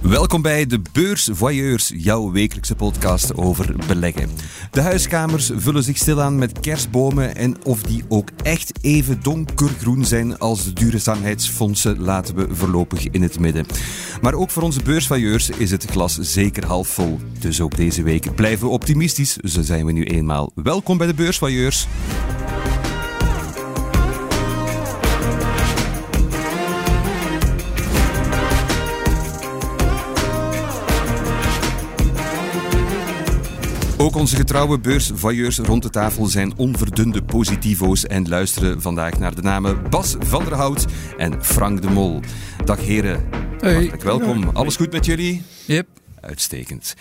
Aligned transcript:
Welkom 0.00 0.42
bij 0.42 0.66
de 0.66 0.80
Beurs 0.92 1.28
Voyeurs, 1.32 1.92
jouw 1.94 2.30
wekelijkse 2.30 2.74
podcast 2.74 3.36
over 3.36 3.74
beleggen. 3.86 4.28
De 4.70 4.80
huiskamers 4.80 5.50
vullen 5.56 5.82
zich 5.82 5.96
stilaan 5.96 6.38
met 6.38 6.60
kerstbomen 6.60 7.36
en 7.36 7.64
of 7.64 7.82
die 7.82 8.04
ook 8.08 8.28
echt 8.42 8.72
even 8.80 9.22
donkergroen 9.22 10.04
zijn 10.04 10.38
als 10.38 10.64
de 10.64 10.72
duurzaamheidsfondsen 10.72 12.00
laten 12.00 12.34
we 12.34 12.54
voorlopig 12.54 13.08
in 13.08 13.22
het 13.22 13.38
midden. 13.38 13.66
Maar 14.22 14.34
ook 14.34 14.50
voor 14.50 14.62
onze 14.62 14.82
beursvoyeurs 14.82 15.50
is 15.50 15.70
het 15.70 15.84
glas 15.84 16.18
zeker 16.20 16.66
half 16.66 16.88
vol. 16.88 17.20
Dus 17.38 17.60
ook 17.60 17.76
deze 17.76 18.02
week 18.02 18.34
blijven 18.34 18.66
we 18.66 18.72
optimistisch, 18.72 19.36
zo 19.36 19.62
zijn 19.62 19.86
we 19.86 19.92
nu 19.92 20.04
eenmaal. 20.04 20.52
Welkom 20.54 20.98
bij 20.98 21.06
de 21.06 21.14
Beursvoyeurs. 21.14 21.86
Ook 34.08 34.16
onze 34.16 34.36
getrouwe 34.36 34.78
beursvoyeurs 34.78 35.58
rond 35.58 35.82
de 35.82 35.90
tafel 35.90 36.26
zijn 36.26 36.52
onverdunde 36.56 37.22
positivo's 37.22 38.06
en 38.06 38.28
luisteren 38.28 38.82
vandaag 38.82 39.18
naar 39.18 39.34
de 39.34 39.42
namen 39.42 39.90
Bas 39.90 40.16
van 40.18 40.44
der 40.44 40.54
Hout 40.54 40.86
en 41.16 41.44
Frank 41.44 41.82
de 41.82 41.90
Mol. 41.90 42.20
Dag 42.64 42.80
heren, 42.80 43.24
Hey. 43.58 43.72
hartelijk 43.72 44.02
welkom. 44.02 44.48
Alles 44.52 44.76
goed 44.76 44.92
met 44.92 45.06
jullie? 45.06 45.42
Yep. 45.66 45.86
Uitstekend. 46.28 46.94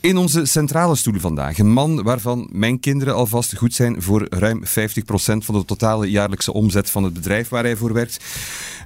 In 0.00 0.16
onze 0.16 0.46
centrale 0.46 0.96
stoel 0.96 1.20
vandaag 1.20 1.58
een 1.58 1.72
man 1.72 2.02
waarvan 2.02 2.48
mijn 2.52 2.80
kinderen 2.80 3.14
alvast 3.14 3.56
goed 3.56 3.74
zijn 3.74 4.02
voor 4.02 4.26
ruim 4.30 4.62
50% 4.64 4.66
van 5.14 5.54
de 5.54 5.64
totale 5.64 6.10
jaarlijkse 6.10 6.52
omzet 6.52 6.90
van 6.90 7.04
het 7.04 7.12
bedrijf 7.12 7.48
waar 7.48 7.64
hij 7.64 7.76
voor 7.76 7.92
werkt. 7.92 8.24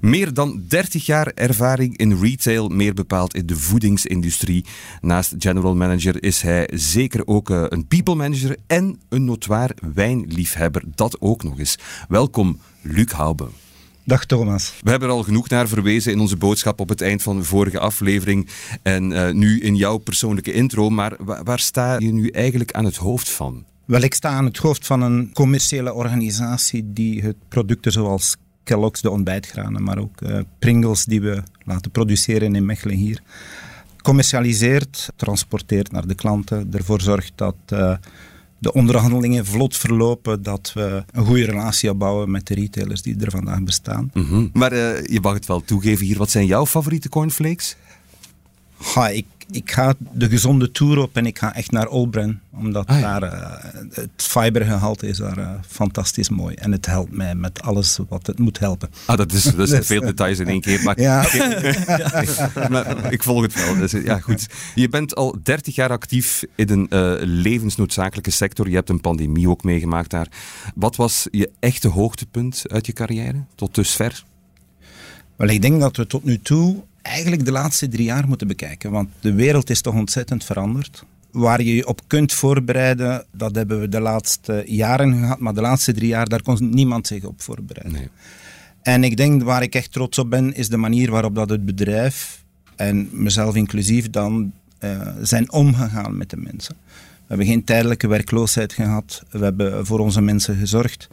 Meer 0.01 0.35
dan 0.35 0.63
30 0.69 1.07
jaar 1.07 1.27
ervaring 1.35 1.97
in 1.97 2.21
retail, 2.21 2.69
meer 2.69 2.95
bepaald 2.95 3.35
in 3.35 3.47
de 3.47 3.57
voedingsindustrie. 3.57 4.65
Naast 5.01 5.35
general 5.39 5.75
manager 5.75 6.23
is 6.23 6.43
hij 6.43 6.69
zeker 6.73 7.27
ook 7.27 7.51
eh, 7.51 7.65
een 7.69 7.87
people 7.87 8.15
manager 8.15 8.57
en 8.67 9.01
een 9.09 9.25
notoir 9.25 9.71
wijnliefhebber. 9.95 10.83
Dat 10.95 11.21
ook 11.21 11.43
nog 11.43 11.59
eens. 11.59 11.79
Welkom, 12.09 12.61
Luc 12.83 13.11
Hoube. 13.13 13.49
Dag 14.07 14.25
Thomas. 14.25 14.73
We 14.83 14.91
hebben 14.91 15.09
er 15.09 15.15
al 15.15 15.23
genoeg 15.23 15.49
naar 15.49 15.69
verwezen 15.69 16.13
in 16.13 16.21
onze 16.21 16.37
boodschap 16.37 16.81
op 16.81 16.89
het 16.89 17.01
eind 17.01 17.23
van 17.23 17.37
de 17.37 17.43
vorige 17.45 17.79
aflevering 17.79 18.49
en 18.83 19.13
eh, 19.13 19.33
nu 19.35 19.61
in 19.61 19.75
jouw 19.77 19.97
persoonlijke 19.97 20.53
intro. 20.53 20.91
Maar 20.91 21.17
wa- 21.19 21.43
waar 21.43 21.59
sta 21.59 21.99
je 21.99 22.13
nu 22.13 22.29
eigenlijk 22.29 22.73
aan 22.73 22.85
het 22.85 22.97
hoofd 22.97 23.29
van? 23.29 23.65
Wel, 23.85 24.01
ik 24.01 24.15
sta 24.15 24.29
aan 24.29 24.45
het 24.45 24.57
hoofd 24.57 24.87
van 24.87 25.01
een 25.03 25.31
commerciële 25.33 25.93
organisatie 25.95 26.93
die 26.93 27.23
het 27.23 27.37
producten 27.49 27.93
zoals 27.93 28.37
Kellogg's, 28.65 29.01
de 29.01 29.11
ontbijtgranen, 29.11 29.83
maar 29.83 29.99
ook 29.99 30.21
eh, 30.21 30.39
Pringles 30.59 31.05
die 31.05 31.21
we 31.21 31.43
laten 31.65 31.91
produceren 31.91 32.55
in 32.55 32.65
Mechelen 32.67 32.97
hier, 32.97 33.23
commercialiseert, 34.03 35.09
transporteert 35.17 35.93
naar 35.93 36.07
de 36.07 36.15
klanten, 36.15 36.69
ervoor 36.73 37.01
zorgt 37.01 37.33
dat 37.35 37.57
eh, 37.67 37.97
de 38.67 38.73
onderhandelingen 38.73 39.47
vlot 39.47 39.77
verlopen, 39.77 40.43
dat 40.43 40.71
we 40.75 41.05
een 41.13 41.25
goede 41.25 41.45
relatie 41.45 41.91
opbouwen 41.91 42.31
met 42.31 42.47
de 42.47 42.55
retailers 42.55 43.03
die 43.03 43.17
er 43.21 43.31
vandaag 43.31 43.63
bestaan. 43.63 44.11
Mhm. 44.15 44.47
Maar 44.53 44.73
eh, 44.73 45.05
je 45.05 45.21
mag 45.21 45.35
het 45.35 45.47
wel 45.47 45.61
toegeven 45.61 46.07
hier. 46.07 46.19
Wat 46.19 46.31
zijn 46.31 46.47
jouw 46.47 46.67
favoriete 46.67 47.09
cornflakes? 47.09 47.77
Ik, 49.13 49.27
ik 49.51 49.71
ga 49.73 49.95
de 50.13 50.29
gezonde 50.29 50.71
tour 50.71 50.99
op 50.99 51.17
en 51.17 51.27
ik 51.27 51.39
ga 51.39 51.55
echt 51.55 51.71
naar 51.71 51.89
Olbren. 51.89 52.41
Omdat 52.53 52.87
Ah, 52.87 53.01
ja. 53.01 53.19
daar 53.19 53.33
eh, 53.33 53.73
het 53.91 54.11
fibergehalte 54.17 55.07
is 55.09 55.17
daar 55.19 55.39
eh, 55.39 55.51
fantastisch 55.69 56.29
mooi. 56.29 56.55
En 56.55 56.73
het 56.73 56.87
helpt 56.87 57.13
mij 57.13 57.35
met 57.35 57.63
alles 57.63 57.99
wat 58.09 58.27
het 58.27 58.39
moet 58.39 58.59
helpen. 58.59 58.89
Ah, 59.05 59.17
dat 59.17 59.33
is, 59.33 59.43
dat 59.43 59.69
is 59.73 59.87
veel 59.87 60.01
details 60.01 60.39
in 60.39 60.49
één 60.49 60.61
keer. 60.61 60.83
Maar, 60.83 61.01
Ja. 61.01 61.27
maar 62.71 63.13
ik 63.13 63.23
volg 63.23 63.43
het 63.43 63.55
wel. 63.55 63.77
Dus, 63.77 63.93
ja, 63.93 64.19
goed. 64.19 64.47
Je 64.75 64.89
bent 64.89 65.15
al 65.15 65.37
30 65.43 65.75
jaar 65.75 65.91
actief 65.91 66.43
in 66.55 66.69
een 66.71 66.89
eh, 66.89 67.15
levensnoodzakelijke 67.21 68.31
sector. 68.31 68.69
Je 68.69 68.75
hebt 68.75 68.89
een 68.89 69.01
pandemie 69.01 69.49
ook 69.49 69.65
meegemaakt 69.65 70.11
daar. 70.11 70.29
Wat 70.75 70.97
was 70.97 71.29
je 71.31 71.51
echte 71.61 71.89
hoogtepunt 71.89 72.65
uit 72.69 72.87
je 72.87 72.93
carrière 72.93 73.45
tot 73.55 73.75
dusver? 73.75 74.25
Wel, 75.37 75.49
ik 75.49 75.63
denk 75.63 75.81
dat 75.81 75.97
we 75.97 76.07
tot 76.07 76.25
nu 76.25 76.39
toe 76.41 76.83
eigenlijk 77.07 77.45
de 77.45 77.53
laatste 77.53 77.89
drie 77.89 78.05
jaar 78.05 78.29
moeten 78.29 78.47
bekijken. 78.47 78.91
Want 78.91 79.09
de 79.21 79.33
wereld 79.33 79.71
is 79.71 79.81
toch 79.81 79.95
ontzettend 79.95 80.45
veranderd. 80.45 81.05
Waar 81.31 81.63
je 81.63 81.75
je 81.75 81.87
op 81.87 82.01
kunt 82.07 82.33
voorbereiden, 82.33 83.25
dat 83.33 83.55
hebben 83.55 83.81
we 83.81 83.89
de 83.89 84.01
laatste 84.01 84.63
jaren 84.67 85.19
gehad. 85.19 85.39
Maar 85.39 85.55
de 85.55 85.61
laatste 85.61 85.93
drie 85.93 86.09
jaar, 86.09 86.29
daar 86.29 86.43
kon 86.43 86.71
niemand 86.71 87.07
zich 87.07 87.25
op 87.25 87.41
voorbereiden. 87.43 87.93
Nee. 87.93 88.09
En 88.83 89.05
ik 89.05 89.17
denk 89.17 89.43
waar 89.43 89.63
ik 89.63 89.75
echt 89.75 89.93
trots 89.93 90.19
op 90.19 90.31
ben, 90.31 90.55
is 90.55 90.69
de 90.69 90.77
manier 90.77 91.11
waarop 91.11 91.35
dat 91.35 91.51
het 91.51 91.65
bedrijf, 91.65 92.45
en 92.77 93.09
mezelf 93.13 93.55
inclusief 93.55 94.11
dan, 94.11 94.53
eh, 94.79 95.09
zijn 95.23 95.53
omgegaan 95.53 96.17
met 96.17 96.31
de 96.31 96.37
mensen. 96.37 96.77
We 97.27 97.33
hebben 97.33 97.47
geen 97.47 97.65
tijdelijke 97.65 98.07
werkloosheid 98.07 98.73
gehad. 98.73 99.23
We 99.31 99.45
hebben 99.45 99.87
voor 99.87 99.99
onze 99.99 100.21
mensen 100.21 100.57
gezorgd. 100.57 101.09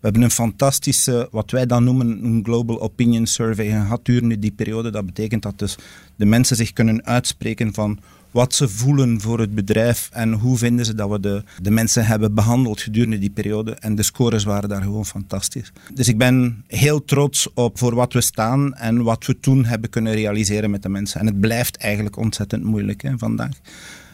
We 0.00 0.06
hebben 0.06 0.22
een 0.22 0.30
fantastische, 0.30 1.28
wat 1.30 1.50
wij 1.50 1.66
dan 1.66 1.84
noemen, 1.84 2.24
een 2.24 2.40
Global 2.44 2.80
Opinion 2.80 3.26
Survey 3.26 3.66
gehad 3.66 4.04
durende 4.04 4.38
die 4.38 4.52
periode. 4.52 4.90
Dat 4.90 5.06
betekent 5.06 5.42
dat 5.42 5.58
dus 5.58 5.76
de 6.16 6.24
mensen 6.24 6.56
zich 6.56 6.72
kunnen 6.72 7.06
uitspreken 7.06 7.74
van 7.74 7.98
wat 8.30 8.54
ze 8.54 8.68
voelen 8.68 9.20
voor 9.20 9.38
het 9.40 9.54
bedrijf 9.54 10.08
en 10.12 10.32
hoe 10.32 10.58
vinden 10.58 10.84
ze 10.84 10.94
dat 10.94 11.10
we 11.10 11.20
de, 11.20 11.42
de 11.62 11.70
mensen 11.70 12.06
hebben 12.06 12.34
behandeld 12.34 12.80
gedurende 12.80 13.18
die 13.18 13.30
periode. 13.30 13.72
En 13.72 13.94
de 13.94 14.02
scores 14.02 14.44
waren 14.44 14.68
daar 14.68 14.82
gewoon 14.82 15.06
fantastisch. 15.06 15.72
Dus 15.94 16.08
ik 16.08 16.18
ben 16.18 16.64
heel 16.66 17.04
trots 17.04 17.52
op 17.54 17.78
voor 17.78 17.94
wat 17.94 18.12
we 18.12 18.20
staan 18.20 18.74
en 18.74 19.02
wat 19.02 19.26
we 19.26 19.40
toen 19.40 19.64
hebben 19.64 19.90
kunnen 19.90 20.12
realiseren 20.12 20.70
met 20.70 20.82
de 20.82 20.88
mensen. 20.88 21.20
En 21.20 21.26
het 21.26 21.40
blijft 21.40 21.76
eigenlijk 21.76 22.16
ontzettend 22.16 22.64
moeilijk 22.64 23.02
hè, 23.02 23.18
vandaag. 23.18 23.52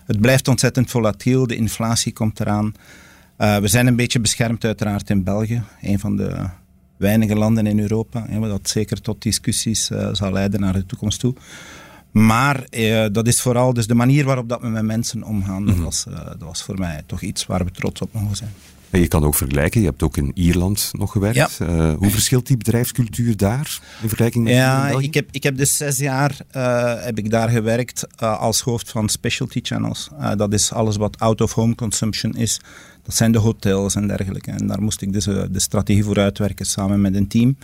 Het 0.06 0.20
blijft 0.20 0.48
ontzettend 0.48 0.90
volatiel, 0.90 1.46
de 1.46 1.56
inflatie 1.56 2.12
komt 2.12 2.40
eraan. 2.40 2.74
Uh, 3.38 3.56
we 3.58 3.68
zijn 3.68 3.86
een 3.86 3.96
beetje 3.96 4.20
beschermd 4.20 4.64
uiteraard 4.64 5.10
in 5.10 5.24
België, 5.24 5.62
een 5.80 5.98
van 5.98 6.16
de 6.16 6.48
weinige 6.96 7.34
landen 7.34 7.66
in 7.66 7.80
Europa, 7.80 8.26
hè, 8.28 8.38
wat 8.38 8.50
dat 8.50 8.68
zeker 8.68 9.00
tot 9.00 9.22
discussies 9.22 9.90
uh, 9.90 10.08
zal 10.12 10.32
leiden 10.32 10.60
naar 10.60 10.72
de 10.72 10.86
toekomst 10.86 11.20
toe. 11.20 11.34
Maar 12.10 12.66
uh, 12.70 13.06
dat 13.12 13.26
is 13.26 13.40
vooral 13.40 13.72
dus 13.72 13.86
de 13.86 13.94
manier 13.94 14.24
waarop 14.24 14.48
dat 14.48 14.60
we 14.60 14.68
met 14.68 14.84
mensen 14.84 15.22
omgaan. 15.22 15.62
Mm 15.62 15.68
-hmm. 15.68 15.74
dat, 15.74 15.84
was, 15.84 16.06
dat 16.28 16.38
was 16.38 16.62
voor 16.62 16.78
mij 16.78 17.02
toch 17.06 17.20
iets 17.20 17.46
waar 17.46 17.64
we 17.64 17.70
trots 17.70 18.00
op 18.00 18.12
mogen 18.12 18.36
zijn. 18.36 18.52
En 18.90 19.00
je 19.00 19.08
kan 19.08 19.24
ook 19.24 19.34
vergelijken, 19.34 19.80
je 19.80 19.86
hebt 19.86 20.02
ook 20.02 20.16
in 20.16 20.30
Ierland 20.34 20.90
nog 20.92 21.12
gewerkt. 21.12 21.36
Ja. 21.36 21.66
Uh, 21.68 21.94
hoe 21.94 22.10
verschilt 22.10 22.46
die 22.46 22.56
bedrijfscultuur 22.56 23.36
daar 23.36 23.80
in 24.02 24.08
vergelijking 24.08 24.44
met 24.44 24.52
ja, 24.52 24.88
België? 24.88 25.04
ik 25.04 25.14
heb, 25.14 25.28
ik 25.30 25.42
heb 25.42 25.56
dus 25.56 25.76
zes 25.76 25.98
jaar 25.98 26.36
uh, 26.56 26.94
heb 27.04 27.18
ik 27.18 27.30
daar 27.30 27.48
gewerkt 27.48 28.06
uh, 28.22 28.40
als 28.40 28.60
hoofd 28.60 28.90
van 28.90 29.08
specialty 29.08 29.60
channels. 29.62 30.10
dat 30.36 30.52
is 30.52 30.72
alles 30.72 30.96
wat 30.96 31.18
out-of-home 31.18 31.74
consumption 31.74 32.34
is. 32.34 32.60
Dat 33.06 33.14
zijn 33.14 33.32
de 33.32 33.38
hotels 33.38 33.94
en 33.94 34.06
dergelijke. 34.06 34.50
En 34.50 34.66
daar 34.66 34.82
moest 34.82 35.02
ik 35.02 35.12
dus 35.12 35.24
de 35.24 35.48
strategie 35.52 36.04
voor 36.04 36.18
uitwerken 36.18 36.66
samen 36.66 37.00
met 37.00 37.14
een 37.14 37.28
team. 37.28 37.56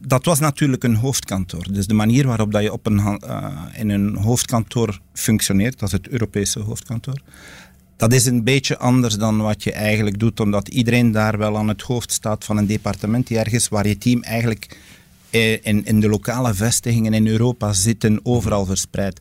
dat 0.00 0.24
was 0.24 0.38
natuurlijk 0.38 0.84
een 0.84 0.96
hoofdkantoor. 0.96 1.72
Dus 1.72 1.86
de 1.86 1.94
manier 1.94 2.26
waarop 2.26 2.52
dat 2.52 2.62
je 2.62 2.72
op 2.72 2.86
een, 2.86 3.20
in 3.74 3.88
een 3.88 4.16
hoofdkantoor 4.16 5.00
functioneert, 5.12 5.78
dat 5.78 5.88
is 5.88 5.94
het 5.94 6.08
Europese 6.08 6.60
hoofdkantoor, 6.60 7.20
dat 7.96 8.12
is 8.12 8.26
een 8.26 8.44
beetje 8.44 8.78
anders 8.78 9.14
dan 9.14 9.38
wat 9.38 9.62
je 9.62 9.72
eigenlijk 9.72 10.18
doet, 10.18 10.40
omdat 10.40 10.68
iedereen 10.68 11.12
daar 11.12 11.38
wel 11.38 11.56
aan 11.56 11.68
het 11.68 11.82
hoofd 11.82 12.12
staat 12.12 12.44
van 12.44 12.56
een 12.56 12.66
departement 12.66 13.26
die 13.26 13.38
ergens 13.38 13.68
waar 13.68 13.88
je 13.88 13.98
team 13.98 14.22
eigenlijk 14.22 14.78
in, 15.30 15.84
in 15.84 16.00
de 16.00 16.08
lokale 16.08 16.54
vestigingen 16.54 17.14
in 17.14 17.26
Europa 17.26 17.72
zitten, 17.72 18.20
overal 18.22 18.64
verspreid. 18.64 19.20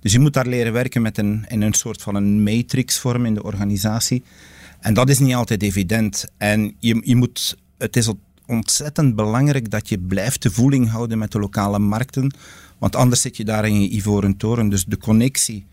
Dus 0.00 0.12
je 0.12 0.18
moet 0.18 0.32
daar 0.32 0.46
leren 0.46 0.72
werken 0.72 1.02
met 1.02 1.18
een, 1.18 1.44
in 1.48 1.62
een 1.62 1.72
soort 1.72 2.02
van 2.02 2.14
een 2.14 2.42
matrixvorm 2.42 3.26
in 3.26 3.34
de 3.34 3.42
organisatie. 3.42 4.22
En 4.80 4.94
dat 4.94 5.08
is 5.08 5.18
niet 5.18 5.34
altijd 5.34 5.62
evident. 5.62 6.24
En 6.36 6.74
je, 6.78 7.00
je 7.04 7.16
moet, 7.16 7.56
het 7.78 7.96
is 7.96 8.12
ontzettend 8.46 9.16
belangrijk 9.16 9.70
dat 9.70 9.88
je 9.88 9.98
blijft 9.98 10.42
de 10.42 10.50
voeling 10.50 10.90
houden 10.90 11.18
met 11.18 11.32
de 11.32 11.38
lokale 11.38 11.78
markten, 11.78 12.34
want 12.78 12.96
anders 12.96 13.20
zit 13.20 13.36
je 13.36 13.44
daar 13.44 13.66
in 13.66 13.82
je 13.82 13.88
ivoren 13.88 14.36
toren. 14.36 14.68
Dus 14.68 14.84
de 14.84 14.98
connectie 14.98 15.66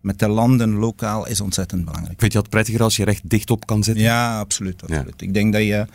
met 0.00 0.18
de 0.18 0.28
landen 0.28 0.74
lokaal 0.74 1.26
is 1.26 1.40
ontzettend 1.40 1.84
belangrijk. 1.84 2.20
Vind 2.20 2.32
je 2.32 2.38
dat 2.38 2.48
prettiger 2.48 2.82
als 2.82 2.96
je 2.96 3.04
recht 3.04 3.30
dicht 3.30 3.50
op 3.50 3.66
kan 3.66 3.82
zitten? 3.82 4.04
Ja, 4.04 4.38
absoluut. 4.38 4.82
absoluut. 4.82 5.14
Ja. 5.18 5.26
Ik 5.26 5.34
denk 5.34 5.52
dat 5.52 5.62
je, 5.62 5.86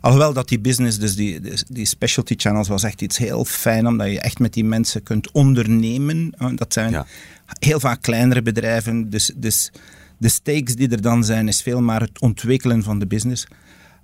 alhoewel 0.00 0.32
dat 0.32 0.48
die 0.48 0.60
business, 0.60 0.98
dus 0.98 1.14
die, 1.14 1.40
die 1.68 1.86
specialty 1.86 2.34
channels, 2.36 2.68
was 2.68 2.82
echt 2.82 3.02
iets 3.02 3.18
heel 3.18 3.44
fijn, 3.44 3.86
omdat 3.86 4.10
je 4.10 4.20
echt 4.20 4.38
met 4.38 4.52
die 4.52 4.64
mensen 4.64 5.02
kunt 5.02 5.30
ondernemen. 5.30 6.34
Dat 6.54 6.72
zijn 6.72 6.90
ja. 6.90 7.06
heel 7.46 7.80
vaak 7.80 8.02
kleinere 8.02 8.42
bedrijven, 8.42 9.10
dus, 9.10 9.32
dus 9.36 9.70
de 10.18 10.28
stakes 10.28 10.74
die 10.74 10.88
er 10.88 11.02
dan 11.02 11.24
zijn, 11.24 11.48
is 11.48 11.62
veel 11.62 11.80
maar 11.80 12.00
het 12.00 12.20
ontwikkelen 12.20 12.82
van 12.82 12.98
de 12.98 13.06
business. 13.06 13.46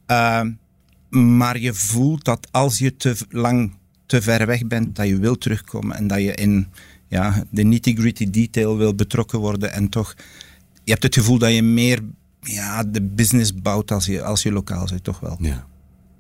Uh, 0.07 0.41
maar 1.09 1.59
je 1.59 1.75
voelt 1.75 2.25
dat 2.25 2.49
als 2.51 2.79
je 2.79 2.97
te 2.97 3.17
lang 3.29 3.73
te 4.07 4.23
ver 4.23 4.47
weg 4.47 4.67
bent, 4.67 4.97
dat 4.97 5.07
je 5.07 5.19
wil 5.19 5.39
terugkomen 5.39 5.97
en 5.97 6.07
dat 6.07 6.19
je 6.19 6.35
in 6.35 6.67
ja, 7.09 7.45
de 7.51 7.63
nitty-gritty 7.63 8.31
detail 8.31 8.77
wil 8.77 8.95
betrokken 8.95 9.39
worden 9.39 9.73
en 9.73 9.89
toch, 9.89 10.15
je 10.85 10.91
hebt 10.91 11.03
het 11.03 11.15
gevoel 11.15 11.39
dat 11.39 11.55
je 11.55 11.63
meer 11.63 12.01
ja, 12.41 12.85
de 12.85 13.03
business 13.03 13.55
bouwt 13.55 13.91
als 13.91 14.07
je, 14.07 14.23
als 14.23 14.43
je 14.43 14.53
lokaal 14.53 14.89
zit, 14.89 15.05
toch 15.05 15.21
wel. 15.21 15.37
Ja. 15.41 15.67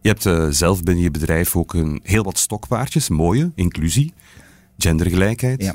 Je 0.06 0.12
hebt 0.12 0.24
uh, 0.24 0.46
zelf 0.50 0.82
binnen 0.82 1.04
je 1.04 1.10
bedrijf 1.10 1.56
ook 1.56 1.74
een, 1.74 2.00
heel 2.02 2.22
wat 2.22 2.38
stokpaardjes, 2.38 3.08
mooie, 3.08 3.52
inclusie, 3.54 4.12
gendergelijkheid. 4.78 5.62
Ja. 5.62 5.74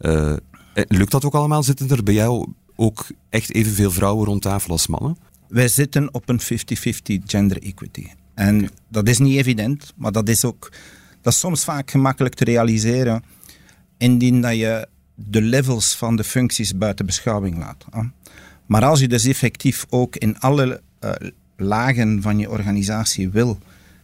Uh, 0.00 0.36
lukt 0.72 1.10
dat 1.10 1.24
ook 1.24 1.34
allemaal? 1.34 1.62
Zitten 1.62 1.90
er 1.90 2.02
bij 2.02 2.14
jou 2.14 2.46
ook 2.76 3.06
echt 3.28 3.54
evenveel 3.54 3.90
vrouwen 3.90 4.26
rond 4.26 4.42
tafel 4.42 4.70
als 4.70 4.86
mannen? 4.86 5.16
Wij 5.48 5.68
zitten 5.68 6.14
op 6.14 6.28
een 6.28 6.40
50-50 6.40 6.44
gender 7.26 7.62
equity. 7.62 8.06
En 8.34 8.70
dat 8.88 9.08
is 9.08 9.18
niet 9.18 9.36
evident, 9.36 9.92
maar 9.96 10.12
dat 10.12 10.28
is 10.28 10.44
ook 10.44 10.72
dat 11.20 11.32
is 11.32 11.38
soms 11.38 11.64
vaak 11.64 11.90
gemakkelijk 11.90 12.34
te 12.34 12.44
realiseren 12.44 13.24
indien 13.98 14.40
dat 14.40 14.56
je 14.56 14.88
de 15.14 15.42
levels 15.42 15.94
van 15.94 16.16
de 16.16 16.24
functies 16.24 16.76
buiten 16.76 17.06
beschouwing 17.06 17.58
laat. 17.58 17.84
Maar 18.66 18.84
als 18.84 19.00
je 19.00 19.08
dus 19.08 19.24
effectief 19.24 19.86
ook 19.88 20.16
in 20.16 20.38
alle 20.38 20.80
uh, 21.04 21.10
lagen 21.60 22.22
van 22.22 22.38
je 22.38 22.50
organisatie 22.50 23.30
wil 23.30 23.58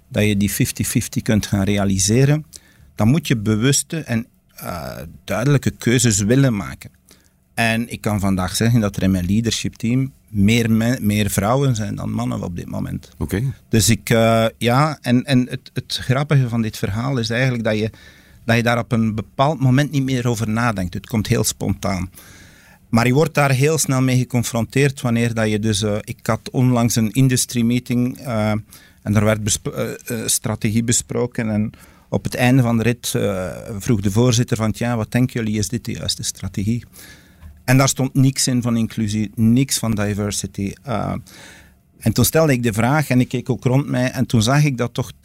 dat 0.08 0.24
je 0.24 0.36
die 0.36 0.50
50-50 0.52 1.22
kunt 1.22 1.46
gaan 1.46 1.62
realiseren, 1.62 2.46
dan 2.94 3.08
moet 3.08 3.26
je 3.26 3.36
bewuste 3.36 3.98
en 3.98 4.26
uh, 4.62 4.96
duidelijke 5.24 5.70
keuzes 5.70 6.18
willen 6.18 6.56
maken. 6.56 6.90
En 7.54 7.92
ik 7.92 8.00
kan 8.00 8.20
vandaag 8.20 8.56
zeggen 8.56 8.80
dat 8.80 8.96
er 8.96 9.02
in 9.02 9.10
mijn 9.10 9.26
leadership 9.26 9.74
team 9.74 10.12
meer, 10.28 10.70
meer 11.00 11.30
vrouwen 11.30 11.74
zijn 11.74 11.94
dan 11.94 12.10
mannen 12.10 12.42
op 12.42 12.56
dit 12.56 12.66
moment. 12.66 13.10
Oké. 13.18 13.42
Dus 13.68 13.88
ik, 13.88 14.10
uh, 14.10 14.46
ja, 14.58 14.98
en, 15.00 15.24
en 15.24 15.46
het, 15.50 15.70
het 15.72 15.98
grappige 16.02 16.48
van 16.48 16.62
dit 16.62 16.76
verhaal 16.76 17.18
is 17.18 17.30
eigenlijk 17.30 17.64
dat 17.64 17.78
je, 17.78 17.90
dat 18.44 18.56
je 18.56 18.62
daar 18.62 18.78
op 18.78 18.92
een 18.92 19.14
bepaald 19.14 19.60
moment 19.60 19.90
niet 19.90 20.04
meer 20.04 20.28
over 20.28 20.48
nadenkt. 20.48 20.94
Het 20.94 21.06
komt 21.06 21.26
heel 21.26 21.44
spontaan. 21.44 22.10
Maar 22.88 23.06
je 23.06 23.12
wordt 23.12 23.34
daar 23.34 23.50
heel 23.50 23.78
snel 23.78 24.02
mee 24.02 24.18
geconfronteerd 24.18 25.00
wanneer 25.00 25.34
dat 25.34 25.50
je 25.50 25.58
dus... 25.58 25.82
Uh, 25.82 25.96
ik 26.00 26.26
had 26.26 26.50
onlangs 26.50 26.96
een 26.96 27.10
industry 27.10 27.62
meeting 27.62 28.20
uh, 28.20 28.50
en 29.02 29.12
daar 29.12 29.24
werd 29.24 29.60
strategie 30.26 30.84
besproken 30.84 31.50
en 31.50 31.70
op 32.08 32.24
het 32.24 32.34
einde 32.34 32.62
van 32.62 32.76
de 32.76 32.82
rit 32.82 33.14
vroeg 33.78 34.00
de 34.00 34.10
voorzitter 34.10 34.56
van, 34.56 34.74
ja, 34.76 34.96
wat 34.96 35.12
denken 35.12 35.44
jullie, 35.44 35.58
is 35.58 35.68
dit 35.68 35.84
de 35.84 35.92
juiste 35.92 36.22
strategie? 36.22 36.84
En 37.64 37.76
daar 37.76 37.88
stond 37.88 38.14
niks 38.14 38.46
in 38.46 38.62
van 38.62 38.76
inclusie, 38.76 39.30
niks 39.34 39.78
van 39.78 39.94
diversity. 39.94 40.72
En 41.98 42.12
toen 42.12 42.24
stelde 42.24 42.52
ik 42.52 42.62
de 42.62 42.72
vraag 42.72 43.08
en 43.08 43.20
ik 43.20 43.28
keek 43.28 43.50
ook 43.50 43.64
rond 43.64 43.86
mij 43.88 44.10
en 44.10 44.26
toen 44.26 44.42
zag 44.42 44.64
ik 44.64 44.78
dat 44.78 44.94
toch 44.94 45.12
80% 45.12 45.16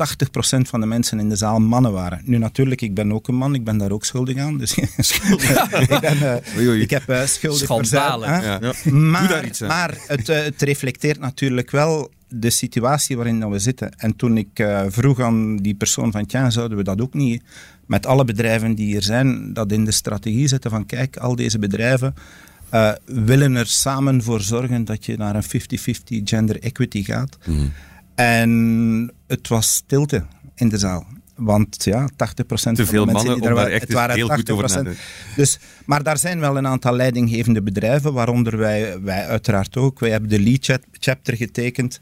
van 0.62 0.80
de 0.80 0.86
mensen 0.86 1.20
in 1.20 1.30
de 1.30 1.36
zaal 1.36 1.60
mannen 1.60 1.92
waren. 1.92 2.22
Nu 2.26 2.38
natuurlijk, 2.38 2.82
ik 2.82 2.94
ben 2.94 3.14
ook 3.14 3.28
een 3.28 3.36
man, 3.36 3.56
ik 3.56 3.64
ben 3.64 3.78
daar 3.78 3.92
ook 3.92 4.06
schuldig 4.06 4.38
aan. 4.38 4.58
Dus 4.58 4.74
ik, 4.78 5.98
ben, 6.02 6.42
uh, 6.58 6.82
ik 6.82 6.90
heb 6.90 7.10
uh, 7.10 7.26
schuldig 7.26 7.62
Schandalig. 7.62 8.44
Ja. 8.44 8.60
Ja. 8.62 8.92
Maar, 8.92 9.46
iets, 9.46 9.60
maar 9.60 9.98
het, 10.08 10.30
uh, 10.30 10.44
het, 10.44 10.62
reflecteert 10.62 11.20
natuurlijk 11.20 11.72
wel 11.72 12.12
de 12.28 12.50
situatie 12.50 13.16
waarin 13.16 13.50
we 13.50 13.60
zitten. 13.60 13.92
En 13.98 14.16
toen 14.16 14.38
ik 14.38 14.66
vroeg 14.88 15.20
aan 15.20 15.58
die 15.58 15.76
persoon 15.76 16.12
van, 16.12 16.26
tja, 16.26 16.50
zouden 16.50 16.78
we 16.78 16.84
dat 16.84 17.02
ook 17.02 17.14
niet 17.14 17.44
met 17.86 18.06
alle 18.06 18.26
bedrijven 18.26 18.76
die 18.76 18.86
hier 18.86 19.02
zijn, 19.02 19.54
dat 19.54 19.72
in 19.72 19.86
de 19.86 19.92
strategie 19.92 20.48
zetten 20.48 20.72
van 20.72 20.86
kijk, 20.86 21.18
al 21.18 21.36
deze 21.36 21.60
bedrijven 21.60 22.14
uh, 22.72 22.92
willen 23.06 23.56
er 23.56 23.68
samen 23.68 24.24
voor 24.24 24.42
zorgen 24.42 24.86
dat 24.86 25.06
je 25.06 25.18
naar 25.18 25.36
een 25.36 25.44
50-50 25.44 26.24
gender 26.24 26.60
equity 26.60 27.04
gaat. 27.04 27.38
Mhm. 27.46 27.68
En 28.16 29.12
het 29.28 29.48
was 29.48 29.74
stilte 29.74 30.26
in 30.56 30.70
de 30.70 30.78
zaal. 30.78 31.06
Want 31.36 31.84
ja, 31.84 32.10
80% 32.10 32.16
Te 32.16 32.46
van 32.46 32.76
de 32.76 32.76
mensen 32.76 33.14
mannen 33.14 33.36
die 33.36 33.48
er 33.48 33.54
waren, 33.54 33.80
het 33.80 33.94
waren 33.94 34.16
heel 34.16 34.30
80%. 34.30 34.34
goed 34.34 34.50
over 34.50 34.98
dus, 35.36 35.60
Maar 35.86 36.04
daar 36.04 36.18
zijn 36.18 36.40
wel 36.40 36.58
een 36.58 36.68
aantal 36.68 36.96
leidinggevende 36.96 37.62
bedrijven, 37.62 38.14
waaronder 38.14 38.58
wij, 38.58 39.02
wij 39.02 39.28
uiteraard 39.28 39.78
ook. 39.78 40.00
Wij 40.00 40.10
hebben 40.10 40.30
de 40.30 40.40
lead 40.40 40.80
chapter 41.00 41.36
getekend 41.36 42.00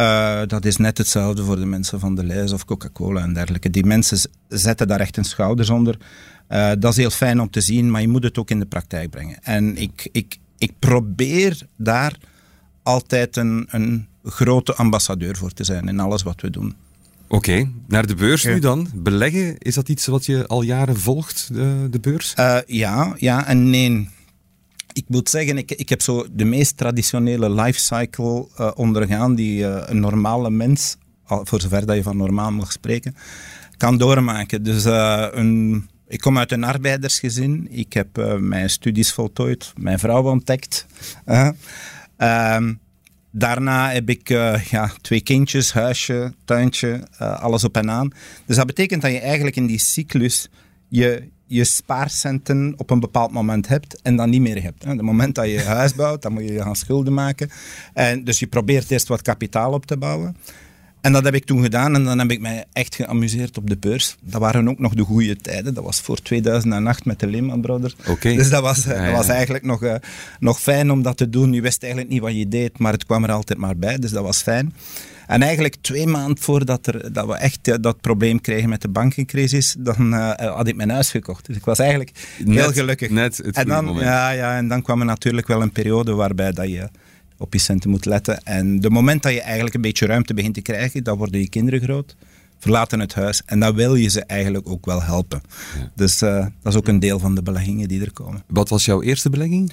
uh, 0.00 0.40
dat 0.46 0.64
is 0.64 0.76
net 0.76 0.98
hetzelfde 0.98 1.44
voor 1.44 1.56
de 1.56 1.66
mensen 1.66 2.00
van 2.00 2.14
de 2.14 2.24
Lees 2.24 2.52
of 2.52 2.64
Coca-Cola 2.64 3.22
en 3.22 3.32
dergelijke. 3.32 3.70
Die 3.70 3.84
mensen 3.84 4.30
zetten 4.48 4.88
daar 4.88 5.00
echt 5.00 5.16
een 5.16 5.24
schouders 5.24 5.70
onder. 5.70 5.96
Uh, 6.50 6.70
dat 6.78 6.92
is 6.92 6.96
heel 6.96 7.10
fijn 7.10 7.40
om 7.40 7.50
te 7.50 7.60
zien, 7.60 7.90
maar 7.90 8.00
je 8.00 8.08
moet 8.08 8.22
het 8.22 8.38
ook 8.38 8.50
in 8.50 8.58
de 8.58 8.66
praktijk 8.66 9.10
brengen. 9.10 9.38
En 9.42 9.76
ik, 9.76 10.08
ik, 10.12 10.38
ik 10.58 10.72
probeer 10.78 11.66
daar 11.76 12.16
altijd 12.82 13.36
een, 13.36 13.66
een 13.70 14.06
grote 14.24 14.74
ambassadeur 14.74 15.36
voor 15.36 15.52
te 15.52 15.64
zijn 15.64 15.88
in 15.88 16.00
alles 16.00 16.22
wat 16.22 16.40
we 16.40 16.50
doen. 16.50 16.74
Oké, 17.28 17.70
naar 17.86 18.06
de 18.06 18.14
beurs 18.14 18.44
nu 18.44 18.58
dan. 18.58 18.88
Beleggen, 18.94 19.58
is 19.58 19.74
dat 19.74 19.88
iets 19.88 20.06
wat 20.06 20.26
je 20.26 20.46
al 20.46 20.62
jaren 20.62 20.96
volgt, 20.96 21.48
de, 21.52 21.86
de 21.90 22.00
beurs? 22.00 22.34
Uh, 22.38 22.58
ja, 22.66 23.14
ja 23.16 23.46
en 23.46 23.70
nee 23.70 24.08
ik 24.92 25.04
moet 25.08 25.28
zeggen, 25.28 25.58
ik, 25.58 25.70
ik 25.70 25.88
heb 25.88 26.02
zo 26.02 26.26
de 26.32 26.44
meest 26.44 26.76
traditionele 26.76 27.50
lifecycle 27.50 28.48
uh, 28.60 28.70
ondergaan 28.74 29.34
die 29.34 29.60
uh, 29.60 29.82
een 29.86 30.00
normale 30.00 30.50
mens, 30.50 30.96
voor 31.24 31.60
zover 31.60 31.86
dat 31.86 31.96
je 31.96 32.02
van 32.02 32.16
normaal 32.16 32.50
mag 32.50 32.72
spreken, 32.72 33.16
kan 33.76 33.98
doormaken. 33.98 34.62
Dus 34.62 34.84
een, 34.84 35.88
ik 36.10 36.20
kom 36.20 36.38
uit 36.38 36.52
een 36.52 36.64
arbeidersgezin. 36.64 37.66
Ik 37.70 37.92
heb 37.92 38.36
mijn 38.38 38.70
studies 38.70 39.12
voltooid, 39.12 39.72
mijn 39.76 39.98
vrouw 39.98 40.22
ontdekt. 40.22 40.86
Um, 41.26 42.78
daarna 43.30 43.90
heb 43.90 44.08
ik 44.08 44.28
ja, 44.70 44.92
twee 45.00 45.20
kindjes, 45.20 45.72
huisje, 45.72 46.34
tuintje, 46.44 47.06
alles 47.18 47.64
op 47.64 47.76
en 47.76 47.90
aan. 47.90 48.10
Dus 48.46 48.56
dat 48.56 48.66
betekent 48.66 49.02
dat 49.02 49.10
je 49.10 49.20
eigenlijk 49.20 49.56
in 49.56 49.66
die 49.66 49.78
cyclus 49.78 50.48
je, 50.88 51.28
je 51.46 51.64
spaarcenten 51.64 52.74
op 52.76 52.90
een 52.90 53.00
bepaald 53.00 53.32
moment 53.32 53.68
hebt 53.68 54.02
en 54.02 54.16
dan 54.16 54.30
niet 54.30 54.40
meer 54.40 54.62
hebt. 54.62 54.82
Op 54.84 54.90
het 54.90 55.00
moment 55.02 55.34
dat 55.34 55.46
je 55.46 55.60
huis 55.60 55.94
bouwt, 55.94 56.22
dan 56.22 56.32
moet 56.32 56.48
je 56.48 56.62
gaan 56.62 56.76
schulden 56.76 57.14
maken. 57.14 57.50
En 57.92 58.24
dus 58.24 58.38
je 58.38 58.46
probeert 58.46 58.90
eerst 58.90 59.08
wat 59.08 59.22
kapitaal 59.22 59.72
op 59.72 59.86
te 59.86 59.96
bouwen. 59.96 60.36
En 61.00 61.12
dat 61.12 61.24
heb 61.24 61.34
ik 61.34 61.44
toen 61.44 61.62
gedaan 61.62 61.94
en 61.94 62.04
dan 62.04 62.18
heb 62.18 62.30
ik 62.30 62.40
mij 62.40 62.64
echt 62.72 62.94
geamuseerd 62.94 63.58
op 63.58 63.68
de 63.68 63.76
beurs. 63.76 64.16
Dat 64.20 64.40
waren 64.40 64.68
ook 64.68 64.78
nog 64.78 64.94
de 64.94 65.02
goede 65.02 65.36
tijden. 65.36 65.74
Dat 65.74 65.84
was 65.84 66.00
voor 66.00 66.22
2008 66.22 67.04
met 67.04 67.20
de 67.20 67.26
Lehman 67.26 67.60
Brothers. 67.60 67.96
Okay. 68.06 68.36
Dus 68.36 68.50
dat 68.50 68.62
was, 68.62 68.84
dat 68.84 69.10
was 69.10 69.28
eigenlijk 69.28 69.64
nog, 69.64 69.82
uh, 69.82 69.94
nog 70.40 70.60
fijn 70.60 70.90
om 70.90 71.02
dat 71.02 71.16
te 71.16 71.28
doen. 71.28 71.52
Je 71.52 71.60
wist 71.60 71.82
eigenlijk 71.82 72.12
niet 72.12 72.22
wat 72.22 72.36
je 72.36 72.48
deed, 72.48 72.78
maar 72.78 72.92
het 72.92 73.06
kwam 73.06 73.24
er 73.24 73.32
altijd 73.32 73.58
maar 73.58 73.76
bij. 73.76 73.98
Dus 73.98 74.10
dat 74.10 74.22
was 74.22 74.42
fijn. 74.42 74.74
En 75.26 75.42
eigenlijk 75.42 75.76
twee 75.80 76.06
maanden 76.06 76.38
voordat 76.38 76.86
er, 76.86 77.12
dat 77.12 77.26
we 77.26 77.34
echt 77.34 77.68
uh, 77.68 77.74
dat 77.80 78.00
probleem 78.00 78.40
kregen 78.40 78.68
met 78.68 78.82
de 78.82 78.88
bankencrisis, 78.88 79.76
dan 79.78 80.14
uh, 80.14 80.30
had 80.32 80.68
ik 80.68 80.76
mijn 80.76 80.90
huis 80.90 81.10
gekocht. 81.10 81.46
Dus 81.46 81.56
ik 81.56 81.64
was 81.64 81.78
eigenlijk 81.78 82.10
heel 82.44 82.72
gelukkig. 82.72 83.10
Net 83.10 83.36
het 83.36 83.56
en 83.56 83.66
dan, 83.66 83.84
moment. 83.84 84.04
Ja, 84.04 84.30
ja, 84.30 84.56
en 84.56 84.68
dan 84.68 84.82
kwam 84.82 85.00
er 85.00 85.06
natuurlijk 85.06 85.46
wel 85.46 85.62
een 85.62 85.72
periode 85.72 86.12
waarbij 86.14 86.52
dat 86.52 86.68
je 86.68 86.88
op 87.40 87.52
je 87.52 87.58
centen 87.58 87.90
moet 87.90 88.04
letten. 88.04 88.44
En 88.44 88.80
de 88.80 88.90
moment 88.90 89.22
dat 89.22 89.32
je 89.32 89.40
eigenlijk 89.40 89.74
een 89.74 89.80
beetje 89.80 90.06
ruimte 90.06 90.34
begint 90.34 90.54
te 90.54 90.62
krijgen, 90.62 91.04
dan 91.04 91.16
worden 91.16 91.40
je 91.40 91.48
kinderen 91.48 91.80
groot, 91.80 92.16
verlaten 92.58 93.00
het 93.00 93.14
huis 93.14 93.42
en 93.46 93.60
dan 93.60 93.74
wil 93.74 93.94
je 93.94 94.08
ze 94.08 94.24
eigenlijk 94.24 94.68
ook 94.68 94.86
wel 94.86 95.02
helpen. 95.02 95.42
Ja. 95.78 95.90
Dus 95.94 96.22
uh, 96.22 96.46
dat 96.62 96.72
is 96.72 96.78
ook 96.78 96.88
een 96.88 97.00
deel 97.00 97.18
van 97.18 97.34
de 97.34 97.42
beleggingen 97.42 97.88
die 97.88 98.00
er 98.00 98.12
komen. 98.12 98.42
Wat 98.46 98.68
was 98.68 98.84
jouw 98.84 99.02
eerste 99.02 99.30
belegging? 99.30 99.72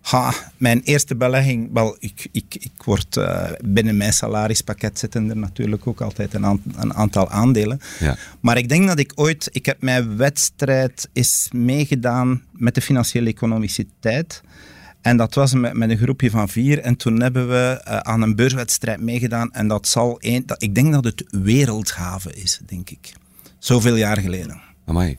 Ha, 0.00 0.34
mijn 0.56 0.80
eerste 0.82 1.16
belegging, 1.16 1.70
wel, 1.72 1.96
ik, 1.98 2.28
ik, 2.32 2.54
ik 2.60 2.82
word 2.84 3.16
uh, 3.16 3.50
binnen 3.64 3.96
mijn 3.96 4.12
salarispakket 4.12 4.98
zitten 4.98 5.30
er 5.30 5.36
natuurlijk 5.36 5.86
ook 5.86 6.00
altijd 6.00 6.34
een, 6.34 6.46
aantal, 6.46 6.72
een 6.76 6.94
aantal 6.94 7.30
aandelen. 7.30 7.80
Ja. 7.98 8.16
Maar 8.40 8.58
ik 8.58 8.68
denk 8.68 8.86
dat 8.86 8.98
ik 8.98 9.12
ooit, 9.14 9.48
ik 9.52 9.66
heb 9.66 9.82
mijn 9.82 10.16
wedstrijd 10.16 11.08
is 11.12 11.48
meegedaan 11.52 12.42
met 12.52 12.74
de 12.74 12.80
financiële 12.80 13.28
economische 13.28 13.86
tijd. 14.00 14.42
En 15.04 15.16
dat 15.16 15.34
was 15.34 15.54
met, 15.54 15.72
met 15.72 15.90
een 15.90 15.96
groepje 15.96 16.30
van 16.30 16.48
vier. 16.48 16.78
En 16.78 16.96
toen 16.96 17.22
hebben 17.22 17.48
we 17.48 17.84
uh, 17.88 17.96
aan 17.96 18.22
een 18.22 18.36
beurswedstrijd 18.36 19.00
meegedaan. 19.00 19.52
En 19.52 19.68
dat 19.68 19.88
zal 19.88 20.20
één, 20.20 20.44
ik 20.56 20.74
denk 20.74 20.92
dat 20.92 21.04
het 21.04 21.24
Wereldhaven 21.30 22.36
is, 22.36 22.60
denk 22.66 22.90
ik. 22.90 23.12
Zoveel 23.58 23.96
jaar 23.96 24.16
geleden. 24.16 24.60
Amai. 24.84 25.16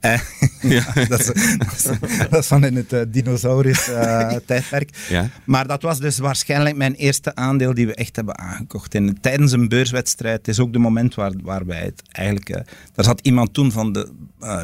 Uh, 0.00 0.20
ja, 0.76 0.92
dat, 1.08 1.20
is, 1.20 1.26
dat, 1.26 1.72
is, 1.72 1.82
dat, 2.30 2.38
is, 2.38 2.46
van 2.46 2.64
in 2.64 2.76
het 2.76 2.92
uh, 2.92 3.00
dinosaurus-tijdperk. 3.08 4.90
Uh, 4.98 5.10
ja. 5.10 5.28
Maar 5.44 5.66
dat 5.66 5.82
was 5.82 5.98
dus 6.00 6.18
waarschijnlijk 6.18 6.76
mijn 6.76 6.94
eerste 6.94 7.34
aandeel 7.34 7.74
die 7.74 7.86
we 7.86 7.94
echt 7.94 8.16
hebben 8.16 8.38
aangekocht. 8.38 8.94
En 8.94 9.20
tijdens 9.20 9.52
een 9.52 9.68
beurswedstrijd 9.68 10.48
is 10.48 10.60
ook 10.60 10.72
de 10.72 10.78
moment 10.78 11.14
waar, 11.14 11.32
waar 11.42 11.66
wij 11.66 11.82
het 11.82 12.02
eigenlijk... 12.12 12.48
daar 12.94 13.04
zat 13.04 13.20
iemand 13.22 13.54
toen 13.54 13.72
van 13.72 13.92
de 13.92 14.08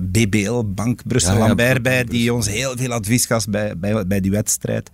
BBL, 0.03 0.62
Bank 0.64 1.00
Brussel-Lambert, 1.07 1.76
ja, 1.76 1.81
bij, 1.81 2.05
die 2.05 2.35
ons 2.35 2.49
heel 2.49 2.76
veel 2.76 2.93
advies 2.93 3.26
gaf 3.26 3.47
bij, 3.47 3.79
bij, 3.79 4.07
bij 4.07 4.21
die 4.21 4.31
wedstrijd. 4.31 4.91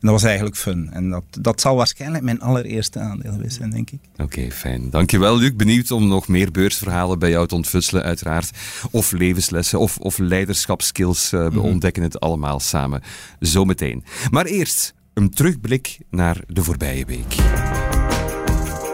En 0.00 0.06
dat 0.06 0.10
was 0.10 0.22
eigenlijk 0.22 0.56
fun. 0.56 0.90
En 0.92 1.10
dat, 1.10 1.24
dat 1.40 1.60
zal 1.60 1.76
waarschijnlijk 1.76 2.24
mijn 2.24 2.40
allereerste 2.40 2.98
aandeel 2.98 3.32
geweest 3.32 3.56
zijn, 3.56 3.70
denk 3.70 3.90
ik. 3.90 3.98
Oké, 4.12 4.22
okay, 4.22 4.50
fijn. 4.50 4.90
Dankjewel, 4.90 5.38
Luc. 5.38 5.56
Benieuwd 5.56 5.90
om 5.90 6.08
nog 6.08 6.28
meer 6.28 6.50
beursverhalen 6.50 7.18
bij 7.18 7.30
jou 7.30 7.46
te 7.46 7.54
ontfutselen, 7.54 8.02
uiteraard. 8.02 8.50
Of 8.90 9.12
levenslessen 9.12 9.78
of, 9.78 9.98
of 9.98 10.18
leiderschapskills. 10.18 11.32
Uh, 11.32 11.40
we 11.40 11.46
mm-hmm. 11.46 11.70
ontdekken 11.70 12.02
het 12.02 12.20
allemaal 12.20 12.60
samen 12.60 13.02
zometeen. 13.38 14.04
Maar 14.30 14.46
eerst 14.46 14.94
een 15.14 15.30
terugblik 15.30 15.98
naar 16.10 16.40
de 16.46 16.62
voorbije 16.62 17.04
week. 17.04 17.36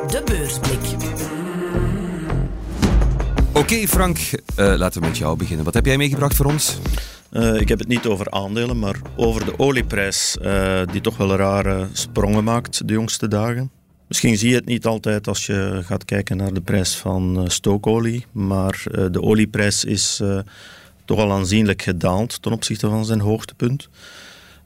De 0.08 0.22
beursblik. 0.24 1.33
Oké, 3.64 3.88
Frank, 3.88 4.18
uh, 4.18 4.74
laten 4.76 5.00
we 5.00 5.06
met 5.06 5.18
jou 5.18 5.36
beginnen. 5.36 5.64
Wat 5.64 5.74
heb 5.74 5.86
jij 5.86 5.96
meegebracht 5.96 6.36
voor 6.36 6.46
ons? 6.46 6.78
Uh, 7.32 7.60
ik 7.60 7.68
heb 7.68 7.78
het 7.78 7.88
niet 7.88 8.06
over 8.06 8.30
aandelen, 8.30 8.78
maar 8.78 8.96
over 9.16 9.44
de 9.44 9.58
olieprijs, 9.58 10.36
uh, 10.42 10.80
die 10.92 11.00
toch 11.00 11.16
wel 11.16 11.36
rare 11.36 11.88
sprongen 11.92 12.44
maakt 12.44 12.88
de 12.88 12.92
jongste 12.92 13.28
dagen. 13.28 13.70
Misschien 14.08 14.36
zie 14.36 14.48
je 14.48 14.54
het 14.54 14.64
niet 14.64 14.86
altijd 14.86 15.28
als 15.28 15.46
je 15.46 15.80
gaat 15.84 16.04
kijken 16.04 16.36
naar 16.36 16.52
de 16.52 16.60
prijs 16.60 16.96
van 16.96 17.44
stookolie, 17.50 18.26
maar 18.32 18.82
de 19.10 19.22
olieprijs 19.22 19.84
is 19.84 20.22
toch 21.04 21.18
al 21.18 21.32
aanzienlijk 21.32 21.82
gedaald 21.82 22.42
ten 22.42 22.52
opzichte 22.52 22.88
van 22.88 23.04
zijn 23.04 23.20
hoogtepunt. 23.20 23.88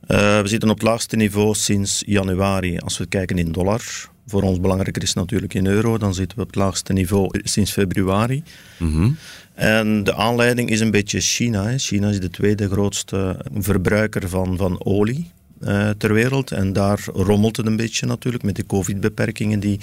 we 0.06 0.42
zitten 0.44 0.70
op 0.70 0.78
het 0.78 0.88
laagste 0.88 1.16
niveau 1.16 1.54
sinds 1.54 2.02
januari 2.06 2.78
als 2.78 2.98
we 2.98 3.06
kijken 3.06 3.38
in 3.38 3.52
dollar. 3.52 3.82
Voor 4.28 4.42
ons 4.42 4.60
belangrijker 4.60 5.02
is 5.02 5.14
natuurlijk 5.14 5.54
in 5.54 5.66
euro, 5.66 5.98
dan 5.98 6.14
zitten 6.14 6.36
we 6.36 6.42
op 6.42 6.48
het 6.48 6.56
laagste 6.56 6.92
niveau 6.92 7.40
sinds 7.42 7.72
februari. 7.72 8.42
Mm 8.78 8.92
-hmm. 8.92 9.16
En 9.54 10.04
de 10.04 10.14
aanleiding 10.14 10.70
is 10.70 10.80
een 10.80 10.90
beetje 10.90 11.20
China. 11.20 11.64
Hè. 11.64 11.78
China 11.78 12.08
is 12.08 12.20
de 12.20 12.30
tweede 12.30 12.68
grootste 12.68 13.44
verbruiker 13.54 14.28
van, 14.28 14.56
van 14.56 14.84
olie 14.84 15.30
uh, 15.60 15.90
ter 15.90 16.12
wereld. 16.12 16.50
En 16.50 16.72
daar 16.72 17.04
rommelt 17.12 17.56
het 17.56 17.66
een 17.66 17.76
beetje 17.76 18.06
natuurlijk 18.06 18.44
met 18.44 18.56
de 18.56 18.66
covid-beperkingen 18.66 19.60
die 19.60 19.80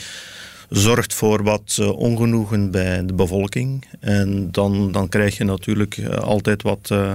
zorgt 0.69 1.13
voor 1.13 1.43
wat 1.43 1.77
uh, 1.79 1.89
ongenoegen 1.89 2.71
bij 2.71 3.05
de 3.05 3.13
bevolking. 3.13 3.85
En 3.99 4.51
dan, 4.51 4.91
dan 4.91 5.09
krijg 5.09 5.37
je 5.37 5.43
natuurlijk 5.43 5.97
uh, 5.97 6.09
altijd 6.09 6.61
wat, 6.61 6.89
uh, 6.91 7.11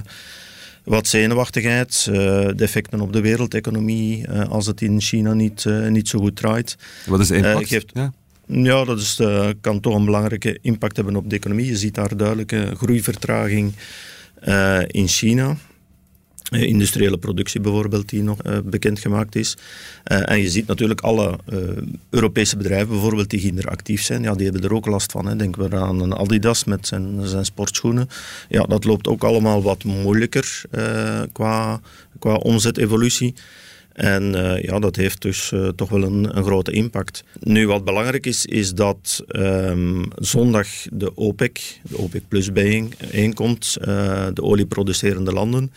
wat 0.85 1.07
zenuwachtigheid, 1.07 2.05
de 2.05 2.55
effecten 2.57 3.01
op 3.01 3.13
de 3.13 3.21
wereldeconomie 3.21 4.31
als 4.31 4.67
het 4.67 4.81
in 4.81 5.01
China 5.01 5.33
niet, 5.33 5.65
niet 5.89 6.09
zo 6.09 6.19
goed 6.19 6.37
draait. 6.37 6.77
Wat 7.07 7.21
is 7.21 7.29
de 7.29 7.37
impact? 7.37 7.69
Geeft, 7.69 7.91
ja. 7.95 8.13
Ja, 8.53 8.85
dat 8.85 8.99
is, 8.99 9.19
uh, 9.21 9.49
kan 9.61 9.81
toch 9.81 9.95
een 9.95 10.05
belangrijke 10.05 10.59
impact 10.63 10.97
hebben 10.97 11.17
op 11.17 11.31
de 11.31 11.37
economie. 11.37 11.67
Je 11.67 11.77
ziet 11.77 11.95
daar 11.95 12.17
duidelijke 12.17 12.73
groeivertraging 12.77 13.73
uh, 14.49 14.79
in 14.87 15.09
China. 15.09 15.57
Uh, 16.51 16.63
industriële 16.63 17.19
productie 17.19 17.61
bijvoorbeeld, 17.61 18.09
die 18.09 18.23
nog 18.23 18.39
bekendgemaakt 18.65 19.37
is. 19.37 19.57
en 20.05 20.41
je 20.41 20.51
ziet 20.51 20.67
natuurlijk 20.67 21.01
alle 21.01 21.39
Europese 22.11 22.57
bedrijven 22.57 22.89
bijvoorbeeld 22.89 23.31
die 23.31 23.41
hier 23.41 23.67
actief 23.67 24.03
zijn, 24.03 24.23
ja, 24.23 24.35
die 24.35 24.45
hebben 24.45 24.63
er 24.63 24.75
ook 24.75 24.87
last 24.87 25.13
van. 25.13 25.27
Hè. 25.27 25.37
Denken 25.37 25.71
we 25.71 25.77
aan 25.77 26.01
een 26.01 26.15
Adidas 26.15 26.65
met 26.65 26.87
zijn, 26.87 27.27
zijn 27.27 27.45
sportschoenen. 27.45 28.09
Ja, 28.49 28.63
dat 28.63 28.85
loopt 28.85 29.09
ook 29.09 29.25
allemaal 29.25 29.63
wat 29.63 29.85
moeilijker 29.85 30.63
qua, 31.33 31.81
qua 32.19 32.35
omzetevolutie. 32.35 33.35
En 34.01 34.35
uh, 34.35 34.63
ja, 34.63 34.79
dat 34.79 34.97
heeft 34.97 35.23
dus 35.23 35.51
uh, 35.51 35.69
toch 35.69 35.89
wel 35.89 36.03
een, 36.03 36.37
een, 36.37 36.45
grote 36.45 36.73
impact. 36.73 37.25
Nu, 37.41 37.67
wat 37.67 37.85
belangrijk 37.85 38.27
is, 38.27 38.47
is 38.47 38.75
dat 38.75 39.25
um, 39.29 40.09
zondag 40.15 40.69
de 40.93 41.17
OPEC, 41.17 41.81
de 41.83 41.99
OPEC 41.99 42.23
Plus 42.29 42.53
bijeenkomt, 42.53 43.77
uh, 43.81 44.27
de 44.35 44.43
olieproducerende 44.43 45.33
landen. 45.33 45.73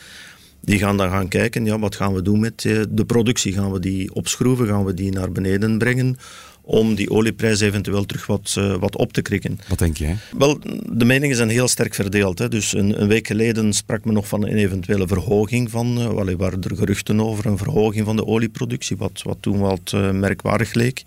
Die 0.65 0.79
gaan 0.79 0.97
dan 0.97 1.09
gaan 1.09 1.27
kijken, 1.27 1.65
ja, 1.65 1.79
wat 1.79 1.95
gaan 1.95 2.13
we 2.13 2.21
doen 2.21 2.39
met 2.39 2.61
de 2.89 3.05
productie? 3.07 3.53
Gaan 3.53 3.71
we 3.71 3.79
die 3.79 4.13
opschroeven? 4.13 4.67
Gaan 4.67 4.85
we 4.85 4.93
die 4.93 5.11
naar 5.11 5.31
beneden 5.31 5.77
brengen? 5.77 6.17
om 6.65 6.95
die 6.95 7.09
olieprijs 7.09 7.59
eventueel 7.59 8.05
terug 8.05 8.25
wat, 8.25 8.55
uh, 8.57 8.75
wat 8.75 8.97
op 8.97 9.13
te 9.13 9.21
krikken. 9.21 9.59
Wat 9.67 9.79
denk 9.79 9.97
jij? 9.97 10.17
Wel, 10.37 10.59
de 10.89 11.05
meningen 11.05 11.35
zijn 11.35 11.49
heel 11.49 11.67
sterk 11.67 11.93
verdeeld. 11.93 12.39
Hè. 12.39 12.47
Dus 12.47 12.73
een, 12.73 13.01
een, 13.01 13.07
week 13.07 13.27
geleden 13.27 13.73
sprak 13.73 14.05
men 14.05 14.13
nog 14.13 14.27
van 14.27 14.43
een 14.43 14.55
eventuele 14.55 15.07
verhoging 15.07 15.71
van, 15.71 15.97
uh, 15.97 16.27
er 16.29 16.37
waren 16.37 16.61
er 16.61 16.75
geruchten 16.75 17.21
over 17.21 17.45
een 17.45 17.57
verhoging 17.57 18.05
van 18.05 18.15
de 18.15 18.25
olieproductie, 18.25 18.97
wat, 18.97 19.21
wat 19.23 19.37
toen 19.39 19.59
wat 19.59 19.91
uh, 19.95 20.11
merkwaardig 20.11 20.73
leek. 20.73 21.03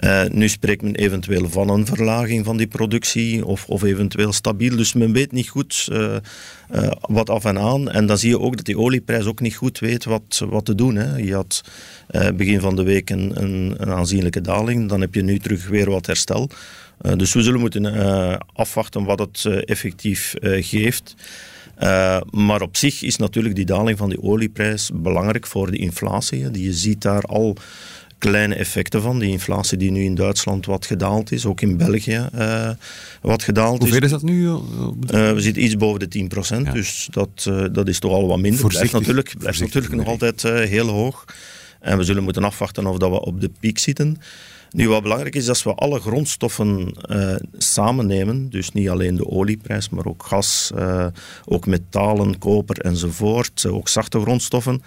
Uh, 0.00 0.24
nu 0.30 0.48
spreekt 0.48 0.82
men 0.82 0.94
eventueel 0.94 1.48
van 1.48 1.68
een 1.68 1.86
verlaging 1.86 2.44
van 2.44 2.56
die 2.56 2.66
productie 2.66 3.46
of, 3.46 3.66
of 3.68 3.82
eventueel 3.82 4.32
stabiel. 4.32 4.76
Dus 4.76 4.92
men 4.92 5.12
weet 5.12 5.32
niet 5.32 5.48
goed 5.48 5.88
uh, 5.92 6.16
uh, 6.74 6.90
wat 7.00 7.30
af 7.30 7.44
en 7.44 7.58
aan. 7.58 7.90
En 7.90 8.06
dan 8.06 8.18
zie 8.18 8.28
je 8.28 8.40
ook 8.40 8.56
dat 8.56 8.64
die 8.64 8.78
olieprijs 8.78 9.24
ook 9.24 9.40
niet 9.40 9.54
goed 9.54 9.78
weet 9.78 10.04
wat, 10.04 10.42
wat 10.48 10.64
te 10.64 10.74
doen. 10.74 10.96
Hè. 10.96 11.16
Je 11.16 11.34
had 11.34 11.60
begin 12.34 12.60
van 12.60 12.76
de 12.76 12.82
week 12.82 13.10
een, 13.10 13.42
een, 13.42 13.74
een, 13.78 13.92
aanzienlijke 13.92 14.40
daling. 14.40 14.88
Dan 14.88 15.00
heb 15.00 15.14
je 15.14 15.22
nu 15.22 15.38
terug 15.38 15.68
weer 15.68 15.90
wat 15.90 16.06
herstel. 16.06 16.50
dus 17.16 17.32
we 17.32 17.42
zullen 17.42 17.60
moeten 17.60 18.40
afwachten 18.52 19.04
wat 19.04 19.18
het 19.18 19.44
effectief 19.64 20.34
geeft. 20.40 21.14
maar 22.30 22.60
op 22.60 22.76
zich 22.76 23.02
is 23.02 23.16
natuurlijk 23.16 23.54
die 23.54 23.64
daling 23.64 23.98
van 23.98 24.08
die 24.08 24.22
olieprijs 24.22 24.90
belangrijk 24.94 25.46
voor 25.46 25.70
de 25.70 25.78
inflatie. 25.78 26.50
Die 26.50 26.64
je 26.64 26.72
ziet 26.72 27.02
daar 27.02 27.22
al 27.22 27.56
kleine 28.18 28.54
effecten 28.54 29.02
van. 29.02 29.18
Die 29.18 29.30
inflatie 29.30 29.78
die 29.78 29.90
nu 29.90 30.04
in 30.04 30.14
Duitsland 30.14 30.66
wat 30.66 30.86
gedaald 30.86 31.32
is, 31.32 31.46
ook 31.46 31.60
in 31.60 31.76
België 31.76 32.28
uh, 32.34 32.70
wat 33.22 33.42
gedaald 33.42 33.80
Hoeveel 33.80 34.02
is. 34.02 34.10
dat 34.10 34.22
nu? 34.22 34.46
Uh, 34.46 34.60
we 35.08 35.40
zitten 35.40 35.64
iets 35.64 35.76
boven 35.76 36.00
de 36.00 36.08
10 36.08 36.28
procent, 36.28 36.66
ja. 36.66 36.72
dus 36.72 37.08
dat, 37.10 37.46
uh, 37.48 37.64
dat 37.72 37.88
is 37.88 37.98
toch 37.98 38.12
al 38.12 38.26
wat 38.26 38.38
minder. 38.38 38.66
Blijft 38.66 38.92
natuurlijk, 38.92 39.34
blijft 39.38 39.60
natuurlijk 39.60 39.94
nog 39.94 40.06
altijd 40.06 40.42
heel 40.42 40.88
hoog. 40.88 41.24
En 41.80 41.98
we 41.98 42.04
zullen 42.04 42.22
moeten 42.22 42.44
afwachten 42.44 42.86
of 42.86 42.98
dat 42.98 43.10
we 43.10 43.20
op 43.20 43.40
de 43.40 43.50
piek 43.60 43.78
zitten. 43.78 44.18
Nu, 44.70 44.88
wat 44.88 45.02
belangrijk 45.02 45.34
is, 45.34 45.44
dat 45.44 45.62
we 45.62 45.74
alle 45.74 46.00
grondstoffen 46.00 46.94
uh, 47.10 47.34
samen 47.58 48.06
nemen. 48.06 48.50
Dus 48.50 48.72
niet 48.72 48.88
alleen 48.88 49.16
de 49.16 49.26
olieprijs, 49.26 49.88
maar 49.88 50.06
ook 50.06 50.22
gas, 50.26 50.70
uh, 50.74 51.06
ook 51.44 51.66
metalen, 51.66 52.38
koper 52.38 52.80
enzovoort. 52.80 53.66
ook 53.66 53.88
zachte 53.88 54.20
grondstoffen. 54.20 54.82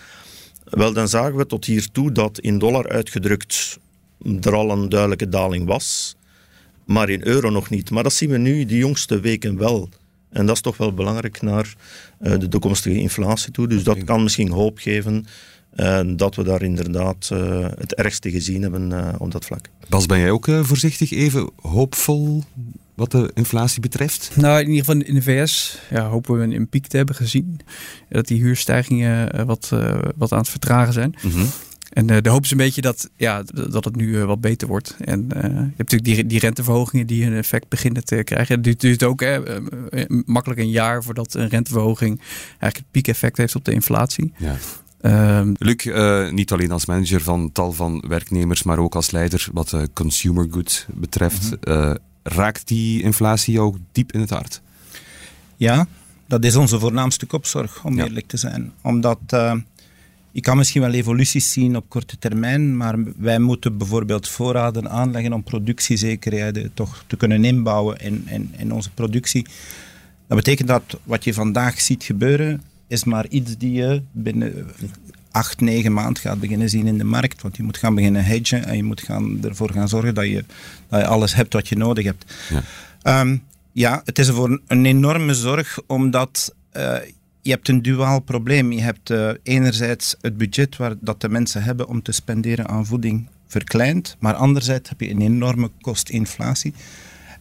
Wel, 0.70 0.94
dan 0.94 1.08
zagen 1.08 1.36
we 1.36 1.46
tot 1.46 1.66
hiertoe 1.66 2.12
dat 2.12 2.40
in 2.40 2.58
dollar 2.58 2.90
uitgedrukt 2.90 3.80
er 4.42 4.56
al 4.56 4.72
een 4.72 4.90
duidelijke 4.90 5.30
daling 5.30 5.66
was, 5.66 6.16
maar 6.86 7.10
in 7.10 7.28
euro 7.28 7.50
nog 7.50 7.70
niet. 7.70 7.92
Maar 7.92 8.04
dat 8.04 8.14
zien 8.14 8.30
we 8.30 8.38
nu 8.38 8.66
de 8.66 8.78
jongste 8.78 9.20
weken 9.20 9.58
wel. 9.58 9.90
En 10.30 10.46
dat 10.46 10.56
is 10.56 10.62
toch 10.62 10.78
wel 10.78 10.94
belangrijk 10.94 11.42
naar 11.42 11.76
uh, 12.22 12.40
de 12.40 12.48
toekomstige 12.48 12.98
inflatie 13.00 13.52
toe. 13.52 13.68
Dus 13.68 13.84
dat 13.84 14.04
kan 14.04 14.24
misschien 14.24 14.50
hoop 14.50 14.78
geven 14.78 15.26
uh, 15.76 16.02
dat 16.16 16.36
we 16.36 16.44
daar 16.44 16.62
inderdaad 16.62 17.30
uh, 17.34 17.68
het 17.78 17.94
ergste 17.94 18.32
gezien 18.32 18.62
hebben 18.62 19.16
op 19.20 19.32
dat 19.32 19.46
vlak. 19.46 19.70
Bas, 19.88 20.06
ben 20.06 20.20
jij 20.20 20.32
ook 20.32 20.46
voorzichtig 20.62 21.12
even 21.12 21.50
hoopvol 21.62 22.44
wat 23.00 23.12
de 23.12 23.32
inflatie 23.34 23.82
betreft? 23.82 24.32
Nou, 24.36 24.60
in 24.60 24.70
ieder 24.70 24.86
geval 24.86 25.02
in 25.02 25.14
de 25.14 25.22
VS 25.22 25.80
ja, 25.90 26.08
hopen 26.08 26.38
we 26.40 26.56
een, 26.56 26.70
piek 26.70 26.88
te 26.88 26.98
hebben 26.98 27.16
gezien. 27.16 27.60
Dat 28.10 28.28
die 28.28 28.42
huurstijgingen 28.42 29.36
uh, 29.36 29.42
wat, 29.44 29.70
uh, 29.74 30.00
wat 30.16 30.32
aan 30.32 30.40
het 30.40 30.50
vertragen 30.50 30.94
zijn. 30.94 31.16
Mm 31.22 31.32
-hmm. 31.32 31.48
En 31.90 32.12
uh, 32.12 32.18
de 32.22 32.30
hoop 32.30 32.44
is 32.44 32.52
een 32.52 32.58
beetje 32.58 32.82
dat, 32.82 33.10
ja, 33.16 33.44
dat 33.70 33.86
het 33.86 33.96
nu 33.96 34.26
wat 34.26 34.42
beter 34.42 34.68
wordt. 34.68 34.96
En 35.00 35.28
je 35.30 35.40
hebt 35.76 35.78
natuurlijk 35.78 36.04
die, 36.04 36.26
die 36.26 36.40
renteverhogingen 36.40 37.08
die 37.08 37.26
een 37.26 37.36
effect 37.36 37.70
beginnen 37.70 38.06
te 38.06 38.24
krijgen. 38.24 38.56
Het 38.56 38.64
duurt, 38.64 38.80
duurt 38.80 39.04
ook 39.04 39.20
hè, 39.22 39.40
makkelijk 40.26 40.60
een 40.60 40.70
jaar 40.70 41.04
voordat 41.04 41.34
een 41.34 41.50
renteverhoging 41.50 42.20
eigenlijk 42.50 42.76
het 42.76 42.92
piekeffect 42.92 43.38
heeft 43.38 43.56
op 43.56 43.66
de 43.66 43.74
inflatie. 43.74 44.34
Ja. 44.38 44.56
Um, 45.40 45.56
Luc, 45.58 45.86
uh, 45.86 46.32
niet 46.32 46.52
alleen 46.52 46.72
als 46.72 46.86
manager 46.86 47.22
van 47.22 47.52
tal 47.52 47.72
van 47.72 48.04
werknemers, 48.08 48.64
maar 48.64 48.80
ook 48.80 48.96
als 48.96 49.12
leider 49.12 49.48
wat 49.54 49.74
uh, 49.74 49.82
consumer 49.94 50.48
goods 50.52 50.86
betreft. 50.94 51.56
-hmm. 51.62 51.98
Raakt 52.32 52.68
die 52.68 53.02
inflatie 53.02 53.54
jou 53.54 53.78
diep 53.92 54.12
in 54.12 54.20
het 54.20 54.30
hart? 54.30 54.62
Ja, 55.58 55.88
dat 56.28 56.44
is 56.44 56.56
onze 56.56 56.80
voornaamste 56.80 57.26
kopzorg, 57.26 57.86
om 57.86 57.98
ja. 57.98 58.04
eerlijk 58.04 58.28
te 58.28 58.38
zijn. 58.38 58.72
Omdat 58.82 59.20
uh, 59.34 59.54
je 60.32 60.42
kan 60.42 60.58
misschien 60.58 60.82
wel 60.82 60.94
evoluties 60.94 61.52
zien 61.52 61.76
op 61.76 61.86
korte 61.88 62.18
termijn, 62.18 62.78
maar 62.78 62.96
wij 63.18 63.40
moeten 63.40 63.78
bijvoorbeeld 63.78 64.28
voorraden 64.28 64.90
aanleggen 64.90 65.34
om 65.34 65.44
productiezekerheden 65.44 66.72
toch 66.74 67.04
te 67.08 67.18
kunnen 67.18 67.46
inbouwen 67.46 67.98
in, 67.98 68.28
in, 68.28 68.54
in 68.58 68.74
onze 68.74 68.90
productie. 68.90 69.46
Dat 70.28 70.38
betekent 70.38 70.68
dat 70.68 71.00
wat 71.04 71.24
je 71.24 71.34
vandaag 71.34 71.82
ziet 71.82 72.04
gebeuren, 72.04 72.62
is 72.88 73.04
maar 73.04 73.28
iets 73.28 73.58
die 73.58 73.72
je 73.72 74.02
binnen 74.12 74.68
acht, 75.32 75.62
negen 75.62 75.94
maanden 75.94 76.22
gaat 76.22 76.40
beginnen 76.40 76.70
zien 76.70 76.88
in 76.88 76.98
de 76.98 77.04
markt. 77.04 77.42
Want 77.42 77.58
je 77.58 77.64
moet 77.64 77.78
gaan 77.78 77.96
beginnen 77.96 78.26
hedgen 78.26 78.66
en 78.66 78.76
je 78.76 78.84
moet 78.84 79.02
gaan, 79.02 79.44
ervoor 79.44 79.72
gaan 79.72 79.90
zorgen 79.90 80.16
dat 80.16 80.26
je, 80.26 80.46
dat 80.90 81.00
je 81.00 81.08
alles 81.08 81.36
hebt 81.36 81.54
wat 81.54 81.68
je 81.68 81.76
nodig 81.76 82.06
hebt. 82.06 82.34
Ja, 83.04 83.22
um, 83.22 83.44
ja 83.72 84.02
het 84.06 84.20
is 84.20 84.30
voor 84.30 84.62
een 84.68 84.86
enorme 84.86 85.34
zorg, 85.34 85.80
omdat 85.88 86.56
uh, 86.78 86.96
je 87.42 87.52
hebt 87.52 87.68
een 87.68 87.82
duaal 87.82 88.20
probleem. 88.20 88.72
Je 88.72 88.82
hebt 88.82 89.10
uh, 89.10 89.30
enerzijds 89.44 90.16
het 90.22 90.38
budget 90.38 90.78
waar, 90.78 90.94
dat 91.00 91.22
de 91.22 91.30
mensen 91.30 91.64
hebben 91.64 91.88
om 91.88 92.02
te 92.02 92.12
spenderen 92.12 92.68
aan 92.68 92.86
voeding 92.86 93.28
verkleind, 93.48 94.16
maar 94.20 94.34
anderzijds 94.34 94.90
heb 94.90 95.00
je 95.02 95.10
een 95.10 95.22
enorme 95.22 95.72
kostinflatie. 95.82 96.74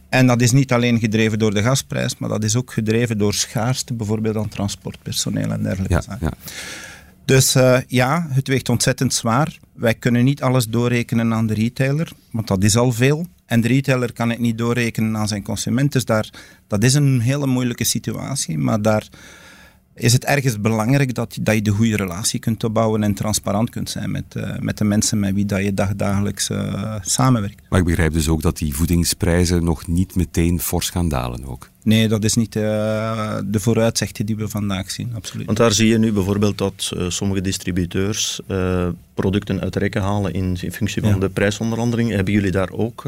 En 0.09 0.27
dat 0.27 0.41
is 0.41 0.51
niet 0.51 0.73
alleen 0.73 0.99
gedreven 0.99 1.39
door 1.39 1.53
de 1.53 1.61
gasprijs, 1.61 2.17
maar 2.17 2.29
dat 2.29 2.43
is 2.43 2.55
ook 2.55 2.73
gedreven 2.73 3.17
door 3.17 3.33
schaarste, 3.33 3.93
bijvoorbeeld 3.93 4.35
aan 4.35 4.47
transportpersoneel 4.47 5.51
en 5.51 5.63
dergelijke 5.63 5.93
ja, 5.93 6.01
zaken. 6.01 6.27
Ja. 6.31 6.51
Dus 7.29 7.55
uh, 7.55 7.77
ja, 7.87 8.27
het 8.29 8.47
weegt 8.47 8.69
ontzettend 8.69 9.13
zwaar. 9.13 9.59
Wij 9.73 9.93
kunnen 9.93 10.23
niet 10.23 10.41
alles 10.41 10.67
doorrekenen 10.67 11.33
aan 11.33 11.47
de 11.47 11.53
retailer, 11.53 12.11
want 12.31 12.47
dat 12.47 12.63
is 12.63 12.77
al 12.77 12.91
veel. 12.91 13.27
En 13.45 13.61
de 13.61 13.67
retailer 13.67 14.13
kan 14.13 14.29
het 14.29 14.39
niet 14.39 14.57
doorrekenen 14.57 15.17
aan 15.17 15.27
zijn 15.27 15.43
consument. 15.43 15.91
Dus 15.91 16.05
daar, 16.05 16.29
dat 16.67 16.83
is 16.83 16.93
een 16.93 17.19
hele 17.19 17.47
moeilijke 17.47 17.83
situatie. 17.83 18.57
Maar 18.57 18.81
daar 18.81 19.07
is 19.93 20.13
het 20.13 20.25
ergens 20.25 20.61
belangrijk 20.61 21.13
dat, 21.13 21.37
dat 21.41 21.55
je 21.55 21.61
de 21.61 21.71
goede 21.71 21.95
relatie 21.95 22.39
kunt 22.39 22.63
opbouwen 22.63 23.03
en 23.03 23.13
transparant 23.13 23.69
kunt 23.69 23.89
zijn 23.89 24.11
met, 24.11 24.35
uh, 24.37 24.57
met 24.59 24.77
de 24.77 24.83
mensen 24.83 25.19
met 25.19 25.33
wie 25.33 25.45
dat 25.45 25.63
je 25.63 25.73
dagdagelijks 25.73 26.49
uh, 26.49 26.95
samenwerkt. 27.01 27.61
Maar 27.69 27.79
ik 27.79 27.85
begrijp 27.85 28.13
dus 28.13 28.29
ook 28.29 28.41
dat 28.41 28.57
die 28.57 28.75
voedingsprijzen 28.75 29.63
nog 29.63 29.87
niet 29.87 30.15
meteen 30.15 30.59
fors 30.59 30.89
gaan 30.89 31.09
dalen 31.09 31.45
ook. 31.45 31.69
Nee, 31.89 32.07
dat 32.07 32.23
is 32.23 32.35
niet 32.35 32.55
uh, 32.55 33.37
de 33.45 33.59
vooruitzichten 33.59 34.25
die 34.25 34.35
we 34.35 34.47
vandaag 34.47 34.91
zien, 34.91 35.11
absoluut. 35.15 35.45
Want 35.45 35.57
daar 35.57 35.71
zie 35.71 35.87
je 35.87 35.97
nu 35.97 36.11
bijvoorbeeld 36.11 36.57
dat 36.57 36.91
uh, 36.97 37.09
sommige 37.09 37.41
distributeurs 37.41 38.41
uh, 38.47 38.87
producten 39.13 39.61
uit 39.61 39.75
rekken 39.75 40.01
halen 40.01 40.33
in, 40.33 40.57
in 40.61 40.71
functie 40.71 41.01
van 41.01 41.11
ja. 41.11 41.17
de 41.17 41.29
prijsonderhandeling. 41.29 42.11
Hebben 42.11 42.33
jullie 42.33 42.51
daar 42.51 42.71
ook 42.71 43.03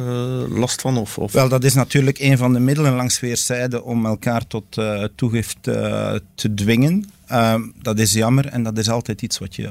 last 0.50 0.82
van? 0.82 0.98
Of, 0.98 1.18
of, 1.18 1.32
Wel, 1.32 1.50
dat 1.50 1.64
is 1.64 1.74
natuurlijk 1.74 2.20
een 2.20 2.38
van 2.38 2.54
de 2.54 2.60
middelen 2.60 2.94
langs 2.94 3.20
weerszijden 3.20 3.84
om 3.84 4.06
elkaar 4.06 4.48
tot 4.48 4.78
toegift 5.16 5.58
te 5.62 6.54
dwingen. 6.56 7.06
Ehm, 7.28 7.62
dat 7.82 8.00
is 8.00 8.14
jammer 8.14 8.46
en 8.46 8.64
dat 8.64 8.78
is 8.78 8.90
altijd 8.90 9.22
iets 9.22 9.38
wat 9.38 9.56
je 9.56 9.70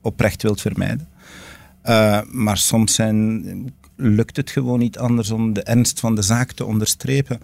oprecht 0.00 0.42
wilt 0.42 0.60
vermijden. 0.60 1.08
maar 2.30 2.56
soms 2.56 2.94
zijn, 2.94 3.44
lukt 3.96 4.36
het 4.36 4.50
gewoon 4.50 4.78
niet 4.78 4.98
anders 4.98 5.30
om 5.30 5.52
de 5.52 5.62
ernst 5.62 6.00
van 6.00 6.14
de 6.14 6.22
zaak 6.22 6.52
te 6.52 6.64
onderstrepen. 6.64 7.40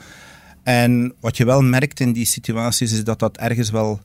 En 0.63 1.15
wat 1.21 1.37
je 1.37 1.45
wel 1.45 1.63
merkt 1.63 2.01
in 2.01 2.13
die 2.13 2.27
situaties 2.27 2.93
is 2.93 3.05
dat 3.05 3.19
dat 3.19 3.37
ergens 3.37 3.71
wel 3.71 4.01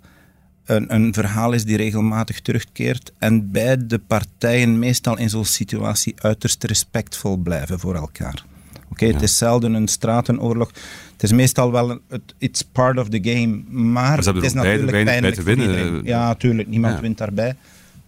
een, 0.65 0.93
een 0.93 1.13
verhaal 1.13 1.53
is 1.53 1.65
die 1.65 1.77
regelmatig 1.77 2.41
terugkeert 2.41 3.11
en 3.17 3.51
beide 3.51 3.99
partijen 3.99 4.79
meestal 4.79 5.17
in 5.17 5.29
zo'n 5.29 5.45
situatie 5.45 6.13
uiterst 6.17 6.63
respectvol 6.63 7.37
blijven 7.37 7.79
voor 7.79 7.95
elkaar. 7.95 8.43
Oké, 8.91 9.05
het 9.05 9.21
is 9.21 9.37
zelden 9.37 9.73
een 9.73 9.87
stratenoorlog. 9.87 10.71
Het 11.11 11.23
is 11.23 11.31
meestal 11.31 11.71
wel 11.71 11.91
een, 11.91 12.21
it's 12.37 12.61
part 12.61 12.97
of 12.99 13.09
the 13.09 13.19
game, 13.21 13.63
maar, 13.69 14.17
het 14.17 14.43
is 14.43 14.53
natuurlijk 14.53 15.03
pijnlijk 15.03 15.35
te 15.35 15.43
winnen. 15.43 16.03
Ja, 16.03 16.27
natuurlijk, 16.27 16.69
niemand 16.69 16.99
wint 16.99 17.17
daarbij. 17.17 17.55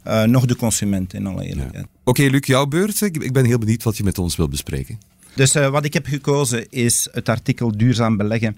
Uh, 0.08 0.24
nog 0.24 0.46
de 0.46 0.56
consument 0.56 1.14
in 1.14 1.28
alle 1.28 1.46
eerlijkheid. 1.46 1.86
Oké, 2.04 2.24
Luc, 2.24 2.46
jouw 2.46 2.66
beurt. 2.66 3.02
Ik 3.02 3.34
ben 3.34 3.46
heel 3.46 3.58
benieuwd 3.58 3.84
wat 3.84 3.98
je 3.98 4.04
met 4.04 4.18
ons 4.18 4.36
wilt 4.36 4.50
bespreken. 4.50 5.00
Dus 5.36 5.56
uh, 5.56 5.70
wat 5.70 5.86
ik 5.86 5.94
heb 5.94 6.06
gekozen 6.06 6.70
is 6.70 7.08
het 7.12 7.30
artikel 7.30 7.78
duurzaam 7.78 8.18
beleggen. 8.18 8.58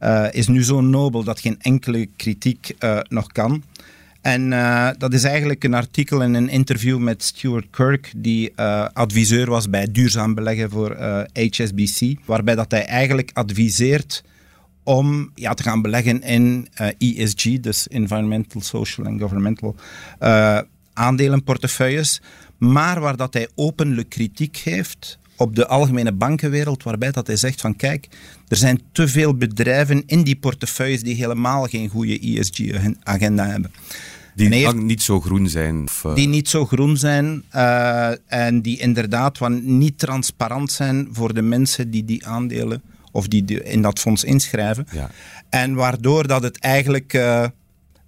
Uh, 0.00 0.26
is 0.30 0.46
nu 0.46 0.64
zo 0.64 0.80
nobel 0.80 1.24
dat 1.24 1.40
geen 1.40 1.56
enkele 1.60 2.08
kritiek 2.16 2.74
uh, 2.80 2.98
nog 3.08 3.26
kan. 3.26 3.62
En 4.20 4.50
dat 4.98 5.12
is 5.12 5.24
eigenlijk 5.24 5.64
een 5.64 5.74
artikel 5.74 6.22
in 6.22 6.34
een 6.34 6.48
interview 6.48 6.98
met 6.98 7.22
Stuart 7.22 7.66
Kirk, 7.70 8.12
die 8.16 8.56
adviseur 8.92 9.50
was 9.50 9.70
bij 9.70 9.90
duurzaam 9.90 10.34
beleggen 10.34 10.70
voor 10.70 10.96
HSBC, 11.32 12.16
waarbij 12.24 12.54
dat 12.54 12.70
hij 12.70 12.84
eigenlijk 12.84 13.30
adviseert 13.32 14.24
om 14.82 15.30
ja, 15.34 15.54
te 15.54 15.62
gaan 15.62 15.82
beleggen 15.82 16.22
in 16.22 16.68
ESG, 16.98 17.60
dus 17.60 17.88
Environmental, 17.88 18.60
Social 18.60 19.06
en 19.06 19.20
Governmental 19.20 19.76
aandelenportefeuilles, 20.92 22.20
maar 22.58 23.00
waar 23.00 23.16
dat 23.16 23.34
hij 23.34 23.48
openlijk 23.54 24.08
kritiek 24.08 24.56
heeft 24.56 25.18
op 25.38 25.56
de 25.56 25.66
algemene 25.66 26.12
bankenwereld, 26.12 26.82
waarbij 26.82 27.10
dat 27.10 27.26
hij 27.26 27.36
zegt 27.36 27.60
van 27.60 27.76
kijk, 27.76 28.08
er 28.48 28.56
zijn 28.56 28.80
te 28.92 29.08
veel 29.08 29.34
bedrijven 29.34 30.02
in 30.06 30.22
die 30.22 30.36
portefeuilles 30.36 31.02
die 31.02 31.14
helemaal 31.14 31.64
geen 31.64 31.88
goede 31.88 32.18
ESG-agenda 32.20 33.46
hebben. 33.46 33.70
Die 34.34 34.54
heeft, 34.54 34.74
niet 34.74 35.02
zo 35.02 35.20
groen 35.20 35.48
zijn. 35.48 35.82
Of, 35.82 36.04
uh... 36.06 36.14
Die 36.14 36.28
niet 36.28 36.48
zo 36.48 36.66
groen 36.66 36.96
zijn 36.96 37.44
uh, 37.54 38.10
en 38.26 38.62
die 38.62 38.78
inderdaad 38.78 39.38
wat 39.38 39.62
niet 39.62 39.98
transparant 39.98 40.72
zijn 40.72 41.08
voor 41.12 41.34
de 41.34 41.42
mensen 41.42 41.90
die 41.90 42.04
die 42.04 42.26
aandelen 42.26 42.82
of 43.12 43.28
die 43.28 43.62
in 43.62 43.82
dat 43.82 43.98
fonds 43.98 44.24
inschrijven. 44.24 44.86
Ja. 44.92 45.10
En 45.48 45.74
waardoor 45.74 46.26
dat 46.26 46.42
het 46.42 46.58
eigenlijk 46.58 47.12
uh, 47.12 47.46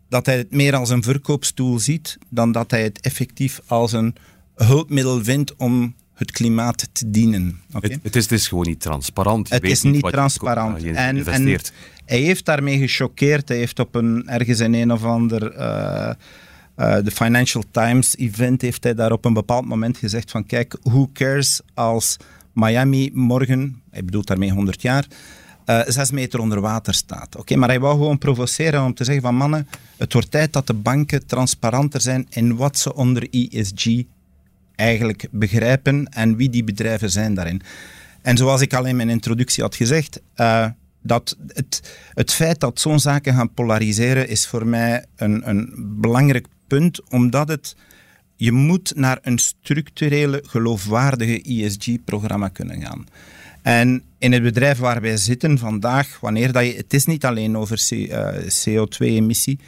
dat 0.09 0.27
hij 0.27 0.37
het 0.37 0.51
meer 0.51 0.77
als 0.77 0.91
een 0.91 1.03
verkoopstoel 1.03 1.79
ziet 1.79 2.19
dan 2.29 2.53
dat 2.53 2.71
hij 2.71 2.83
het 2.83 3.01
effectief 3.01 3.61
als 3.67 3.93
een 3.93 4.15
hulpmiddel 4.55 5.25
vindt 5.25 5.57
om 5.57 5.95
het 6.21 6.31
klimaat 6.31 6.89
te 6.93 7.11
dienen. 7.11 7.61
Okay? 7.73 7.91
Het, 7.91 8.01
het, 8.03 8.17
is, 8.17 8.23
het, 8.23 8.33
is, 8.33 8.49
gewoon 8.49 8.67
niet 8.67 8.81
transparant. 8.81 9.49
Je 9.49 9.55
het 9.55 9.65
is 9.65 9.83
niet 9.83 10.09
transparant. 10.09 10.83
Je, 10.83 10.93
en, 10.93 11.27
en, 11.27 11.61
hij 12.05 12.19
heeft 12.19 12.45
daarmee 12.45 12.79
gechoqueerd. 12.79 13.49
Hij 13.49 13.59
heeft 13.59 13.79
op 13.79 13.95
een, 13.95 14.29
ergens 14.29 14.61
in 14.61 14.75
een 14.75 14.93
of 14.93 15.05
ander... 15.05 15.57
Uh, 15.57 16.11
uh, 16.77 16.97
de 17.05 17.11
Financial 17.11 17.65
Times 17.71 18.17
event 18.17 18.63
heeft 18.63 18.85
hij 18.85 18.95
daar 18.95 19.13
op 19.13 19.25
een 19.25 19.33
bepaald 19.33 19.67
moment 19.67 19.97
gezegd 19.97 20.31
van 20.31 20.47
kijk, 20.47 20.77
who 20.83 21.11
cares 21.13 21.61
als 21.75 22.17
Miami 22.53 23.11
morgen, 23.13 23.83
hij 23.91 24.05
bedoelt 24.05 24.27
daarmee 24.27 24.51
100 24.51 24.83
jaar, 24.83 25.07
uh, 25.67 25.81
zes 25.87 26.11
meter 26.11 26.41
onder 26.41 26.61
water 26.61 26.95
staat. 26.95 27.37
Oké, 27.37 27.57
maar 27.57 27.69
hij 27.69 27.81
wou 27.81 27.97
gewoon 27.97 28.19
provoceren 28.19 28.85
om 28.85 28.95
te 28.95 29.05
zeggen 29.05 29.23
van 29.23 29.35
mannen, 29.35 29.69
het 29.97 30.13
wordt 30.13 30.31
tijd 30.31 30.53
dat 30.53 30.67
de 30.67 30.75
banken 30.75 31.27
transparanter 31.27 32.01
zijn 32.01 32.27
in 32.31 32.57
wat 32.57 32.79
ze 32.79 32.95
onder 32.95 33.29
ESG 33.31 33.87
eigenlijk 34.81 35.27
begrijpen 35.31 36.07
en 36.07 36.37
wie 36.37 36.51
die 36.51 36.65
bedrijven 36.65 37.11
zijn 37.11 37.35
daarin. 37.35 37.63
En 38.23 38.37
zoals 38.37 38.61
ik 38.61 38.75
al 38.75 38.85
in 38.85 38.97
mijn 38.97 39.09
introductie 39.09 39.63
had 39.63 39.75
gezegd, 39.75 40.21
uh, 40.37 40.67
dat 41.03 41.37
het, 41.47 41.97
het 42.15 42.33
feit 42.33 42.61
dat 42.61 42.81
zo'n 42.81 43.01
zaken 43.01 43.35
gaan 43.35 43.55
polariseren 43.55 44.29
is 44.29 44.47
voor 44.47 44.67
mij 44.67 45.05
een, 45.17 45.49
een 45.49 45.73
belangrijk 46.01 46.47
punt, 46.67 47.11
omdat 47.11 47.49
het, 47.49 47.77
je 48.37 48.53
moet 48.53 48.93
naar 48.97 49.19
een 49.23 49.39
structurele, 49.39 50.43
geloofwaardige 50.47 51.43
ESG-programma 51.43 52.49
kunnen 52.49 52.83
gaan. 52.83 53.07
En 53.63 54.03
in 54.19 54.33
het 54.33 54.43
bedrijf 54.43 54.79
waar 54.79 55.01
wij 55.01 55.17
zitten 55.17 55.59
vandaag, 55.59 56.21
wanneer 56.21 56.53
dat 56.53 56.67
je, 56.67 56.75
het 56.75 56.95
is 56.95 57.07
niet 57.07 57.25
alleen 57.25 57.57
over 57.57 57.79
CO2-emissie, 58.67 59.59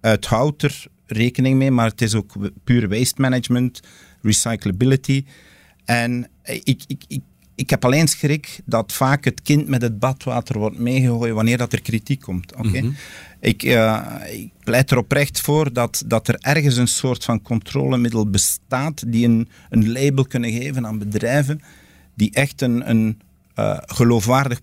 eh, 0.00 0.10
het 0.10 0.26
houdt 0.26 0.62
er 0.62 0.86
rekening 1.06 1.58
mee, 1.58 1.70
maar 1.70 1.88
het 1.88 2.02
is 2.02 2.14
ook 2.14 2.32
puur 2.64 2.88
waste 2.88 3.20
management, 3.20 3.80
recyclability. 4.22 5.24
En 5.84 6.28
ik, 6.42 6.82
ik, 6.86 7.04
ik, 7.08 7.20
ik 7.54 7.70
heb 7.70 7.84
alleen 7.84 8.08
schrik 8.08 8.60
dat 8.64 8.92
vaak 8.92 9.24
het 9.24 9.42
kind 9.42 9.68
met 9.68 9.82
het 9.82 9.98
badwater 9.98 10.58
wordt 10.58 10.78
meegegooid 10.78 11.32
wanneer 11.32 11.58
dat 11.58 11.72
er 11.72 11.82
kritiek 11.82 12.20
komt. 12.20 12.54
Oké? 12.54 12.80
Mhm. 12.80 12.90
ik, 13.40 13.62
uh, 13.62 14.06
ik 14.30 14.50
pleit 14.64 14.90
er 14.90 14.98
oprecht 14.98 15.40
voor 15.40 15.72
dat, 15.72 16.02
dat 16.06 16.28
er 16.28 16.38
ergens 16.40 16.76
een 16.76 16.88
soort 16.88 17.24
van 17.24 17.42
controlemiddel 17.42 18.30
bestaat 18.30 19.12
die 19.12 19.26
een, 19.26 19.48
een 19.70 19.92
label 19.92 20.24
kunnen 20.24 20.52
geven 20.52 20.86
aan 20.86 20.98
bedrijven 20.98 21.60
die 22.14 22.30
echt 22.32 22.62
een, 22.62 22.90
een 22.90 23.20
uh, 23.56 23.78
geloofwaardig 23.80 24.62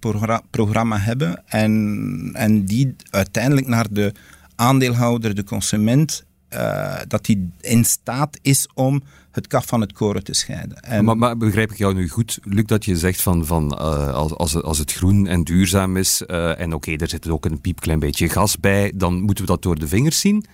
programma 0.49 0.97
hebben 0.99 1.43
en, 1.45 2.29
en 2.33 2.65
die 2.65 2.95
uiteindelijk 3.09 3.67
naar 3.67 3.87
de 3.91 4.13
aandeelhouder, 4.55 5.35
de 5.35 5.43
consument, 5.43 6.25
uh, 6.53 6.95
dat 7.07 7.25
die 7.25 7.49
in 7.61 7.85
staat 7.85 8.39
is 8.41 8.67
om 8.73 9.03
het 9.37 9.47
kaf 9.47 9.65
van 9.65 9.81
het 9.81 9.93
koren 9.93 10.23
te 10.23 10.33
scheiden. 10.33 10.79
En 10.79 11.05
maar, 11.05 11.17
maar, 11.17 11.37
begrijp 11.37 11.71
ik 11.71 11.77
jou 11.77 11.93
nu 11.93 12.09
goed, 12.09 12.39
Luc, 12.43 12.65
dat 12.65 12.85
je 12.85 12.97
zegt 12.97 13.21
van, 13.21 13.45
van 13.45 13.73
uh, 13.73 14.13
als, 14.13 14.33
als, 14.33 14.61
als 14.61 14.77
het 14.77 14.93
groen 14.93 15.27
en 15.27 15.43
duurzaam 15.43 15.97
is, 15.97 16.23
uh, 16.27 16.59
en 16.59 16.73
oké, 16.73 16.75
okay, 16.75 16.95
er 16.95 17.09
zit 17.09 17.29
ook 17.29 17.45
een 17.45 17.61
piepklein 17.61 17.99
beetje 17.99 18.29
gas 18.29 18.59
bij, 18.59 18.91
dan 18.95 19.21
moeten 19.21 19.45
we 19.45 19.51
dat 19.51 19.61
door 19.61 19.79
de 19.79 19.87
vingers 19.87 20.19
zien? 20.19 20.45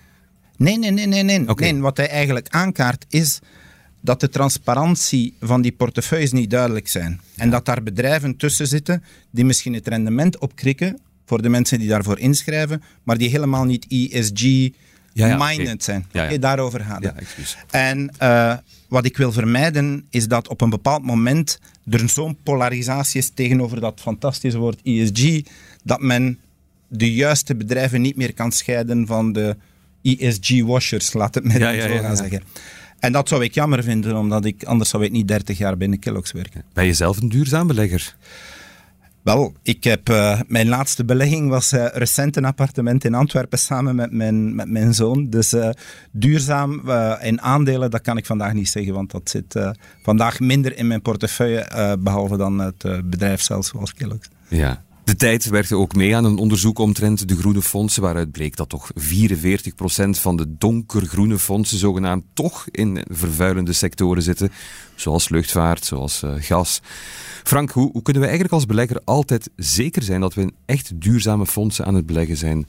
Nee, 0.56 0.78
nee, 0.78 0.90
nee, 0.90 1.06
nee. 1.06 1.22
nee. 1.22 1.48
Okay. 1.48 1.70
nee 1.70 1.80
wat 1.80 1.96
hij 1.96 2.08
eigenlijk 2.08 2.48
aankaart 2.48 3.04
is 3.08 3.38
dat 4.00 4.20
de 4.20 4.28
transparantie 4.28 5.34
van 5.40 5.62
die 5.62 5.72
portefeuilles 5.72 6.32
niet 6.32 6.50
duidelijk 6.50 6.88
zijn. 6.88 7.20
En 7.36 7.50
dat 7.50 7.64
daar 7.64 7.82
bedrijven 7.82 8.36
tussen 8.36 8.66
zitten 8.66 9.02
die 9.30 9.44
misschien 9.44 9.74
het 9.74 9.88
rendement 9.88 10.38
opkrikken 10.38 10.98
voor 11.26 11.42
de 11.42 11.48
mensen 11.48 11.78
die 11.78 11.88
daarvoor 11.88 12.18
inschrijven, 12.18 12.82
maar 13.02 13.18
die 13.18 13.28
helemaal 13.28 13.64
niet 13.64 13.86
ESG 13.88 14.70
minded 15.14 15.84
zijn. 15.84 16.06
Ja, 16.12 16.38
daarover 16.38 16.80
gaat 16.80 17.04
het. 17.04 17.56
en 17.70 18.14
uh, 18.22 18.54
wat 18.88 19.04
ik 19.04 19.16
wil 19.16 19.32
vermijden 19.32 20.06
is 20.10 20.28
dat 20.28 20.48
op 20.48 20.60
een 20.60 20.70
bepaald 20.70 21.04
moment 21.04 21.60
er 21.90 22.08
zo'n 22.08 22.36
polarisatie 22.42 23.20
is 23.20 23.30
tegenover 23.34 23.80
dat 23.80 24.00
fantastische 24.00 24.58
woord 24.58 24.80
ESG, 24.82 25.40
dat 25.82 26.00
men 26.00 26.38
de 26.88 27.14
juiste 27.14 27.56
bedrijven 27.56 28.00
niet 28.00 28.16
meer 28.16 28.34
kan 28.34 28.52
scheiden 28.52 29.06
van 29.06 29.32
de 29.32 29.56
ESG-washers, 30.02 31.12
laat 31.12 31.34
het 31.34 31.44
mij 31.44 31.80
zo 31.80 31.98
gaan 31.98 32.16
zeggen. 32.16 32.42
En 32.98 33.12
dat 33.12 33.28
zou 33.28 33.44
ik 33.44 33.54
jammer 33.54 33.82
vinden, 33.82 34.16
omdat 34.16 34.44
ik 34.44 34.64
anders 34.64 34.90
zou 34.90 35.04
ik 35.04 35.10
niet 35.10 35.28
30 35.28 35.58
jaar 35.58 35.76
binnen 35.76 35.98
Kellogg's 35.98 36.32
werken. 36.32 36.64
Ben 36.72 36.84
je 36.86 36.92
zelf 36.92 37.20
een 37.20 37.28
duurzaam 37.28 37.66
belegger? 37.66 38.16
Wel, 39.24 39.52
ik 39.62 39.84
heb, 39.84 40.08
uh, 40.08 40.40
mijn 40.46 40.68
laatste 40.68 41.04
belegging 41.04 41.48
was 41.48 41.72
uh, 41.72 41.86
recent 41.86 42.36
een 42.36 42.44
appartement 42.44 43.04
in 43.04 43.14
Antwerpen 43.14 43.58
samen 43.58 43.94
met 43.94 44.12
mijn, 44.12 44.54
met 44.54 44.68
mijn 44.68 44.94
zoon. 44.94 45.30
Dus 45.30 45.52
uh, 45.52 45.68
duurzaam 46.10 46.90
in 47.20 47.40
aandelen, 47.40 47.90
dat 47.90 48.00
kan 48.00 48.16
ik 48.16 48.26
vandaag 48.26 48.52
niet 48.52 48.68
zeggen, 48.68 48.94
want 48.94 49.10
dat 49.10 49.30
zit 49.30 49.58
vandaag 50.02 50.40
minder 50.40 50.76
in 50.76 50.86
mijn 50.86 51.02
portefeuille, 51.02 51.96
behalve 51.98 52.36
dan 52.36 52.58
het 52.58 52.84
bedrijf 53.04 53.40
zelf, 53.40 53.64
zoals 53.64 53.94
Kellogg's. 53.94 54.28
Ja, 54.48 54.84
de 55.04 55.16
tijd 55.16 55.44
werkte 55.44 55.76
ook 55.76 55.94
mee 55.94 56.16
aan 56.16 56.24
een 56.24 56.38
onderzoek 56.38 56.78
omtrent 56.78 57.28
de 57.28 57.36
groene 57.36 57.62
fondsen, 57.62 58.02
waaruit 58.02 58.30
bleek 58.30 58.56
dat 58.56 58.68
toch 58.68 58.90
44% 58.94 58.94
van 60.10 60.36
de 60.36 60.56
donkergroene 60.58 61.38
fondsen 61.38 61.78
zogenaamd 61.78 62.24
toch 62.32 62.66
in 62.70 63.04
vervuilende 63.10 63.72
sectoren 63.72 64.22
zitten, 64.22 64.52
zoals 64.94 65.28
luchtvaart, 65.28 65.84
zoals 65.84 66.22
uh, 66.22 66.34
gas. 66.38 66.80
Frank, 67.42 67.70
hoe, 67.70 67.90
hoe 67.92 68.02
kunnen 68.02 68.22
we 68.22 68.28
eigenlijk 68.28 68.54
als 68.54 68.66
belegger 68.66 69.00
altijd 69.04 69.50
zeker 69.56 70.02
zijn 70.02 70.20
dat 70.20 70.34
we 70.34 70.40
in 70.40 70.54
echt 70.66 71.00
duurzame 71.00 71.46
fondsen 71.46 71.84
aan 71.84 71.94
het 71.94 72.06
beleggen 72.06 72.36
zijn? 72.36 72.66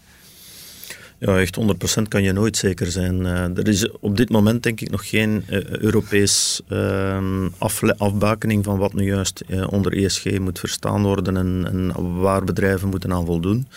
Ja, 1.19 1.39
echt 1.39 1.58
100% 1.99 2.01
kan 2.08 2.23
je 2.23 2.32
nooit 2.32 2.58
zeker 2.58 2.91
zijn. 2.91 3.21
Uh, 3.21 3.58
er 3.58 3.67
is 3.67 3.91
op 3.99 4.17
dit 4.17 4.30
moment 4.30 4.63
denk 4.63 4.82
ik 4.82 4.91
nog 4.91 5.10
geen 5.10 5.43
uh, 5.49 5.69
Europees 5.69 6.62
uh, 6.69 7.47
afbakening 7.97 8.63
van 8.63 8.78
wat 8.78 8.93
nu 8.93 9.06
juist 9.06 9.43
onder 9.69 9.93
ESG 10.04 10.39
moet 10.39 10.60
verstaan 10.60 11.04
worden 11.04 11.38
en, 11.38 11.65
en, 11.67 12.19
waar 12.19 12.43
bedrijven 12.43 12.89
moeten 12.89 13.13
aan 13.13 13.25
voldoen. 13.25 13.67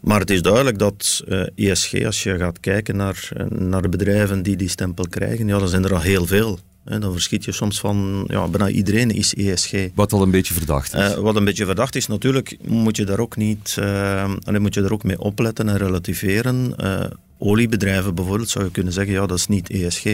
Maar 0.00 0.20
het 0.20 0.30
is 0.30 0.42
duidelijk 0.42 0.78
dat 0.78 1.24
ESG, 1.54 1.92
e 1.92 2.06
als 2.06 2.22
je 2.22 2.38
gaat 2.38 2.60
kijken 2.60 2.96
naar, 2.96 3.28
naar 3.48 3.82
de 3.82 3.88
bedrijven 3.88 4.42
die 4.42 4.56
die 4.56 4.68
stempel 4.68 5.06
krijgen, 5.08 5.46
ja, 5.46 5.58
dan 5.58 5.68
zijn 5.68 5.84
er 5.84 5.94
al 5.94 6.00
heel 6.00 6.26
veel 6.26 6.58
dan 6.84 7.12
verschiet 7.12 7.44
je 7.44 7.52
soms 7.52 7.80
van, 7.80 8.24
ja, 8.28 8.48
bijna 8.48 8.68
iedereen 8.68 9.10
is 9.10 9.34
ESG. 9.34 9.72
Wat 9.94 10.12
al 10.12 10.22
een 10.22 10.30
beetje 10.30 10.54
verdacht 10.54 10.94
is. 10.94 11.00
Uh, 11.00 11.14
wat 11.14 11.36
een 11.36 11.44
beetje 11.44 11.64
verdacht 11.64 11.94
is, 11.94 12.06
natuurlijk 12.06 12.56
moet 12.62 12.96
je 12.96 13.04
daar 13.04 13.18
ook 13.18 13.36
niet, 13.36 13.76
uh, 13.78 14.30
moet 14.58 14.74
je 14.74 14.80
daar 14.80 14.92
ook 14.92 15.04
mee 15.04 15.20
opletten 15.20 15.68
en 15.68 15.76
relativeren. 15.76 16.74
Uh, 16.80 17.04
oliebedrijven 17.38 18.14
bijvoorbeeld 18.14 18.48
zou 18.48 18.64
je 18.64 18.70
kunnen 18.70 18.92
zeggen, 18.92 19.12
ja, 19.12 19.26
dat 19.26 19.38
is 19.38 19.46
niet 19.46 19.70
ESG. 19.70 20.04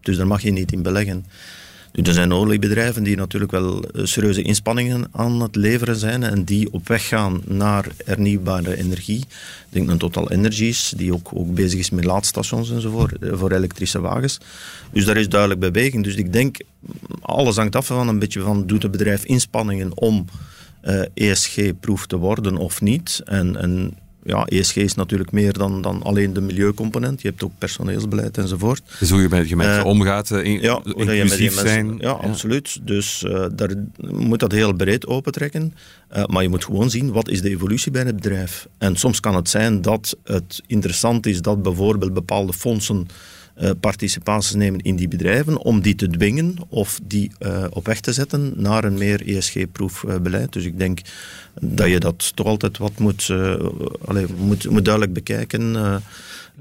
Dus 0.00 0.16
daar 0.16 0.26
mag 0.26 0.42
je 0.42 0.50
niet 0.50 0.72
in 0.72 0.82
beleggen. 0.82 1.24
Er 1.92 2.12
zijn 2.12 2.32
oliebedrijven 2.32 3.02
die 3.02 3.16
natuurlijk 3.16 3.50
wel 3.50 3.82
eh, 3.82 4.04
serieuze 4.04 4.42
inspanningen 4.42 5.08
aan 5.12 5.40
het 5.40 5.56
leveren 5.56 5.96
zijn 5.96 6.22
en 6.22 6.44
die 6.44 6.72
op 6.72 6.88
weg 6.88 7.08
gaan 7.08 7.42
naar 7.46 7.86
hernieuwbare 8.04 8.76
energie. 8.76 9.24
Denk 9.68 9.90
aan 9.90 9.98
Total 9.98 10.30
Energies, 10.30 10.92
die 10.96 11.12
ook, 11.12 11.30
ook 11.32 11.54
bezig 11.54 11.78
is 11.78 11.90
met 11.90 12.04
laadstations 12.04 12.70
enzovoort 12.70 13.18
eh, 13.18 13.30
voor 13.32 13.52
elektrische 13.52 14.00
wagens. 14.00 14.38
Dus 14.92 15.04
daar 15.04 15.16
is 15.16 15.28
duidelijk 15.28 15.60
beweging. 15.60 16.04
Dus 16.04 16.14
ik 16.14 16.32
denk, 16.32 16.60
alles 17.20 17.56
hangt 17.56 17.76
af 17.76 17.86
van 17.86 18.08
een 18.08 18.18
beetje 18.18 18.40
van, 18.40 18.66
doet 18.66 18.82
het 18.82 18.92
bedrijf 18.92 19.24
inspanningen 19.24 19.98
om 19.98 20.24
uh, 20.84 21.00
eh, 21.00 21.06
ESG-proef 21.14 22.06
te 22.06 22.16
worden 22.16 22.56
of 22.56 22.80
niet? 22.80 23.20
En, 23.24 23.56
en 23.56 23.94
ja, 24.30 24.44
ESG 24.44 24.76
is 24.76 24.94
natuurlijk 24.94 25.32
meer 25.32 25.52
dan, 25.52 25.82
dan 25.82 26.02
alleen 26.02 26.32
de 26.32 26.40
milieucomponent. 26.40 27.22
Je 27.22 27.28
hebt 27.28 27.42
ook 27.42 27.52
personeelsbeleid 27.58 28.38
enzovoort. 28.38 28.82
Dus 28.98 29.10
hoe 29.10 29.20
je 29.20 29.28
met 29.28 29.48
je 29.48 29.56
mensen 29.56 29.80
uh, 29.80 29.86
omgaat, 29.86 30.30
in, 30.30 30.60
ja, 30.60 30.80
je 30.84 31.24
met 31.28 31.38
je 31.38 31.50
zijn. 31.50 31.96
ja, 31.98 32.10
absoluut. 32.10 32.78
Dus 32.82 33.22
uh, 33.22 33.46
daar 33.52 33.70
moet 33.96 34.40
dat 34.40 34.52
heel 34.52 34.72
breed 34.72 35.06
opentrekken. 35.06 35.74
Maar 36.26 36.42
je 36.42 36.48
moet 36.48 36.64
gewoon 36.64 36.90
zien, 36.90 37.12
wat 37.12 37.28
is 37.28 37.42
de 37.42 37.50
evolutie 37.50 37.90
bij 37.90 38.02
het 38.02 38.14
bedrijf? 38.16 38.68
En 38.78 38.96
soms 38.96 39.20
kan 39.20 39.34
het 39.34 39.48
zijn 39.48 39.82
dat 39.82 40.16
het 40.24 40.62
interessant 40.66 41.26
is 41.26 41.42
dat 41.42 41.62
bijvoorbeeld 41.62 42.14
bepaalde 42.14 42.52
fondsen 42.52 43.06
participaties 43.80 44.54
nemen 44.54 44.80
in 44.80 44.96
die 44.96 45.08
bedrijven 45.08 45.58
om 45.58 45.80
die 45.80 45.94
te 45.94 46.08
dwingen 46.08 46.56
of 46.68 47.00
die 47.02 47.30
uh, 47.38 47.64
op 47.70 47.86
weg 47.86 48.00
te 48.00 48.12
zetten 48.12 48.52
naar 48.56 48.84
een 48.84 48.98
meer 48.98 49.36
ESG-proef 49.36 50.04
beleid. 50.22 50.52
Dus 50.52 50.64
ik 50.64 50.78
denk 50.78 51.00
dat 51.60 51.88
je 51.88 52.00
dat 52.00 52.36
toch 52.36 52.46
altijd 52.46 52.78
wat 52.78 52.98
moet, 52.98 53.28
uh, 53.28 53.54
allez, 54.04 54.30
moet, 54.36 54.70
moet 54.70 54.84
duidelijk 54.84 55.14
bekijken. 55.14 55.74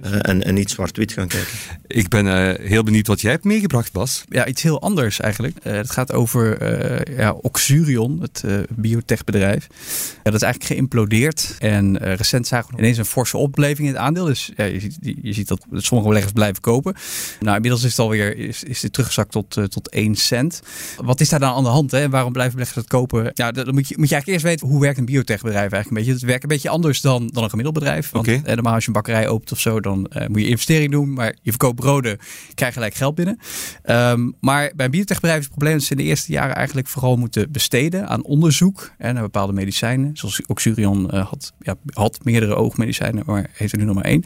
Uh, 0.04 0.14
en, 0.22 0.44
en 0.44 0.54
niet 0.54 0.70
zwart-wit 0.70 1.12
gaan 1.12 1.28
kijken. 1.28 1.58
Ik 1.88 2.10
ben 2.10 2.26
uh, 2.26 2.68
heel 2.68 2.84
benieuwd 2.84 3.08
wat 3.08 3.22
jij 3.22 3.32
hebt 3.32 3.44
meegebracht, 3.44 3.92
Bas. 3.92 4.24
Ja, 4.30 4.46
iets 4.46 4.62
heel 4.62 4.82
anders 4.82 5.20
eigenlijk. 5.20 5.58
Uh, 5.64 5.74
het 5.74 5.92
gaat 5.92 6.14
over 6.14 7.18
ja, 7.18 7.32
Oxurion, 7.32 8.22
het 8.22 8.44
biotechbedrijf. 8.70 9.68
Ja, 10.16 10.24
dat 10.24 10.34
is 10.34 10.42
eigenlijk 10.42 10.74
geïmplodeerd. 10.74 11.56
En 11.60 11.98
recent 11.98 12.48
zagen 12.48 12.72
we 12.72 12.78
ineens 12.78 12.98
een 12.98 13.06
forse 13.06 13.38
opleving 13.38 13.88
in 13.88 13.94
het 13.94 14.04
aandeel. 14.04 14.26
Dus 14.26 14.52
ja, 14.56 14.64
je, 14.64 14.80
ziet, 14.80 14.98
je 15.02 15.34
ziet 15.34 15.48
dat 15.48 15.66
sommige 15.72 16.08
beleggers 16.08 16.34
blijven 16.34 16.62
kopen. 16.62 16.96
Nou, 17.40 17.56
inmiddels 17.56 17.84
is 17.84 17.92
het 17.92 18.00
alweer 18.00 18.38
is, 18.38 18.64
is 18.64 18.82
het 18.82 18.94
teruggezakt 18.94 19.32
tot, 19.32 19.58
tot 19.70 19.90
1 19.90 20.16
cent. 20.16 20.62
Wat 20.98 21.20
is 21.20 21.30
daar 21.30 21.40
dan 21.40 21.54
aan 21.54 21.64
de 21.64 21.70
hand? 21.70 21.92
Hè? 21.92 22.10
Waarom 22.10 22.32
blijven 22.32 22.54
beleggers 22.54 22.80
dat 22.80 23.00
kopen? 23.00 23.32
Ja, 23.34 23.52
dan 23.52 23.74
moet 23.74 23.88
je, 23.88 23.96
moet 23.98 24.10
je 24.10 24.16
eigenlijk 24.16 24.28
eerst 24.28 24.44
weten 24.44 24.68
hoe 24.68 24.86
werkt 24.90 25.08
een 25.08 25.14
biotechbedrijf 25.14 25.72
eigenlijk 25.72 25.90
een 25.90 25.96
beetje. 25.96 26.12
Het 26.12 26.30
werkt 26.30 26.44
een 26.44 26.50
beetje 26.50 26.70
anders 26.70 27.02
dan, 27.02 27.28
dan 27.28 27.44
een 27.44 27.50
gemiddeld 27.50 27.78
bedrijf. 27.78 28.10
Want 28.12 28.28
okay. 28.28 28.54
normaal 28.56 28.74
als 28.74 28.82
je 28.82 28.88
een 28.88 28.94
bakkerij 28.94 29.28
opent 29.28 29.52
of 29.52 29.60
zo, 29.60 29.80
dan 29.80 30.12
uh, 30.14 30.28
moet 30.28 30.42
je 30.42 30.48
investering 30.48 30.92
doen. 30.92 31.14
Maar 31.14 31.36
je 31.42 31.50
verkoopt 31.50 31.76
broden, 31.76 32.18
krijg 32.54 32.74
je 32.74 32.80
gelijk 32.80 32.96
geld 32.96 33.16
binnen. 33.16 33.40
Um, 33.86 34.36
maar 34.40 34.72
bij 34.76 34.86
een 34.86 34.92
biotechbedrijf 34.92 35.40
is 35.40 35.46
het 35.46 35.54
probleem 35.54 35.74
dat 35.78 35.84
ze 35.84 35.92
in 35.92 35.98
de 35.98 36.04
eerste 36.04 36.32
jaren 36.32 36.56
eigenlijk 36.56 36.88
vooral 36.88 37.16
moeten 37.16 37.52
besteden 37.52 38.08
aan 38.08 38.24
onderzoek 38.24 38.92
en 38.98 39.14
naar 39.14 39.24
bepaalde 39.24 39.54
medicijnen. 39.54 40.18
Zoals 40.18 40.42
Oxurion 40.46 41.10
uh, 41.14 41.28
had, 41.28 41.54
ja, 41.60 41.76
had 41.94 42.20
meerdere 42.24 42.56
oogmedicijnen, 42.56 43.24
maar 43.26 43.50
heeft 43.54 43.72
er 43.72 43.80
nu 43.80 43.86
nog 43.86 43.96
maar 43.96 44.04
één. 44.04 44.24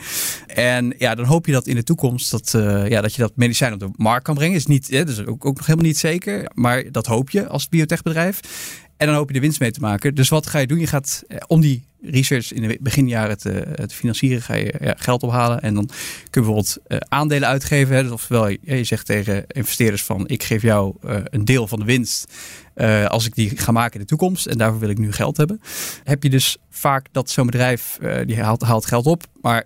En 0.47 0.95
ja, 0.97 1.15
dan 1.15 1.26
hoop 1.26 1.45
je 1.45 1.52
dat 1.52 1.67
in 1.67 1.76
de 1.76 1.84
toekomst 1.84 2.32
dat, 2.32 2.54
uh, 2.56 2.89
ja, 2.89 3.02
dat 3.02 3.13
je 3.13 3.21
dat 3.21 3.32
medicijn 3.36 3.73
op 3.73 3.80
de 3.80 3.89
markt 3.95 4.23
kan 4.23 4.36
brengen. 4.36 4.56
Is 4.56 4.65
niet, 4.65 4.89
hè, 4.89 5.06
dat 5.06 5.17
is 5.17 5.26
ook, 5.26 5.45
ook 5.45 5.58
nog 5.58 5.65
helemaal 5.65 5.88
niet 5.88 5.97
zeker. 5.97 6.52
Maar 6.54 6.91
dat 6.91 7.06
hoop 7.06 7.30
je 7.30 7.47
als 7.47 7.69
biotechbedrijf. 7.69 8.39
En 9.03 9.09
dan 9.09 9.17
hoop 9.17 9.27
je 9.27 9.33
de 9.33 9.39
winst 9.39 9.59
mee 9.59 9.71
te 9.71 9.79
maken. 9.79 10.15
Dus 10.15 10.29
wat 10.29 10.47
ga 10.47 10.59
je 10.59 10.67
doen? 10.67 10.79
Je 10.79 10.87
gaat 10.87 11.23
eh, 11.27 11.37
om 11.47 11.61
die 11.61 11.83
research 12.05 12.53
in 12.53 12.67
de 12.67 12.77
beginjaren 12.81 13.37
te, 13.37 13.67
te 13.75 13.95
financieren, 13.95 14.41
ga 14.41 14.53
je 14.53 14.73
ja, 14.81 14.95
geld 14.97 15.23
ophalen. 15.23 15.61
En 15.61 15.73
dan 15.73 15.85
kun 15.85 15.95
je 16.29 16.29
bijvoorbeeld 16.31 16.77
uh, 16.87 16.97
aandelen 17.07 17.47
uitgeven. 17.47 17.95
Hè. 17.95 18.03
Dus 18.03 18.11
oftewel, 18.11 18.47
je, 18.47 18.59
je 18.61 18.83
zegt 18.83 19.05
tegen 19.05 19.45
investeerders 19.47 20.03
van 20.03 20.27
ik 20.27 20.43
geef 20.43 20.61
jou 20.61 20.95
uh, 21.05 21.15
een 21.23 21.45
deel 21.45 21.67
van 21.67 21.79
de 21.79 21.85
winst. 21.85 22.33
Uh, 22.75 23.05
als 23.05 23.25
ik 23.25 23.35
die 23.35 23.57
ga 23.57 23.71
maken 23.71 23.93
in 23.93 23.99
de 23.99 24.05
toekomst. 24.05 24.45
En 24.45 24.57
daarvoor 24.57 24.79
wil 24.79 24.89
ik 24.89 24.97
nu 24.97 25.11
geld 25.11 25.37
hebben. 25.37 25.61
Heb 26.03 26.23
je 26.23 26.29
dus 26.29 26.57
vaak 26.69 27.07
dat 27.11 27.29
zo'n 27.29 27.45
bedrijf 27.45 27.99
die 28.25 28.41
haalt, 28.41 28.61
haalt, 28.61 28.85
geld 28.85 29.05
op. 29.05 29.23
Maar 29.41 29.63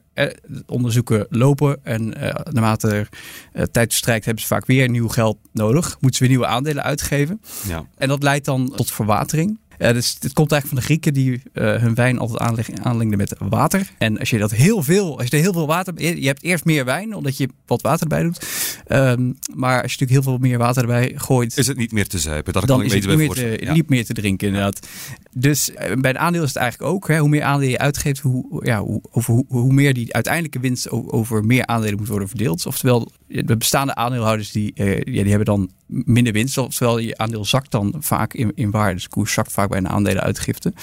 onderzoeken 0.65 1.25
lopen. 1.29 1.79
En 1.83 2.09
naarmate 2.43 3.07
er 3.51 3.71
tijd 3.71 3.87
verstrijkt 3.87 4.25
hebben 4.25 4.43
ze 4.43 4.49
vaak 4.49 4.65
weer 4.65 4.89
nieuw 4.89 5.07
geld 5.07 5.37
nodig. 5.53 5.97
Moeten 5.99 6.13
ze 6.13 6.19
weer 6.19 6.29
nieuwe 6.29 6.45
aandelen 6.45 6.83
uitgeven. 6.83 7.41
Ja. 7.67 7.85
En 7.97 8.07
dat 8.07 8.23
leidt 8.23 8.45
dan 8.45 8.73
tot 8.75 8.91
verwatering. 8.91 9.59
Uh, 9.79 9.91
dus 9.91 10.17
het 10.19 10.33
komt 10.33 10.51
eigenlijk 10.51 10.67
van 10.67 10.75
de 10.77 10.81
Grieken 10.81 11.13
die 11.13 11.41
uh, 11.53 11.75
hun 11.75 11.95
wijn 11.95 12.19
altijd 12.19 12.79
aanlengden 12.81 13.17
met 13.17 13.35
water. 13.37 13.91
En 13.97 14.19
als 14.19 14.29
je 14.29 14.37
dat 14.37 14.51
heel 14.51 14.83
veel, 14.83 15.17
als 15.17 15.27
je 15.29 15.37
er 15.37 15.43
heel 15.43 15.53
veel 15.53 15.67
water, 15.67 16.01
je 16.19 16.27
hebt 16.27 16.43
eerst 16.43 16.65
meer 16.65 16.85
wijn 16.85 17.15
omdat 17.15 17.37
je 17.37 17.49
wat 17.65 17.81
water 17.81 18.01
erbij 18.01 18.23
doet. 18.23 18.45
Um, 18.87 19.37
maar 19.53 19.81
als 19.81 19.93
je 19.93 19.99
natuurlijk 19.99 20.11
heel 20.11 20.21
veel 20.21 20.37
meer 20.37 20.57
water 20.57 20.81
erbij 20.81 21.13
gooit, 21.15 21.57
is 21.57 21.67
het 21.67 21.77
niet 21.77 21.91
meer 21.91 22.07
te 22.07 22.19
zuipen. 22.19 22.53
Dat 22.53 22.67
dan 22.67 22.77
kan 22.77 22.85
ik 22.85 22.93
is 22.93 23.05
het 23.05 23.17
niet 23.17 23.17
meer, 23.17 23.29
te, 23.29 23.57
ja. 23.61 23.73
niet 23.73 23.89
meer 23.89 24.05
te 24.05 24.13
drinken 24.13 24.47
inderdaad. 24.47 24.87
Dus 25.33 25.69
uh, 25.69 25.75
bij 25.77 26.11
een 26.11 26.19
aandeel 26.19 26.43
is 26.43 26.47
het 26.47 26.57
eigenlijk 26.57 26.91
ook. 26.93 27.07
Hè, 27.07 27.19
hoe 27.19 27.29
meer 27.29 27.43
aandelen 27.43 27.71
je 27.71 27.77
uitgeeft, 27.77 28.19
hoe, 28.19 28.65
ja, 28.65 28.81
hoe, 28.81 29.01
over 29.11 29.33
hoe, 29.33 29.45
hoe 29.47 29.73
meer 29.73 29.93
die 29.93 30.13
uiteindelijke 30.13 30.59
winst 30.59 30.89
over 30.89 31.45
meer 31.45 31.65
aandelen 31.65 31.97
moet 31.97 32.07
worden 32.07 32.27
verdeeld. 32.27 32.65
Oftewel, 32.65 33.11
de 33.27 33.57
bestaande 33.57 33.95
aandeelhouders 33.95 34.51
die, 34.51 34.71
ja, 34.75 35.03
die 35.03 35.29
hebben 35.29 35.45
dan 35.45 35.71
minder 35.87 36.33
winst. 36.33 36.57
Oftewel, 36.57 36.97
je 36.97 37.17
aandeel 37.17 37.45
zakt 37.45 37.71
dan 37.71 37.95
vaak 37.99 38.33
in, 38.33 38.51
in 38.55 38.71
waarde. 38.71 38.93
Dus 38.93 39.03
de 39.03 39.09
koers 39.09 39.33
zakt 39.33 39.51
vaak 39.51 39.69
bij 39.69 39.77
een 39.77 39.89
aandelenuitgifte. 39.89 40.73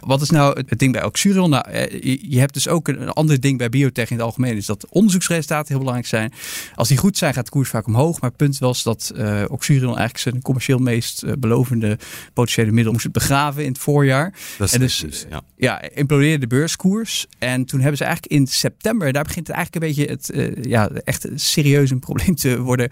Wat 0.00 0.20
is 0.20 0.30
nou 0.30 0.62
het, 0.66 0.78
ding 0.78 0.92
bij 0.92 1.04
Oxurion? 1.04 1.50
Nou, 1.50 1.68
eh, 1.68 2.02
je, 2.22 2.38
hebt 2.38 2.54
dus 2.54 2.68
ook 2.68 2.88
een, 2.88 3.08
ander 3.08 3.40
ding 3.40 3.58
bij 3.58 3.68
biotech 3.68 4.10
in 4.10 4.16
het 4.16 4.24
algemeen. 4.24 4.56
Is 4.56 4.66
dat 4.66 4.86
onderzoeksresultaten 4.88 5.68
heel 5.68 5.78
belangrijk 5.78 6.08
zijn. 6.08 6.32
Als 6.74 6.88
die 6.88 6.96
goed 6.96 7.18
zijn, 7.18 7.34
gaat 7.34 7.44
de 7.44 7.50
koers 7.50 7.68
vaak 7.68 7.86
omhoog. 7.86 8.20
Maar 8.20 8.30
het 8.30 8.38
punt 8.38 8.58
was 8.58 8.82
dat 8.82 9.12
uh, 9.16 9.42
Oxurion 9.48 9.86
eigenlijk 9.86 10.18
zijn 10.18 10.42
commercieel 10.42 10.78
meest 10.78 11.38
belovende 11.38 11.98
potentiële 12.32 12.72
middel 12.72 12.92
moest 12.92 13.12
begraven 13.12 13.62
in 13.62 13.68
het 13.68 13.78
voorjaar. 13.78 14.34
Dat 14.58 14.72
en 14.72 14.80
dus, 14.80 14.98
dus 14.98 15.26
ja. 15.30 15.42
ja, 15.56 15.82
implodeerde 15.82 16.38
de 16.38 16.46
beurskoers. 16.46 17.26
En 17.38 17.64
toen 17.64 17.80
hebben 17.80 17.98
ze 17.98 18.04
eigenlijk 18.04 18.34
in 18.34 18.46
september, 18.46 19.12
daar 19.12 19.24
begint 19.24 19.46
het 19.46 19.56
eigenlijk 19.56 19.84
een 19.84 19.94
beetje 19.94 20.12
het, 20.12 20.66
ja, 20.68 20.88
echt 20.88 21.28
serieus 21.34 21.90
een 21.94 22.00
probleem 22.00 22.34
te 22.34 22.60
worden. 22.60 22.88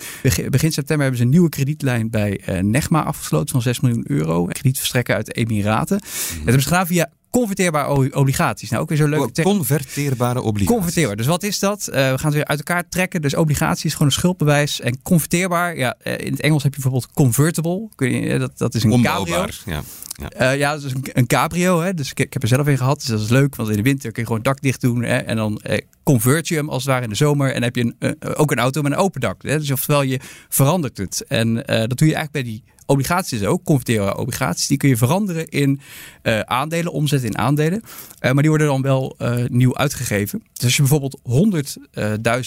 Begin 0.50 0.72
september 0.72 0.98
hebben 0.98 1.16
ze 1.16 1.22
een 1.22 1.30
nieuwe 1.30 1.48
kredietlijn 1.48 2.10
bij 2.10 2.40
uh, 2.48 2.58
Negma 2.58 3.02
afgesloten 3.02 3.48
van 3.48 3.62
6 3.62 3.80
miljoen 3.80 4.04
euro. 4.06 4.44
Kredietverstrekker 4.44 5.14
uit 5.14 5.26
de 5.26 5.32
Emiraten. 5.32 5.96
Mm 5.96 6.08
-hmm. 6.08 6.28
Het 6.28 6.44
hebben 6.44 6.62
ze 6.62 6.68
gedaan 6.68 6.86
via 6.86 7.10
converteerbare 7.32 8.14
obligaties. 8.14 8.70
Nou, 8.70 8.82
ook 8.82 8.88
weer 8.88 8.98
zo'n 8.98 9.08
leuke 9.08 9.42
Converteerbare 9.42 10.40
obligaties. 10.40 10.76
Converteerbaar. 10.76 11.16
Dus 11.16 11.26
wat 11.26 11.42
is 11.42 11.58
dat? 11.58 11.88
Uh, 11.88 11.94
we 11.94 12.00
gaan 12.00 12.26
het 12.26 12.34
weer 12.34 12.44
uit 12.44 12.58
elkaar 12.58 12.88
trekken. 12.88 13.22
Dus 13.22 13.34
obligatie 13.34 13.86
is 13.86 13.92
gewoon 13.92 14.08
een 14.08 14.14
schuldbewijs. 14.14 14.80
En 14.80 15.02
converteerbaar, 15.02 15.76
ja, 15.76 15.96
in 16.02 16.32
het 16.32 16.40
Engels 16.40 16.62
heb 16.62 16.74
je 16.74 16.80
bijvoorbeeld 16.80 17.12
convertible. 17.12 17.88
Kun 17.94 18.10
je, 18.10 18.38
dat, 18.38 18.58
dat 18.58 18.74
is 18.74 18.84
een 18.84 18.90
Onbouwbaar. 18.90 19.46
cabrio. 19.46 19.74
Ja. 19.74 19.82
Ja, 20.12 20.52
uh, 20.52 20.58
ja 20.58 20.72
dat 20.72 20.82
is 20.82 20.92
een, 20.92 21.04
een 21.12 21.26
cabrio. 21.26 21.80
Hè? 21.80 21.94
Dus 21.94 22.10
ik, 22.10 22.20
ik, 22.20 22.32
heb 22.32 22.42
er 22.42 22.48
zelf 22.48 22.66
een 22.66 22.76
gehad. 22.76 22.98
Dus 23.00 23.08
dat 23.08 23.20
is 23.20 23.28
leuk, 23.28 23.56
want 23.56 23.68
in 23.68 23.76
de 23.76 23.82
winter 23.82 24.12
kun 24.12 24.22
je 24.22 24.28
gewoon 24.28 24.42
dak 24.42 24.60
dicht 24.60 24.80
doen. 24.80 25.02
Hè? 25.02 25.16
En 25.16 25.36
dan 25.36 25.58
eh, 25.58 25.78
convert 26.02 26.48
je 26.48 26.54
hem 26.54 26.68
als 26.68 26.82
het 26.82 26.92
ware 26.92 27.04
in 27.04 27.10
de 27.10 27.16
zomer. 27.16 27.46
En 27.46 27.54
dan 27.54 27.62
heb 27.62 27.76
je 27.76 27.94
een, 27.98 28.16
uh, 28.20 28.30
ook 28.34 28.50
een 28.50 28.58
auto 28.58 28.82
met 28.82 28.92
een 28.92 28.98
open 28.98 29.20
dak. 29.20 29.42
Hè? 29.42 29.58
Dus 29.58 29.70
oftewel, 29.70 30.02
je 30.02 30.20
verandert 30.48 30.98
het. 30.98 31.24
En 31.28 31.54
dat 31.54 31.98
doe 31.98 32.08
je 32.08 32.14
eigenlijk 32.14 32.32
bij 32.32 32.42
die 32.42 32.62
obligaties 32.86 33.44
ook, 33.44 33.64
converteerbare 33.64 34.16
obligaties. 34.16 34.66
Die 34.66 34.76
kun 34.76 34.88
je 34.88 34.96
veranderen 34.96 35.48
in 35.48 35.80
uh, 36.22 36.40
aandelen, 36.40 36.92
omzetten 36.92 37.28
in 37.28 37.38
aandelen. 37.38 37.82
Uh, 37.82 38.32
maar 38.32 38.42
die 38.42 38.48
worden 38.48 38.66
dan 38.66 38.82
wel 38.82 39.16
uh, 39.18 39.44
nieuw 39.48 39.76
uitgegeven. 39.76 40.42
Dus 40.52 40.64
als 40.64 40.76
je 40.76 40.82
bijvoorbeeld 40.82 41.20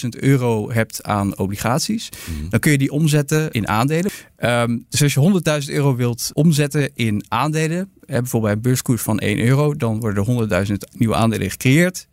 100.000 0.04 0.08
euro 0.08 0.70
hebt 0.72 1.02
aan 1.02 1.38
obligaties, 1.38 2.08
mm. 2.08 2.50
dan 2.50 2.60
kun 2.60 2.70
je 2.70 2.78
die 2.78 2.92
omzetten 2.92 3.50
in 3.50 3.68
aandelen. 3.68 4.10
Um, 4.38 4.86
dus 4.88 5.02
als 5.02 5.14
je 5.14 5.62
100.000 5.66 5.72
euro 5.72 5.96
wilt 5.96 6.30
omzetten 6.32 6.90
in 6.94 7.24
aandelen, 7.28 7.90
bijvoorbeeld 8.06 8.42
bij 8.42 8.52
een 8.52 8.60
beurskoers 8.60 9.02
van 9.02 9.18
1 9.18 9.38
euro, 9.38 9.74
dan 9.74 10.00
worden 10.00 10.48
er 10.48 10.66
100.000 10.66 10.74
nieuwe 10.98 11.14
aandelen 11.14 11.50
gecreëerd. 11.50 12.06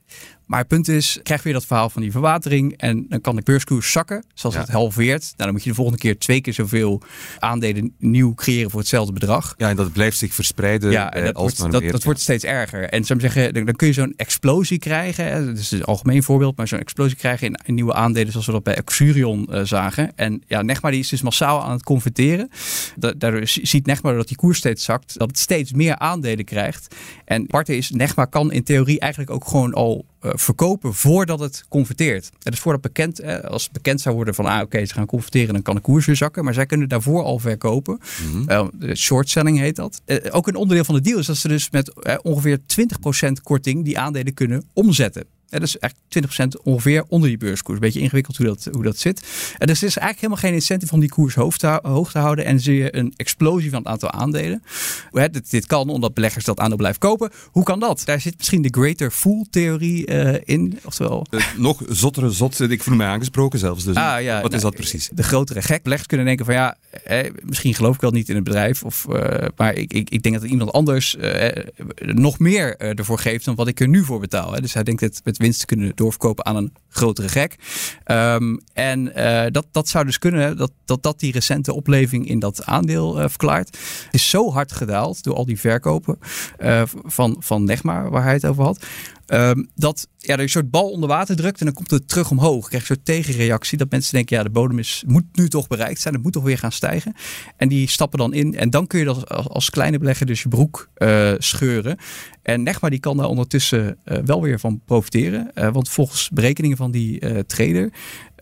Maar 0.53 0.61
het 0.61 0.71
punt 0.71 0.87
is, 0.87 1.19
krijg 1.23 1.39
je 1.39 1.45
weer 1.49 1.53
dat 1.59 1.65
verhaal 1.65 1.89
van 1.89 2.01
die 2.01 2.11
verwatering. 2.11 2.73
En 2.77 3.05
dan 3.09 3.21
kan 3.21 3.35
de 3.35 3.41
beurskoers 3.41 3.91
zakken. 3.91 4.23
Zoals 4.33 4.55
Ja. 4.55 4.61
het 4.61 4.69
halveert. 4.71 5.21
Nou, 5.21 5.33
dan 5.37 5.51
moet 5.51 5.63
je 5.63 5.69
de 5.69 5.75
volgende 5.75 5.99
keer 5.99 6.17
twee 6.17 6.41
keer 6.41 6.53
zoveel 6.53 7.01
aandelen 7.39 7.93
nieuw 7.99 8.33
creëren 8.33 8.69
voor 8.71 8.79
hetzelfde 8.79 9.13
bedrag. 9.13 9.53
Ja, 9.57 9.69
en 9.69 9.75
dat 9.75 9.91
blijft 9.91 10.17
zich 10.17 10.33
verspreiden 10.33 10.91
Ja, 10.91 11.13
eh, 11.13 11.19
en 11.19 11.25
dat, 11.25 11.35
als 11.35 11.57
wordt, 11.57 11.73
dat, 11.73 11.89
dat 11.91 12.03
wordt 12.03 12.19
steeds 12.19 12.43
erger. 12.43 12.89
En 12.89 13.05
zou 13.05 13.19
ik 13.19 13.31
zeggen, 13.31 13.53
dan, 13.53 13.65
dan 13.65 13.75
kun 13.75 13.87
je 13.87 13.93
zo'n 13.93 14.13
explosie 14.15 14.79
krijgen. 14.79 15.25
Hè. 15.25 15.45
Dat 15.45 15.57
is 15.57 15.71
een 15.71 15.83
algemeen 15.83 16.23
voorbeeld, 16.23 16.57
maar 16.57 16.67
zo'n 16.67 16.79
explosie 16.79 17.17
krijgen 17.17 17.47
in, 17.47 17.59
in 17.65 17.73
nieuwe 17.73 17.93
aandelen, 17.93 18.31
zoals 18.31 18.45
we 18.45 18.51
dat 18.51 18.63
bij 18.63 18.75
Exurion 18.75 19.47
eh, 19.53 19.61
zagen. 19.63 20.11
En 20.15 20.41
ja, 20.47 20.61
Negma 20.61 20.89
die 20.89 20.99
is 20.99 21.09
dus 21.09 21.21
massaal 21.21 21.63
aan 21.63 21.71
het 21.71 21.83
converteren. 21.83 22.49
Da- 22.95 23.13
daardoor 23.17 23.47
ziet 23.47 23.85
Negma 23.85 24.13
dat 24.13 24.27
die 24.27 24.37
koers 24.37 24.57
steeds 24.57 24.83
zakt, 24.83 25.17
dat 25.17 25.27
het 25.27 25.39
steeds 25.39 25.71
meer 25.71 25.97
aandelen 25.97 26.45
krijgt. 26.45 26.95
En 27.25 27.41
aparte 27.41 27.77
is, 27.77 27.89
Negma 27.91 28.25
kan 28.25 28.51
in 28.51 28.63
theorie 28.63 28.99
eigenlijk 28.99 29.31
ook 29.31 29.47
gewoon 29.47 29.73
al 29.73 30.05
eh, 30.07 30.12
verkopen 30.23 30.93
voordat 30.93 31.39
het 31.39 31.65
converteert. 31.69 32.29
Het 32.43 32.53
is 32.53 32.59
voordat 32.59 32.81
bekend, 32.81 33.19
eh, 33.19 33.39
als 33.39 33.63
het 33.63 33.71
bekend 33.71 34.01
zou 34.01 34.15
worden 34.15 34.35
van, 34.35 34.45
ah 34.45 34.61
oké, 34.61 34.85
ze 34.85 34.93
gaan 34.93 35.05
converteren, 35.05 35.53
dan 35.53 35.61
kan 35.61 35.75
de 35.75 35.81
koers 35.81 36.05
weer 36.05 36.15
zakken. 36.15 36.43
Maar 36.43 36.53
zij 36.53 36.65
kunnen 36.65 36.89
daarvoor 36.89 37.23
al 37.23 37.39
verkopen. 37.39 37.99
Eh, 38.47 38.67
de 38.73 38.95
short 38.95 39.29
selling 39.29 39.57
heet 39.57 39.75
dat. 39.75 40.01
Eh, 40.05 40.35
ook 40.35 40.47
een 40.47 40.55
onderdeel 40.55 40.83
van 40.83 40.95
de 40.95 41.01
deal 41.01 41.19
is 41.19 41.25
dat 41.25 41.37
ze 41.37 41.47
dus 41.47 41.69
met 41.69 41.93
eh, 41.93 42.15
ongeveer 42.21 42.59
20% 42.65 43.41
korting 43.43 43.83
die 43.83 43.99
aandelen 43.99 44.33
kunnen 44.33 44.63
omzetten. 44.73 45.25
Dat 45.59 45.67
is 45.67 45.77
echt 45.77 45.95
20% 46.19 46.61
ongeveer 46.63 47.03
onder 47.07 47.29
die 47.29 47.37
beurskoers. 47.37 47.79
Beetje 47.79 47.99
ingewikkeld 47.99 48.37
hoe 48.37 48.45
dat, 48.45 48.67
hoe 48.71 48.83
dat 48.83 48.97
zit. 48.97 49.21
En 49.57 49.67
dus 49.67 49.81
er 49.81 49.87
is 49.87 49.97
eigenlijk 49.97 50.15
helemaal 50.15 50.37
geen 50.37 50.53
incentive 50.53 50.93
om 50.93 50.99
die 50.99 51.09
koers 51.09 51.35
hoog 51.35 51.57
te, 51.57 51.79
hoog 51.81 52.11
te 52.11 52.19
houden. 52.19 52.45
En 52.45 52.59
zie 52.59 52.75
je 52.77 52.95
een 52.97 53.13
explosie 53.15 53.69
van 53.69 53.79
het 53.79 53.87
aantal 53.87 54.11
aandelen. 54.11 54.63
Dit, 55.11 55.51
dit 55.51 55.65
kan 55.65 55.89
omdat 55.89 56.13
beleggers 56.13 56.45
dat 56.45 56.59
aandeel 56.59 56.77
blijven 56.77 56.99
kopen. 56.99 57.31
Hoe 57.51 57.63
kan 57.63 57.79
dat? 57.79 58.01
Daar 58.05 58.21
zit 58.21 58.37
misschien 58.37 58.61
de 58.61 58.73
greater 58.79 59.11
fool 59.11 59.45
theorie 59.49 60.05
eh, 60.05 60.41
in. 60.43 60.79
Oftewel, 60.83 61.25
Eh, 61.29 61.39
nog 61.57 61.81
zottere 61.89 62.31
zot, 62.31 62.59
ik 62.59 62.83
voel 62.83 62.95
mij 62.95 63.07
aangesproken 63.07 63.59
zelfs. 63.59 63.83
Dus 63.83 63.95
Ah, 63.95 64.21
ja, 64.21 64.41
wat 64.41 64.53
is 64.53 64.61
nou, 64.61 64.73
dat 64.73 64.75
precies? 64.75 65.09
De 65.13 65.23
grotere 65.23 65.61
gek. 65.61 65.83
Beleggers 65.83 66.07
kunnen 66.07 66.25
denken 66.25 66.45
van 66.45 66.53
ja, 66.53 66.77
eh, 67.03 67.29
misschien 67.43 67.73
geloof 67.73 67.95
ik 67.95 68.01
wel 68.01 68.11
niet 68.11 68.29
in 68.29 68.35
het 68.35 68.43
bedrijf. 68.43 68.83
Of, 68.83 69.07
eh, 69.07 69.47
maar 69.55 69.73
ik, 69.73 69.93
ik, 69.93 70.09
ik 70.09 70.23
denk 70.23 70.39
dat 70.41 70.49
iemand 70.49 70.71
anders 70.71 71.15
eh, 71.15 71.63
nog 71.95 72.39
meer 72.39 72.75
eh, 72.77 72.99
ervoor 72.99 73.19
geeft 73.19 73.45
dan 73.45 73.55
wat 73.55 73.67
ik 73.67 73.79
er 73.79 73.87
nu 73.87 74.03
voor 74.03 74.19
betaal. 74.19 74.53
Hè. 74.53 74.61
Dus 74.61 74.73
hij 74.73 74.83
denkt 74.83 75.01
het 75.01 75.21
met 75.23 75.39
winst 75.43 75.65
kunnen 75.65 75.91
doorverkopen 75.95 76.45
aan 76.45 76.55
een 76.55 76.73
grotere 76.89 77.29
gek. 77.29 77.55
Ehm, 78.03 78.57
en 78.73 79.15
eh, 79.15 79.51
dat, 79.51 79.65
dat 79.71 79.87
zou 79.87 80.05
dus 80.05 80.19
kunnen, 80.19 80.57
dat, 80.57 80.71
dat 80.85 81.03
dat 81.03 81.19
die 81.19 81.31
recente 81.31 81.73
opleving 81.73 82.27
in 82.27 82.39
dat 82.39 82.65
aandeel 82.65 83.19
eh, 83.19 83.29
verklaart. 83.29 83.77
Is 84.11 84.29
zo 84.29 84.51
hard 84.51 84.71
gedaald 84.71 85.23
door 85.23 85.35
al 85.35 85.45
die 85.45 85.59
verkopen 85.59 86.19
eh, 86.57 86.81
van, 87.03 87.35
van 87.39 87.63
Negma, 87.63 88.09
waar 88.09 88.23
hij 88.23 88.33
het 88.33 88.45
over 88.45 88.63
had. 88.63 88.85
Ehm, 89.33 89.63
dat 89.75 90.07
ja, 90.17 90.33
er 90.33 90.39
een 90.39 90.49
soort 90.49 90.71
bal 90.71 90.89
onder 90.89 91.09
water 91.09 91.35
drukt 91.35 91.59
en 91.59 91.65
dan 91.65 91.75
komt 91.75 91.91
het 91.91 92.07
terug 92.07 92.31
omhoog. 92.31 92.63
Je 92.63 92.67
krijgt 92.67 92.89
een 92.89 92.95
soort 92.95 93.05
tegenreactie 93.05 93.77
dat 93.77 93.91
mensen 93.91 94.13
denken, 94.13 94.37
ja, 94.37 94.43
de 94.43 94.49
bodem 94.49 94.79
is, 94.79 95.03
moet 95.07 95.23
nu 95.31 95.49
toch 95.49 95.67
bereikt 95.67 96.01
zijn. 96.01 96.13
Het 96.13 96.23
moet 96.23 96.33
toch 96.33 96.43
weer 96.43 96.57
gaan 96.57 96.71
stijgen. 96.71 97.15
En 97.57 97.67
die 97.67 97.89
stappen 97.89 98.19
dan 98.19 98.33
in. 98.33 98.55
En 98.57 98.69
dan 98.69 98.87
kun 98.87 98.99
je 98.99 99.05
dat 99.05 99.29
als, 99.29 99.49
als 99.49 99.69
kleine 99.69 99.97
belegger 99.97 100.25
dus 100.25 100.41
je 100.41 100.49
broek 100.49 100.89
eh, 100.93 101.31
scheuren. 101.37 101.97
En 102.41 102.63
Negma 102.63 102.89
die 102.89 102.99
kan 102.99 103.17
daar 103.17 103.27
ondertussen 103.27 103.97
eh, 104.03 104.17
wel 104.25 104.41
weer 104.41 104.59
van 104.59 104.81
profiteren. 104.85 105.55
Eh, 105.55 105.69
want 105.71 105.89
volgens 105.89 106.29
berekeningen 106.29 106.77
van 106.77 106.91
die 106.91 107.45
trader 107.45 107.93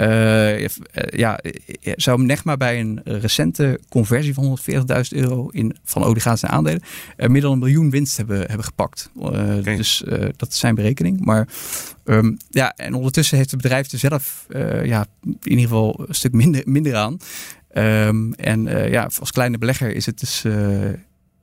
eh, 0.02 0.70
ja, 1.10 1.38
eh, 1.38 1.94
zou 1.96 2.24
Negma 2.24 2.58
bij 2.58 2.80
een 2.80 3.02
recente 3.04 3.80
conversie 3.90 4.34
van 4.34 4.44
140.000 4.44 5.18
euro 5.18 5.48
in, 5.50 5.76
van 5.84 6.06
obligaties 6.06 6.42
naar 6.42 6.52
aandelen 6.52 6.82
meer 7.18 7.42
dan 7.42 7.52
een 7.52 7.60
miljoen 7.60 7.90
winst 7.90 8.18
hebben, 8.18 8.40
hebben 8.40 8.64
gepakt. 8.64 9.10
Dus 9.64 10.04
dat 10.36 10.50
is 10.50 10.60
zijn 10.60 10.76
berekening. 10.76 11.26
Maar 11.26 11.48
ehm, 12.06 12.34
ja, 12.50 12.74
en 12.76 12.94
ondertussen 12.94 13.38
heeft 13.38 13.52
het 13.52 13.62
bedrijf 13.62 13.92
er 13.92 14.00
zelf 14.00 14.46
ja, 14.84 15.06
in 15.24 15.38
ieder 15.44 15.64
geval 15.64 16.04
een 16.08 16.16
stuk 16.16 16.34
minder, 16.34 16.62
minder 16.66 16.96
aan. 16.96 17.18
Ehm, 17.72 18.32
en 18.32 18.90
ja, 18.92 19.10
als 19.20 19.32
kleine 19.32 19.58
belegger 19.58 19.96
is 19.96 20.06
het 20.06 20.20
dus. 20.20 20.44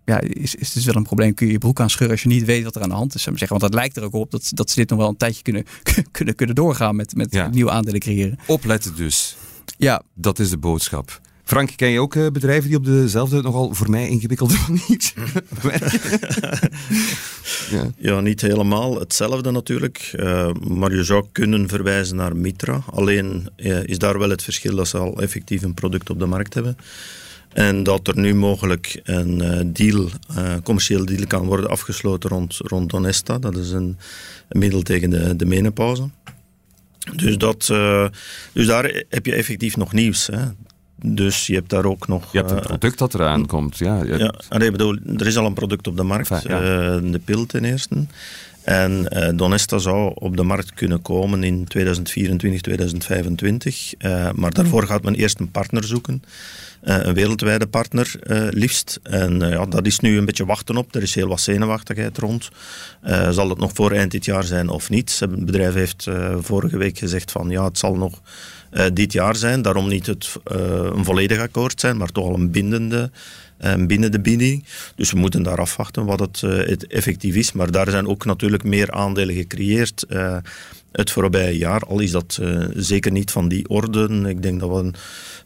Ja, 0.09 0.21
is, 0.21 0.55
is 0.55 0.73
dus 0.73 0.85
wel 0.85 0.95
een 0.97 1.03
probleem. 1.03 1.35
Kun 1.35 1.47
je 1.47 1.53
je 1.53 1.59
broek 1.59 1.81
aan 1.81 1.91
scheuren 1.91 2.15
als 2.17 2.23
je 2.25 2.29
niet 2.29 2.45
weet 2.45 2.65
wat 2.65 2.77
er 2.77 2.83
aan 2.83 2.89
de 2.89 2.95
hand 2.95 3.15
is. 3.15 3.23
Zou 3.23 3.35
ik 3.35 3.41
maar 3.41 3.49
zeggen. 3.49 3.59
Want 3.59 3.73
dat 3.73 3.81
lijkt 3.81 3.97
er 3.97 4.03
ook 4.05 4.23
op 4.23 4.31
dat, 4.31 4.51
dat 4.55 4.71
ze 4.71 4.77
dit 4.77 4.89
nog 4.91 4.99
wel 4.99 5.09
een 5.09 5.17
tijdje 5.17 5.43
kunnen, 5.43 5.65
kunnen, 6.11 6.35
kunnen 6.35 6.55
doorgaan 6.55 6.97
met, 6.97 7.15
met 7.17 7.33
Ja. 7.33 7.49
nieuwe 7.49 7.71
aandelen 7.71 8.01
creëren. 8.01 8.39
Opletten 8.47 8.97
dus. 8.97 9.37
Ja, 9.77 10.03
Dat 10.15 10.39
is 10.39 10.51
de 10.51 10.57
boodschap. 10.59 11.21
Frank, 11.45 11.71
ken 11.77 11.89
je 11.89 12.01
ook 12.01 12.15
eh, 12.15 12.27
bedrijven 12.27 12.69
die 12.69 12.79
op 12.79 12.85
dezelfde, 12.85 13.43
nogal 13.43 13.75
voor 13.75 13.91
mij 13.91 14.09
ingewikkelde 14.09 14.55
manier 14.69 15.13
werken? 15.63 16.71
ja. 17.71 17.91
Ja, 17.99 18.21
niet 18.21 18.41
helemaal 18.41 18.99
hetzelfde 18.99 19.51
natuurlijk. 19.51 20.11
eh, 20.17 20.53
maar 20.55 20.95
je 20.95 21.05
zou 21.05 21.25
kunnen 21.33 21.69
verwijzen 21.69 22.17
naar 22.17 22.37
Mitra. 22.37 22.83
Alleen 22.91 23.49
eh, 23.57 23.85
is 23.85 23.99
daar 23.99 24.19
wel 24.19 24.31
het 24.31 24.43
verschil 24.43 24.77
dat 24.77 24.89
ze 24.89 24.99
al 24.99 25.21
effectief 25.23 25.63
een 25.63 25.75
product 25.75 26.11
op 26.11 26.19
de 26.19 26.27
markt 26.27 26.55
hebben. 26.55 26.77
En 27.59 27.83
dat 27.83 28.09
er 28.09 28.19
nu 28.19 28.35
mogelijk 28.35 29.01
een 29.05 29.41
eh, 29.41 29.61
deal, 29.67 30.09
eh 30.37 30.55
commercieel 30.63 31.05
deal 31.05 31.27
kan 31.27 31.47
worden 31.47 31.71
afgesloten 31.71 32.31
rond, 32.31 32.57
rond 32.57 32.91
Donesta. 32.91 33.39
Dat 33.39 33.57
is 33.57 33.71
een, 33.71 33.99
een 34.49 34.59
middel 34.59 34.83
tegen 34.83 35.11
de, 35.11 35.37
de 35.37 35.47
menopauze. 35.47 36.09
Dus, 37.17 37.39
dat, 37.39 37.69
eh, 37.71 38.07
dus 38.53 38.67
daar 38.67 39.05
heb 39.09 39.27
je 39.27 39.35
effectief 39.35 39.77
nog 39.77 39.93
nieuws. 39.93 40.27
Hè. 40.27 40.45
Dus 41.03 41.47
je 41.47 41.55
hebt 41.55 41.71
daar 41.71 41.85
ook 41.85 42.09
nog... 42.09 42.33
Je 42.33 42.39
hebt 42.39 42.51
een 42.51 42.61
product 42.61 42.99
dat 42.99 43.15
eraan 43.15 43.47
komt. 43.47 43.79
Ja, 43.79 44.05
ja, 44.05 44.33
ik 44.51 44.73
bedoel, 44.73 44.99
er 45.17 45.27
is 45.27 45.37
al 45.37 45.47
een 45.47 45.55
product 45.55 45.87
op 45.87 45.97
de 45.97 46.03
markt, 46.03 46.31
Enfin, 46.31 46.51
ja. 46.51 47.01
de 47.01 47.21
pil 47.25 47.47
ten 47.47 47.65
eerste. 47.65 48.07
En 48.69 49.09
eh, 49.09 49.29
Donesta 49.35 49.79
zou 49.79 50.13
op 50.15 50.37
de 50.37 50.43
markt 50.43 50.75
kunnen 50.75 51.03
komen 51.03 51.45
in 51.45 51.65
2024, 51.65 52.61
2025. 52.61 53.95
Eh, 53.99 54.31
maar 54.35 54.51
daarvoor 54.51 54.87
gaat 54.87 55.03
men 55.03 55.15
eerst 55.15 55.41
een 55.41 55.51
partner 55.51 55.85
zoeken. 55.85 56.23
Eh, 56.81 56.97
een 57.01 57.15
wereldwijde 57.15 57.67
partner, 57.67 58.15
liefst. 58.51 59.01
En 59.03 59.39
ja, 59.41 59.67
dat 59.67 59.87
is 59.87 59.99
nu 59.99 60.19
een 60.19 60.25
beetje 60.25 60.47
wachten 60.47 60.77
op. 60.77 60.95
Er 60.95 61.03
is 61.03 61.15
heel 61.15 61.29
wat 61.29 61.41
zenuwachtigheid 61.41 62.19
rond. 62.19 62.49
Zal 63.31 63.49
het 63.49 63.59
nog 63.59 63.71
voor 63.75 63.93
eind 63.93 64.11
dit 64.11 64.25
jaar 64.25 64.45
zijn 64.45 64.69
of 64.69 64.91
niet? 64.91 65.19
Het 65.19 65.45
bedrijf 65.45 65.75
heeft 65.75 66.07
vorige 66.41 66.77
week 66.77 66.99
gezegd 66.99 67.31
van 67.33 67.51
ja, 67.51 67.65
het 67.65 67.79
zal 67.79 67.95
nog 67.95 68.21
dit 68.93 69.13
jaar 69.13 69.37
zijn. 69.37 69.63
Daarom 69.63 69.89
niet 69.89 70.07
het, 70.07 70.37
een 70.45 71.05
volledig 71.05 71.39
akkoord 71.39 71.81
zijn, 71.81 71.97
maar 71.97 72.09
toch 72.09 72.25
al 72.25 72.35
een 72.35 72.51
bindende, 72.51 73.11
een 73.59 73.87
bindende 73.87 74.21
binding. 74.21 74.65
Dus 74.97 75.11
we 75.11 75.19
moeten 75.19 75.43
daar 75.43 75.61
afwachten 75.61 76.05
wat 76.05 76.21
het, 76.21 76.43
eh, 76.43 76.51
het 76.51 76.87
effectief 76.87 77.35
is. 77.35 77.53
Maar 77.53 77.71
daar 77.71 77.91
zijn 77.91 78.07
ook 78.07 78.25
natuurlijk 78.25 78.65
meer 78.65 78.91
aandelen 78.91 79.35
gecreëerd 79.35 80.03
eh, 80.03 80.37
het 80.93 81.11
voorbije 81.11 81.59
jaar. 81.59 81.81
Al 81.81 82.01
is 82.01 82.11
dat 82.11 82.39
eh, 82.43 82.65
zeker 82.75 83.13
niet 83.13 83.31
van 83.31 83.49
die 83.49 83.69
orde. 83.69 84.29
Ik 84.29 84.43
denk 84.43 84.61
dat 84.61 84.71
we 84.71 84.91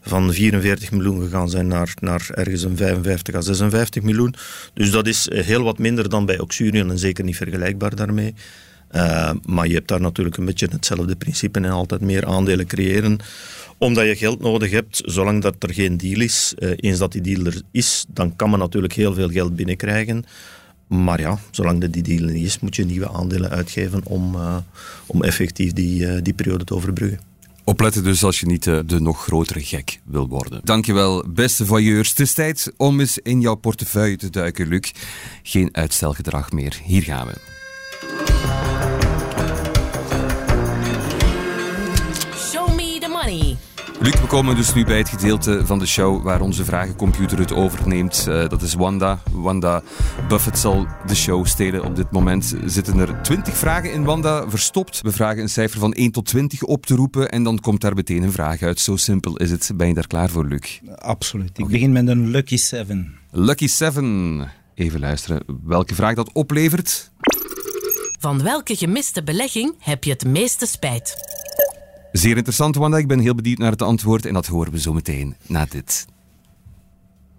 van 0.01 0.33
44 0.33 0.91
miljoen 0.91 1.21
gegaan 1.21 1.49
zijn 1.49 1.67
naar, 1.67 1.93
naar 1.99 2.29
ergens 2.33 2.63
een 2.63 2.77
55 2.77 3.35
à 3.35 3.41
56 3.41 4.03
miljoen. 4.03 4.35
Dus 4.73 4.91
dat 4.91 5.07
is 5.07 5.29
eh, 5.29 5.43
heel 5.43 5.63
wat 5.63 5.77
minder 5.77 6.09
dan 6.09 6.25
bij 6.25 6.39
Oxurion 6.39 6.89
en 6.89 6.99
zeker 6.99 7.23
niet 7.23 7.37
vergelijkbaar 7.37 7.95
daarmee. 7.95 8.33
Eh, 8.87 9.31
maar 9.45 9.67
je 9.67 9.73
hebt 9.73 9.87
daar 9.87 10.01
natuurlijk 10.01 10.37
een 10.37 10.45
beetje 10.45 10.67
hetzelfde 10.71 11.15
principe 11.15 11.59
en 11.59 11.69
altijd 11.69 12.01
meer 12.01 12.25
aandelen 12.25 12.65
creëren 12.65 13.17
omdat 13.83 14.05
je 14.05 14.15
geld 14.15 14.39
nodig 14.39 14.71
hebt, 14.71 15.01
zolang 15.05 15.41
dat 15.41 15.55
er 15.59 15.73
geen 15.73 15.97
deal 15.97 16.21
is. 16.21 16.53
Eh, 16.57 16.71
eens 16.75 16.97
dat 16.97 17.11
die 17.11 17.21
deal 17.21 17.45
er 17.45 17.61
is, 17.71 18.05
dan 18.07 18.35
kan 18.35 18.49
men 18.49 18.59
natuurlijk 18.59 18.93
heel 18.93 19.13
veel 19.13 19.29
geld 19.29 19.55
binnenkrijgen. 19.55 20.25
Maar 20.87 21.19
ja, 21.19 21.39
zolang 21.51 21.81
dat 21.81 21.93
die 21.93 22.03
deal 22.03 22.27
er 22.27 22.33
niet 22.33 22.45
is, 22.45 22.59
moet 22.59 22.75
je 22.75 22.85
nieuwe 22.85 23.09
aandelen 23.09 23.49
uitgeven 23.49 24.01
om, 24.05 24.35
eh, 24.35 24.57
om 25.05 25.23
effectief 25.23 25.73
die, 25.73 26.07
eh, 26.07 26.21
die 26.21 26.33
periode 26.33 26.63
te 26.63 26.75
overbruggen. 26.75 27.19
Opletten 27.63 28.03
dus 28.03 28.23
als 28.23 28.39
je 28.39 28.45
niet 28.45 28.63
de 28.63 28.99
nog 28.99 29.23
grotere 29.23 29.63
gek 29.63 29.99
wil 30.03 30.27
worden. 30.27 30.61
Dankjewel, 30.63 31.25
beste 31.27 31.65
voyeurs. 31.65 32.09
Het 32.09 32.19
is 32.19 32.33
tijd 32.33 32.73
om 32.77 32.99
eens 32.99 33.17
in 33.17 33.41
jouw 33.41 33.55
portefeuille 33.55 34.17
te 34.17 34.29
duiken, 34.29 34.67
Luc. 34.67 34.91
Geen 35.43 35.69
uitstelgedrag 35.71 36.51
meer. 36.51 36.79
Hier 36.83 37.03
gaan 37.03 37.27
we. 37.27 37.33
Show 42.51 42.75
me 42.75 42.97
the 42.99 43.07
money. 43.07 43.57
Luc, 44.03 44.21
we 44.21 44.27
komen 44.27 44.55
dus 44.55 44.73
nu 44.73 44.85
bij 44.85 44.97
het 44.97 45.09
gedeelte 45.09 45.65
van 45.65 45.79
de 45.79 45.85
show 45.85 46.23
waar 46.23 46.41
onze 46.41 46.65
vragencomputer 46.65 47.39
het 47.39 47.53
overneemt. 47.53 48.27
Eh, 48.27 48.49
dat 48.49 48.61
is 48.61 48.73
Wanda. 48.73 49.21
Wanda 49.31 49.81
Buffett 50.27 50.59
zal 50.59 50.87
de 51.07 51.15
show 51.15 51.45
stelen. 51.45 51.83
Op 51.83 51.95
dit 51.95 52.11
moment 52.11 52.55
zitten 52.65 52.99
er 52.99 53.21
20 53.21 53.57
vragen 53.57 53.93
in 53.93 54.03
Wanda 54.03 54.49
verstopt. 54.49 55.01
We 55.01 55.11
vragen 55.11 55.41
een 55.41 55.49
cijfer 55.49 55.79
van 55.79 55.93
1 55.93 56.11
tot 56.11 56.25
20 56.25 56.63
op 56.63 56.85
te 56.85 56.95
roepen 56.95 57.29
en 57.29 57.43
dan 57.43 57.59
komt 57.59 57.81
daar 57.81 57.95
meteen 57.95 58.23
een 58.23 58.31
vraag 58.31 58.61
uit. 58.61 58.79
Zo 58.79 58.95
simpel 58.95 59.37
is 59.37 59.51
het. 59.51 59.71
Ben 59.75 59.87
je 59.87 59.93
daar 59.93 60.07
klaar 60.07 60.29
voor, 60.29 60.45
Luc? 60.45 60.79
Absoluut. 60.95 61.57
Ik 61.57 61.67
begin 61.67 61.91
met 61.91 62.07
een 62.07 62.29
Lucky 62.29 62.57
Seven. 62.57 63.15
Lucky 63.31 63.67
7. 63.67 64.51
Even 64.75 64.99
luisteren 64.99 65.43
welke 65.63 65.95
vraag 65.95 66.15
dat 66.15 66.33
oplevert. 66.33 67.11
Van 68.19 68.43
welke 68.43 68.75
gemiste 68.75 69.23
belegging 69.23 69.75
heb 69.79 70.03
je 70.03 70.11
het 70.11 70.25
meeste 70.25 70.65
spijt? 70.65 71.41
Zeer 72.13 72.35
interessant, 72.35 72.75
Wanda. 72.75 72.97
Ik 72.97 73.07
ben 73.07 73.19
heel 73.19 73.35
benieuwd 73.35 73.57
naar 73.57 73.71
het 73.71 73.81
antwoord 73.81 74.25
en 74.25 74.33
dat 74.33 74.47
horen 74.47 74.71
we 74.71 74.79
zo 74.79 74.93
meteen 74.93 75.35
na 75.47 75.65
dit. 75.69 76.05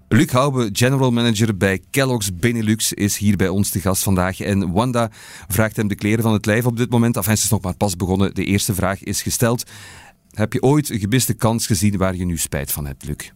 Luc 0.08 0.30
Hoube, 0.30 0.68
general 0.72 1.10
manager 1.10 1.56
bij 1.56 1.80
Kellogg's 1.90 2.34
Benelux, 2.34 2.92
is 2.92 3.16
hier 3.16 3.36
bij 3.36 3.48
ons 3.48 3.70
te 3.70 3.80
gast 3.80 4.02
vandaag. 4.02 4.40
En 4.40 4.72
Wanda 4.72 5.10
vraagt 5.48 5.76
hem 5.76 5.88
de 5.88 5.94
kleren 5.94 6.22
van 6.22 6.32
het 6.32 6.46
lijf 6.46 6.66
op 6.66 6.76
dit 6.76 6.90
moment. 6.90 7.16
Enfin, 7.16 7.36
ze 7.36 7.44
is 7.44 7.50
nog 7.50 7.62
maar 7.62 7.76
pas 7.76 7.96
begonnen. 7.96 8.34
De 8.34 8.44
eerste 8.44 8.74
vraag 8.74 9.02
is 9.02 9.22
gesteld. 9.22 9.70
Heb 10.30 10.52
je 10.52 10.62
ooit 10.62 10.90
een 10.90 10.98
gemiste 10.98 11.34
kans 11.34 11.66
gezien 11.66 11.96
waar 11.96 12.16
je 12.16 12.24
nu 12.24 12.38
spijt 12.38 12.72
van 12.72 12.86
hebt, 12.86 13.04
Luc? 13.04 13.30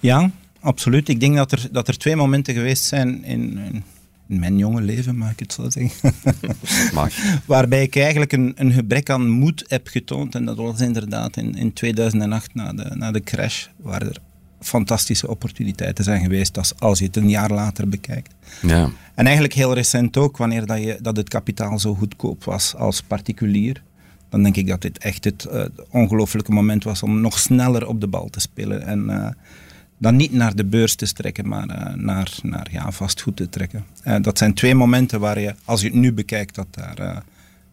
Ja, 0.00 0.30
absoluut. 0.60 1.08
Ik 1.08 1.20
denk 1.20 1.36
dat 1.36 1.52
er, 1.52 1.68
dat 1.72 1.88
er 1.88 1.98
twee 1.98 2.16
momenten 2.16 2.54
geweest 2.54 2.84
zijn 2.84 3.24
in 3.24 3.82
mijn 4.26 4.58
jonge 4.58 4.80
leven, 4.80 5.16
mag 5.16 5.30
ik 5.30 5.38
het 5.38 5.52
zo 5.52 5.70
zeggen. 5.70 6.12
Mag. 6.94 7.14
Waarbij 7.46 7.82
ik 7.82 7.96
eigenlijk 7.96 8.32
een, 8.32 8.52
een 8.54 8.72
gebrek 8.72 9.10
aan 9.10 9.28
moed 9.28 9.64
heb 9.68 9.86
getoond. 9.88 10.34
En 10.34 10.44
dat 10.44 10.56
was 10.56 10.80
inderdaad 10.80 11.36
in, 11.36 11.54
in 11.54 11.72
2008, 11.72 12.54
na 12.54 12.72
de, 12.72 12.90
na 12.94 13.10
de 13.10 13.20
crash, 13.20 13.66
waar 13.76 14.02
er 14.02 14.20
fantastische 14.60 15.28
opportuniteiten 15.28 16.04
zijn 16.04 16.22
geweest 16.22 16.58
als, 16.58 16.72
als 16.78 16.98
je 16.98 17.04
het 17.04 17.16
een 17.16 17.28
jaar 17.28 17.50
later 17.50 17.88
bekijkt. 17.88 18.34
Ja. 18.62 18.90
En 19.14 19.24
eigenlijk 19.24 19.54
heel 19.54 19.74
recent 19.74 20.16
ook, 20.16 20.36
wanneer 20.36 20.66
dat, 20.66 20.78
je, 20.78 20.98
dat 21.00 21.16
het 21.16 21.28
kapitaal 21.28 21.78
zo 21.78 21.94
goedkoop 21.94 22.44
was 22.44 22.74
als 22.74 23.02
particulier. 23.02 23.82
Dan 24.28 24.42
denk 24.42 24.56
ik 24.56 24.66
dat 24.66 24.82
dit 24.82 24.98
echt 24.98 25.24
het 25.24 25.46
uh, 25.52 25.64
ongelooflijke 25.90 26.52
moment 26.52 26.84
was 26.84 27.02
om 27.02 27.20
nog 27.20 27.38
sneller 27.38 27.86
op 27.86 28.00
de 28.00 28.06
bal 28.06 28.28
te 28.28 28.40
spelen. 28.40 28.86
En 28.86 29.04
uh, 29.08 29.28
dan 29.98 30.16
niet 30.16 30.32
naar 30.32 30.54
de 30.54 30.64
beurs 30.64 30.94
te 30.94 31.06
strekken, 31.06 31.48
maar 31.48 31.68
uh, 31.68 31.94
naar, 31.94 32.32
naar 32.42 32.68
ja, 32.70 32.92
vastgoed 32.92 33.36
te 33.36 33.48
trekken. 33.48 33.84
dat 34.22 34.38
zijn 34.38 34.54
twee 34.54 34.74
momenten 34.74 35.20
waar 35.20 35.40
je, 35.40 35.54
als 35.64 35.80
je 35.80 35.86
het 35.86 35.96
nu 35.96 36.12
bekijkt, 36.12 36.54
dat 36.54 36.66
daar 36.70 37.22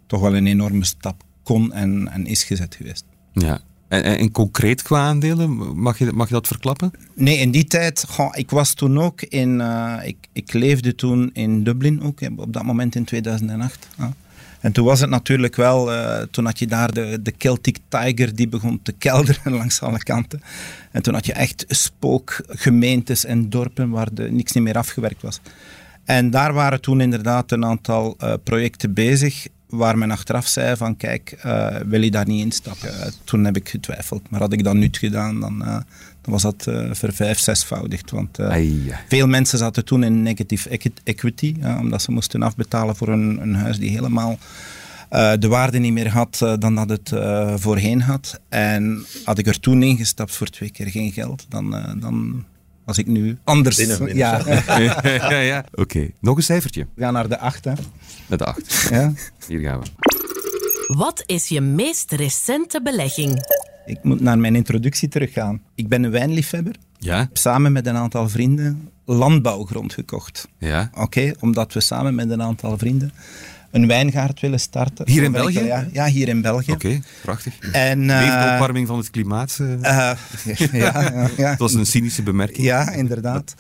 toch 0.08 0.22
wel 0.22 0.36
een 0.36 0.48
enorme 0.48 0.86
stap 0.86 1.24
kon 1.44 1.74
en, 1.74 2.08
en 2.08 2.26
is 2.26 2.44
gezet 2.44 2.76
geweest. 2.76 3.06
Ja, 3.32 3.60
en, 3.88 4.04
en, 4.04 4.32
concreet 4.32 4.82
qua 4.82 5.08
aandelen, 5.08 5.80
mag 5.80 5.98
je, 5.98 6.12
mag 6.12 6.28
je 6.28 6.34
dat 6.34 6.48
verklappen? 6.48 6.92
Nee, 7.14 7.38
in 7.38 7.52
die 7.52 7.66
tijd, 7.66 8.06
goh, 8.10 8.30
ik 8.34 8.50
was 8.50 8.74
toen 8.74 9.00
ook 9.00 9.22
in, 9.22 9.62
ik, 10.04 10.18
ik 10.34 10.54
leefde 10.54 10.96
toen 10.96 11.30
in 11.34 11.64
Dublin 11.64 12.02
ook, 12.02 12.20
op 12.36 12.54
dat 12.54 12.64
moment 12.64 12.96
in 12.96 13.04
2008. 13.04 13.88
En 14.64 14.72
toen 14.72 14.86
was 14.86 15.00
het 15.00 15.10
natuurlijk 15.10 15.56
wel, 15.56 15.94
uh, 15.94 16.18
toen 16.32 16.46
had 16.46 16.60
je 16.60 16.68
daar 16.68 16.94
de, 16.94 17.20
de 17.22 17.34
Celtic 17.38 17.78
Tiger 17.90 18.36
die 18.36 18.48
begon 18.48 18.82
te 18.82 18.92
kelderen 18.92 19.54
langs 19.60 19.82
alle 19.82 20.04
kanten. 20.04 20.42
En 20.92 21.02
toen 21.02 21.14
had 21.14 21.26
je 21.26 21.34
echt 21.34 21.66
spookgemeentes 21.68 23.26
en 23.26 23.50
dorpen 23.50 23.90
waar 23.90 24.14
de, 24.14 24.32
niks 24.32 24.52
niet 24.52 24.64
meer 24.64 24.78
afgewerkt 24.78 25.22
was. 25.22 25.42
En 26.04 26.30
daar 26.30 26.54
waren 26.54 26.82
toen 26.82 27.02
inderdaad 27.02 27.52
een 27.52 27.66
aantal 27.66 28.18
uh, 28.24 28.34
projecten 28.44 28.94
bezig 28.94 29.48
waar 29.68 29.98
men 29.98 30.12
achteraf 30.12 30.48
zei 30.48 30.76
van 30.76 30.98
kijk, 30.98 31.42
uh, 31.46 31.68
wil 31.86 32.02
je 32.02 32.12
daar 32.12 32.28
niet 32.28 32.42
instappen? 32.42 33.14
Toen 33.24 33.46
heb 33.46 33.56
ik 33.56 33.70
getwijfeld. 33.70 34.30
Maar 34.30 34.40
had 34.40 34.54
ik 34.54 34.64
dat 34.64 34.74
nu 34.74 34.88
gedaan, 34.92 35.40
dan, 35.40 35.86
dan 36.24 36.34
was 36.34 36.42
dat 36.42 36.68
vervijf, 36.92 37.40
zesvoudigd. 37.40 38.12
Want 38.12 38.38
veel 39.08 39.28
mensen 39.28 39.58
zaten 39.58 39.86
toen 39.86 40.04
in 40.04 40.22
negative 40.24 40.80
equity, 41.04 41.56
omdat 41.80 42.02
ze 42.02 42.12
moesten 42.12 42.44
afbetalen 42.44 42.96
voor 42.96 43.08
een, 43.08 43.42
een 43.42 43.56
huis 43.56 43.80
die 43.80 43.90
helemaal 43.90 44.38
de 45.40 45.48
waarde 45.48 45.80
niet 45.80 45.94
meer 45.94 46.10
had 46.10 46.38
dan 46.60 46.76
dat 46.76 46.90
het 46.90 47.10
voorheen 47.62 48.02
had. 48.02 48.40
En 48.50 49.06
had 49.24 49.38
ik 49.38 49.48
er 49.48 49.60
toen 49.60 49.84
ingestapt 49.84 50.36
voor 50.36 50.48
twee 50.48 50.72
keer 50.72 50.88
geen 50.88 51.12
geld, 51.12 51.46
dan, 51.50 51.96
dan 52.00 52.46
was 52.86 52.98
ik 52.98 53.08
nu 53.08 53.38
anders. 53.44 53.76
Binnen, 53.76 53.98
binnen. 53.98 54.18
Ja. 54.18 54.42
ja, 55.30 55.40
ja. 55.40 55.66
Oké, 55.72 55.82
okay. 55.82 56.14
nog 56.20 56.38
een 56.38 56.44
cijfertje. 56.44 56.88
We 56.96 57.02
gaan 57.02 57.14
naar 57.14 57.30
de 57.30 57.40
acht, 57.40 57.66
hè. 57.66 57.74
Naar 58.28 58.38
de 58.38 58.46
acht. 58.46 58.88
Ja. 58.90 59.14
Hier 59.48 59.60
gaan 59.60 59.80
we. 59.80 59.86
Wat 60.88 61.24
is 61.26 61.48
je 61.48 61.62
meest 61.62 62.12
recente 62.12 62.82
belegging? 62.82 63.46
Ik 63.86 64.04
moet 64.04 64.22
naar 64.22 64.40
mijn 64.40 64.56
introductie 64.56 65.08
teruggaan. 65.08 65.62
Ik 65.76 65.88
ben 65.88 66.04
een 66.04 66.12
wijnliefhebber. 66.12 66.76
Ja. 66.98 67.30
Samen 67.34 67.72
met 67.72 67.88
een 67.88 67.96
aantal 67.96 68.30
vrienden 68.30 68.90
landbouwgrond 69.06 69.94
gekocht. 69.94 70.48
Ja. 70.58 70.90
Oké, 70.92 71.02
okay, 71.02 71.36
omdat 71.40 71.74
we 71.74 71.80
samen 71.80 72.16
met 72.16 72.30
een 72.30 72.42
aantal 72.42 72.78
vrienden 72.78 73.12
een 73.74 73.88
wijngaard 73.88 74.40
willen 74.40 74.60
starten. 74.60 75.10
Hier 75.10 75.24
in 75.24 75.32
België? 75.32 75.64
Ja, 75.64 75.88
ja, 75.92 76.06
hier 76.06 76.28
in 76.28 76.42
België. 76.42 76.72
Oké, 76.72 76.86
okay, 76.86 77.02
prachtig. 77.22 77.60
En, 77.60 78.02
uh, 78.02 78.46
de 78.46 78.54
opwarming 78.54 78.88
van 78.88 78.98
het 78.98 79.10
klimaat? 79.10 79.58
Uh. 79.62 79.72
Uh, 79.82 80.12
ja, 80.84 81.12
ja. 81.38 81.50
Het 81.50 81.60
was 81.60 81.74
een 81.74 81.86
cynische 81.86 82.24
bemerking. 82.24 82.66
Ja, 82.66 82.92
inderdaad. 82.92 83.56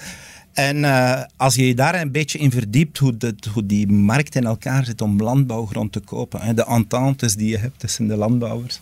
En 0.54 0.78
uh, 0.78 1.22
als 1.38 1.56
je 1.56 1.68
je 1.68 1.76
daar 1.76 2.02
een 2.02 2.12
beetje 2.12 2.38
in 2.38 2.52
verdiept 2.52 2.98
hoe, 2.98 3.14
hoe 3.54 3.66
die 3.66 3.88
markt 3.88 4.36
in 4.36 4.46
elkaar 4.46 4.86
zit 4.86 5.02
om 5.02 5.22
landbouwgrond 5.22 5.92
te 5.92 6.00
kopen, 6.00 6.42
hè, 6.42 6.54
de 6.54 6.66
ententes 6.66 7.36
die 7.36 7.50
je 7.50 7.58
hebt 7.58 7.80
tussen 7.80 8.08
de 8.08 8.16
landbouwers. 8.16 8.80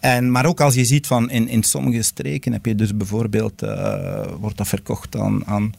En, 0.00 0.30
maar 0.30 0.46
ook 0.46 0.60
als 0.60 0.74
je 0.74 0.84
ziet 0.84 1.06
van 1.06 1.30
in, 1.30 1.48
in 1.48 1.62
sommige 1.62 2.02
streken 2.02 2.52
heb 2.52 2.66
je 2.66 2.74
dus 2.74 2.96
bijvoorbeeld, 2.96 3.62
uh, 3.62 4.24
wordt 4.40 4.56
dat 4.56 4.68
verkocht 4.68 5.16
aan, 5.16 5.46
aan, 5.46 5.72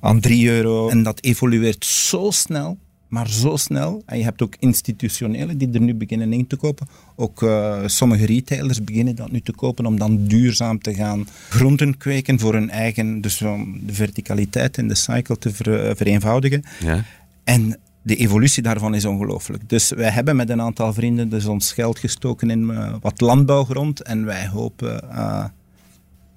aan 0.00 0.20
3 0.20 0.48
euro 0.48 0.88
en 0.88 1.02
dat 1.02 1.22
evolueert 1.22 1.84
zo 1.84 2.30
snel 2.30 2.78
maar 3.10 3.28
zo 3.28 3.56
snel. 3.56 4.02
En 4.06 4.18
je 4.18 4.24
hebt 4.24 4.42
ook 4.42 4.54
institutionele 4.58 5.56
die 5.56 5.72
er 5.72 5.80
nu 5.80 5.94
beginnen 5.94 6.32
in 6.32 6.46
te 6.46 6.56
kopen. 6.56 6.88
Ook 7.16 7.42
uh, 7.42 7.82
sommige 7.86 8.26
retailers 8.26 8.84
beginnen 8.84 9.16
dat 9.16 9.30
nu 9.30 9.40
te 9.40 9.52
kopen 9.52 9.86
om 9.86 9.98
dan 9.98 10.26
duurzaam 10.26 10.80
te 10.80 10.94
gaan 10.94 11.26
groenten 11.48 11.96
kweken 11.96 12.38
voor 12.38 12.52
hun 12.52 12.70
eigen, 12.70 13.20
dus 13.20 13.42
om 13.42 13.80
de 13.86 13.94
verticaliteit 13.94 14.78
in 14.78 14.88
de 14.88 14.94
cycle 14.94 15.38
te 15.38 15.50
ver, 15.52 15.96
vereenvoudigen. 15.96 16.62
Ja. 16.80 17.04
En 17.44 17.78
de 18.02 18.16
evolutie 18.16 18.62
daarvan 18.62 18.94
is 18.94 19.04
ongelooflijk. 19.04 19.68
Dus 19.68 19.90
wij 19.90 20.10
hebben 20.10 20.36
met 20.36 20.50
een 20.50 20.60
aantal 20.60 20.92
vrienden 20.92 21.28
dus 21.28 21.46
ons 21.46 21.72
geld 21.72 21.98
gestoken 21.98 22.50
in 22.50 22.60
uh, 22.60 22.94
wat 23.00 23.20
landbouwgrond 23.20 24.02
en 24.02 24.24
wij 24.24 24.48
hopen 24.48 25.04
uh, 25.10 25.44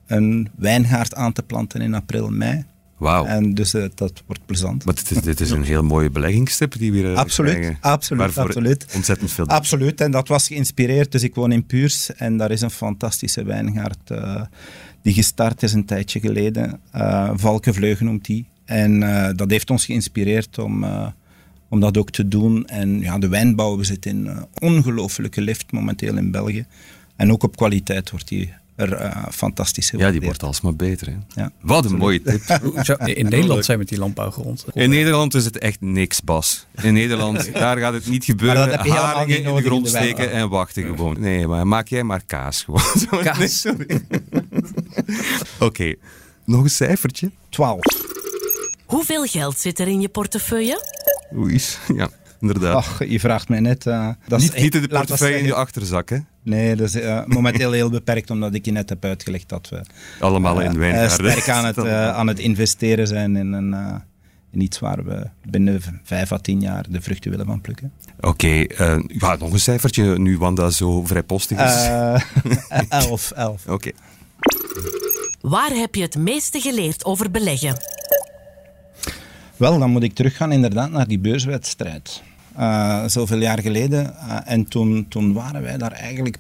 een 0.08 0.50
wijngaard 0.56 1.16
aan 1.16 1.34
te 1.34 1.44
planten 1.44 1.82
in 1.82 1.94
april, 1.94 2.30
mei. 2.30 2.66
Wauw. 3.04 3.26
En 3.26 3.54
dus 3.54 3.74
uh, 3.74 3.86
dat 3.96 4.24
wordt 4.26 4.46
plezant. 4.46 4.86
Maar 4.86 4.96
dit 4.96 5.12
is, 5.12 5.22
dit 5.22 5.40
is 5.40 5.52
een 5.52 5.64
heel 5.64 5.84
mooie 5.84 6.10
beleggingstip 6.10 6.78
die 6.78 6.92
we 6.92 6.98
hier 6.98 7.16
absoluut, 7.16 7.54
krijgen. 7.54 7.78
Absoluut, 7.82 8.38
absoluut. 8.38 8.86
Ontzettend 8.96 9.32
veel. 9.32 9.48
Absoluut, 9.48 10.02
en 10.02 10.12
dat 10.12 10.28
was 10.28 10.48
geïnspireerd. 10.48 11.12
Dus 11.12 11.24
ik 11.24 11.36
woon 11.36 11.52
in 11.52 11.66
Puurs 11.66 12.16
en 12.16 12.38
daar 12.38 12.52
is 12.52 12.62
een 12.62 12.72
fantastische 12.72 13.44
wijngaard 13.44 14.12
uh, 14.12 14.42
die 15.02 15.14
gestart 15.14 15.64
is 15.64 15.74
een 15.74 15.86
tijdje 15.86 16.20
geleden. 16.20 16.80
Uh, 16.96 17.32
Valkenvleugen 17.36 18.06
noemt 18.06 18.26
die. 18.26 18.46
En 18.66 19.00
dat 19.36 19.50
heeft 19.50 19.70
ons 19.70 19.86
geïnspireerd 19.86 20.60
om, 20.60 20.86
om 21.70 21.80
dat 21.80 21.98
ook 21.98 22.10
te 22.10 22.28
doen. 22.28 22.68
En 22.68 23.00
ja, 23.00 23.20
de 23.20 23.28
wijnbouw, 23.28 23.78
we 23.78 23.84
zitten 23.84 24.12
in 24.12 24.28
een 24.28 24.46
ongelooflijke 24.60 25.42
lift 25.42 25.72
momenteel 25.72 26.18
in 26.18 26.32
België. 26.32 26.66
En 27.16 27.32
ook 27.32 27.44
op 27.44 27.56
kwaliteit 27.56 28.12
wordt 28.12 28.28
die 28.28 28.54
er 28.76 29.02
uh, 29.02 29.26
fantastische 29.32 29.98
Ja, 29.98 30.12
die 30.12 30.22
wordt 30.22 30.44
alsmaar 30.44 30.76
beter. 30.76 31.08
Hè? 31.08 31.42
Ja, 31.42 31.52
Wat 31.62 31.86
een 31.86 31.98
mooie 31.98 32.22
tip. 32.22 32.42
in 33.06 33.30
Nederland 33.30 33.66
zijn 33.66 33.78
met 33.78 33.90
die 33.90 33.98
landbouwgrond. 33.98 34.66
In 34.74 34.90
Nederland 34.90 35.34
is 35.34 35.46
het 35.46 35.58
echt 35.58 35.82
niks, 35.82 36.22
Bas. 36.22 36.66
In 36.82 36.94
Nederland, 36.94 37.54
daar 37.54 37.78
gaat 37.78 37.94
het 37.94 38.08
niet 38.08 38.26
gebeuren. 38.26 38.58
Maar 38.58 38.68
dat 38.68 38.78
heb 38.78 38.86
je 38.86 38.92
Haringen 38.92 39.44
in 39.44 39.56
de 39.56 39.62
grond 39.62 39.86
in 39.86 39.92
de 39.92 39.98
steken 39.98 40.32
en 40.32 40.50
wachten 40.50 40.84
gewoon. 40.84 41.20
Nee, 41.20 41.48
maar 41.48 41.68
maak 41.68 41.88
jij 41.88 42.04
maar 42.04 42.22
kaas 42.26 42.64
gewoon. 42.64 42.82
Kaas. 43.24 43.66
Oké, 43.66 43.82
okay. 45.60 45.98
nog 46.46 46.64
een 46.64 46.70
cijfertje. 46.70 47.32
12. 47.50 47.80
Hoeveel 48.86 49.26
geld 49.26 49.60
zit 49.60 49.80
er 49.80 49.88
in 49.88 50.02
je 50.02 50.10
portefeuille? 50.10 50.84
Oei, 51.36 51.62
ja. 51.96 52.10
Inderdaad. 52.40 52.76
Ach, 52.76 53.06
je 53.08 53.20
vraagt 53.20 53.50
mij 53.50 53.60
net. 53.60 53.86
Uh, 53.86 54.10
dat 54.28 54.40
niet, 54.40 54.54
is, 54.54 54.62
niet 54.62 54.76
in 54.76 54.82
de 54.82 54.88
portefeuille 54.88 55.38
in 55.38 55.46
je 55.46 55.54
achterzak, 55.54 56.10
hè? 56.10 56.18
Nee, 56.44 56.76
dat 56.76 56.88
is 56.88 56.96
uh, 56.96 57.26
momenteel 57.26 57.72
heel 57.72 57.90
beperkt, 57.90 58.30
omdat 58.30 58.54
ik 58.54 58.66
je 58.66 58.72
net 58.72 58.90
heb 58.90 59.06
uitgelegd 59.06 59.50
dat 59.50 59.70
we 59.70 59.82
allemaal 60.20 60.62
uh, 60.62 60.66
in 60.66 60.78
wijngaarden 60.78 61.32
sterk 61.32 61.50
aan 61.50 61.66
het, 61.66 61.78
aan 61.88 62.28
het 62.28 62.40
investeren 62.40 63.08
zijn 63.08 63.36
in, 63.36 63.52
een, 63.52 64.02
in 64.52 64.62
iets 64.62 64.80
waar 64.80 65.06
we 65.06 65.28
binnen 65.50 65.82
vijf 66.04 66.32
à 66.32 66.38
tien 66.38 66.62
jaar 66.62 66.86
de 66.90 67.02
vruchten 67.02 67.32
willen 67.32 67.46
van 67.46 67.62
plukken. 67.62 67.92
Oké, 68.20 68.28
okay, 68.28 68.70
ja, 69.08 69.36
nog 69.36 69.52
een 69.52 69.60
cijfertje 69.60 70.20
nu 70.20 70.38
Wanda 70.38 70.70
zo 70.70 71.06
vrijpostig 71.06 71.60
is. 71.60 71.88
elf, 72.90 73.32
elf. 73.32 73.64
Oké. 73.64 73.74
Okay. 73.74 73.94
Waar 75.42 75.72
heb 75.72 75.96
je 75.96 76.02
het 76.02 76.18
meeste 76.18 76.60
geleerd 76.60 77.06
over 77.06 77.32
beleggen? 77.32 77.78
Wel, 79.58 79.80
dan 79.80 79.90
moet 79.90 80.04
ik 80.04 80.14
teruggaan 80.14 80.52
inderdaad 80.52 80.92
naar 80.92 81.08
die 81.08 81.20
beurswedstrijd. 81.20 82.22
Uh, 82.60 83.04
zoveel 83.08 83.40
jaar 83.40 83.60
geleden. 83.60 84.04
Uh, 84.04 84.38
en 84.46 84.68
toen, 84.68 85.06
toen 85.10 85.34
waren 85.34 85.62
wij 85.62 85.78
daar 85.78 85.92
eigenlijk 85.92 86.38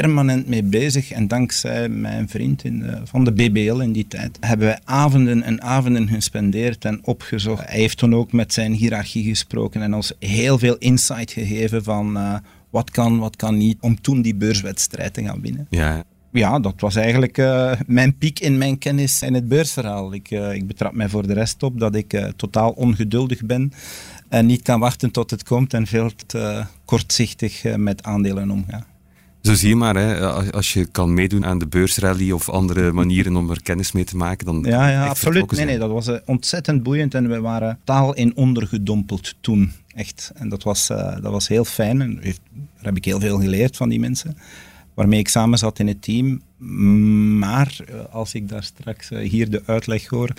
permanent 0.00 0.48
mee 0.48 0.62
bezig. 0.62 1.10
En 1.10 1.28
dankzij 1.28 1.88
mijn 1.88 2.28
vriend 2.28 2.64
in 2.64 2.78
de, 2.78 3.00
van 3.04 3.24
de 3.24 3.32
BBL 3.32 3.80
in 3.80 3.92
die 3.92 4.08
tijd 4.08 4.38
hebben 4.40 4.66
wij 4.66 4.78
avonden 4.84 5.42
en 5.42 5.62
avonden 5.62 6.08
gespendeerd 6.08 6.84
en 6.84 7.00
opgezocht. 7.02 7.66
Hij 7.66 7.78
heeft 7.78 7.98
toen 7.98 8.14
ook 8.14 8.32
met 8.32 8.52
zijn 8.52 8.72
hiërarchie 8.72 9.24
gesproken 9.24 9.82
en 9.82 9.94
ons 9.94 10.12
heel 10.18 10.58
veel 10.58 10.76
insight 10.78 11.32
gegeven 11.32 11.84
van 11.84 12.16
uh, 12.16 12.34
wat 12.70 12.90
kan, 12.90 13.18
wat 13.18 13.36
kan 13.36 13.56
niet, 13.56 13.78
om 13.80 14.00
toen 14.00 14.22
die 14.22 14.34
beurswedstrijd 14.34 15.14
te 15.14 15.22
gaan 15.22 15.40
winnen. 15.40 15.66
Ja. 15.70 16.04
Ja, 16.34 16.58
dat 16.60 16.74
was 16.80 16.96
eigenlijk 16.96 17.38
uh, 17.38 17.72
mijn 17.86 18.16
piek 18.18 18.40
in 18.40 18.58
mijn 18.58 18.78
kennis 18.78 19.22
in 19.22 19.34
het 19.34 19.48
beursverhaal. 19.48 20.14
Ik, 20.14 20.30
uh, 20.30 20.52
ik 20.52 20.66
betrap 20.66 20.92
mij 20.92 21.08
voor 21.08 21.26
de 21.26 21.32
rest 21.32 21.62
op 21.62 21.80
dat 21.80 21.94
ik 21.94 22.32
totaal 22.36 22.70
ongeduldig 22.70 23.44
ben 23.44 23.72
en 24.32 24.46
niet 24.46 24.62
kan 24.62 24.80
wachten 24.80 25.10
tot 25.10 25.30
het 25.30 25.44
komt 25.44 25.74
en 25.74 25.86
veel 25.86 26.10
te 26.26 26.64
kortzichtig 26.84 27.76
met 27.76 28.02
aandelen 28.02 28.50
omga. 28.50 28.86
Zo 29.42 29.54
zie 29.54 29.68
je 29.68 29.76
maar, 29.76 29.96
hè, 29.96 30.26
als 30.52 30.72
je 30.72 30.86
kan 30.86 31.14
meedoen 31.14 31.46
aan 31.46 31.58
de 31.58 31.66
beursrally 31.66 32.30
of 32.30 32.48
andere 32.48 32.92
manieren 33.00 33.36
om 33.36 33.50
er 33.50 33.62
kennis 33.62 33.92
mee 33.92 34.04
te 34.04 34.16
maken, 34.16 34.46
dan 34.46 34.62
Ja, 34.62 34.88
ja 34.88 35.06
absoluut. 35.06 35.50
Nee, 35.50 35.64
nee, 35.64 35.78
dat 35.78 35.90
was 35.90 36.08
uh, 36.08 36.16
ontzettend 36.24 36.82
boeiend 36.82 37.14
en 37.14 37.28
we 37.28 37.40
waren 37.40 37.78
taal 37.84 38.14
in 38.14 38.36
ondergedompeld 38.36 39.34
toen. 39.40 39.72
Echt. 39.94 40.32
En 40.34 40.48
dat 40.48 40.62
was, 40.62 40.90
uh, 40.90 40.96
dat 40.96 41.32
was 41.32 41.48
heel 41.48 41.64
fijn. 41.64 42.00
En 42.00 42.14
daar 42.14 42.34
heb 42.82 42.96
ik 42.96 43.04
heel 43.04 43.20
veel 43.20 43.40
geleerd 43.40 43.76
van 43.76 43.88
die 43.88 44.00
mensen 44.00 44.36
waarmee 44.94 45.18
ik 45.18 45.28
samen 45.28 45.58
zat 45.58 45.78
in 45.78 45.86
het 45.86 46.02
team. 46.02 46.42
Maar 47.38 47.76
eh, 47.86 48.14
als 48.14 48.34
ik 48.34 48.48
daar 48.48 48.62
straks 48.62 49.08
hier 49.08 49.50
de 49.50 49.62
uitleg 49.66 50.06
hoor 50.06 50.30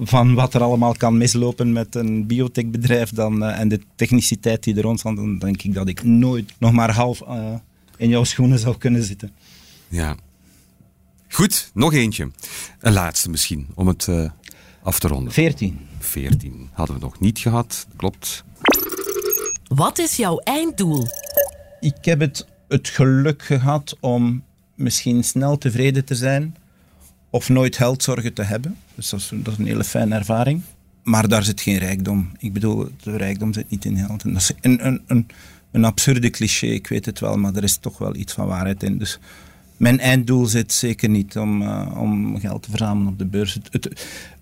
van 0.00 0.34
wat 0.34 0.54
er 0.54 0.62
allemaal 0.62 0.94
kan 0.94 1.18
mislopen 1.18 1.72
met 1.72 1.94
een 1.94 2.26
biotechbedrijf 2.26 3.10
dan, 3.10 3.44
en 3.44 3.68
de 3.68 3.80
techniciteit 3.94 4.62
die 4.62 4.76
er 4.76 4.82
rond 4.82 4.98
staat, 4.98 5.16
dan 5.16 5.38
denk 5.38 5.62
ik 5.62 5.74
dat 5.74 5.88
ik 5.88 6.02
nooit 6.02 6.52
nog 6.58 6.72
maar 6.72 6.94
half 6.94 7.22
in 7.96 8.08
jouw 8.08 8.24
schoenen 8.24 8.58
zou 8.58 8.76
kunnen 8.76 9.02
zitten. 9.02 9.30
Ja. 9.88 10.16
Goed, 11.28 11.70
nog 11.74 11.92
eentje. 11.94 12.30
Een 12.80 12.92
laatste 12.92 13.30
misschien, 13.30 13.66
om 13.74 13.86
het 13.86 14.06
uh, 14.06 14.30
af 14.82 14.98
te 14.98 15.08
ronden. 15.08 15.32
14. 15.32 15.78
14 15.98 16.70
hadden 16.72 16.96
we 16.96 17.02
nog 17.02 17.20
niet 17.20 17.38
gehad, 17.38 17.86
klopt. 17.96 18.44
Wat 19.68 19.98
is 19.98 20.16
jouw 20.16 20.38
einddoel? 20.38 21.06
Ik 21.80 21.96
heb 22.00 22.20
het, 22.20 22.46
het 22.70 22.88
geluk 22.88 23.42
gehad 23.42 23.96
om 24.00 24.42
misschien 24.74 25.24
snel 25.24 25.58
tevreden 25.58 26.04
te 26.04 26.14
zijn 26.14 26.56
of 27.30 27.48
nooit 27.48 27.78
heldzorgen 27.78 28.32
te 28.32 28.42
hebben. 28.42 28.76
Dus 28.94 29.10
dat 29.10 29.20
is, 29.20 29.30
een 29.30 29.66
hele 29.66 29.84
fijne 29.84 30.14
ervaring. 30.14 30.62
Maar 31.02 31.28
daar 31.28 31.42
zit 31.42 31.60
geen 31.60 31.78
rijkdom. 31.78 32.32
Ik 32.38 32.52
bedoel, 32.52 32.88
de 33.02 33.16
rijkdom 33.16 33.52
zit 33.52 33.70
niet 33.70 33.84
in 33.84 33.96
geld. 33.96 34.22
Dat 34.24 34.36
is 34.36 34.52
een, 34.60 34.86
een, 34.86 35.02
een, 35.06 35.26
een 35.70 35.84
absurde 35.84 36.30
cliché, 36.30 36.66
ik 36.66 36.86
weet 36.86 37.06
het 37.06 37.20
wel, 37.20 37.36
maar 37.36 37.54
er 37.54 37.62
is 37.62 37.76
toch 37.76 37.98
wel 37.98 38.14
iets 38.16 38.32
van 38.32 38.46
waarheid 38.46 38.82
in. 38.82 38.98
Dus 38.98 39.18
mijn 39.76 40.00
einddoel 40.00 40.46
zit 40.46 40.72
zeker 40.72 41.08
niet 41.08 41.38
om, 41.38 41.62
uh, 41.62 41.96
om 41.96 42.40
geld 42.40 42.62
te 42.62 42.70
verzamelen 42.70 43.12
op 43.12 43.18
de 43.18 43.26
beurs. 43.26 43.54
Het, 43.54 43.68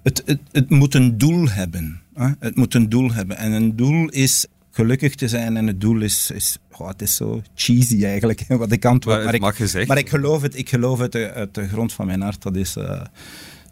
het, 0.02 0.22
het, 0.26 0.40
het 0.52 0.70
moet 0.70 0.94
een 0.94 1.18
doel 1.18 1.48
hebben. 1.48 2.00
Hè? 2.14 2.28
Het 2.38 2.56
moet 2.56 2.74
een 2.74 2.88
doel 2.88 3.12
hebben. 3.12 3.36
En 3.36 3.52
een 3.52 3.76
doel 3.76 4.08
is 4.08 4.46
gelukkig 4.78 5.14
te 5.14 5.28
zijn 5.28 5.56
en 5.56 5.66
het 5.66 5.80
doel 5.80 6.00
is, 6.00 6.30
is 6.30 6.58
oh, 6.76 6.88
het 6.88 7.02
is 7.02 7.16
zo 7.16 7.42
cheesy 7.54 8.04
eigenlijk, 8.04 8.44
wat 8.62 8.72
ik 8.72 8.84
antwoord. 8.84 9.16
Maar, 9.24 9.40
maar, 9.40 9.60
ik, 9.60 9.86
maar 9.86 9.98
ik 9.98 10.08
geloof 10.08 10.42
het, 10.42 10.58
ik 10.58 10.68
geloof 10.68 10.98
het 10.98 11.14
uit 11.14 11.54
de 11.54 11.68
grond 11.68 11.92
van 11.92 12.06
mijn 12.06 12.20
hart. 12.20 12.42
Dat 12.42 12.56
is, 12.56 12.76
uh, 12.76 12.84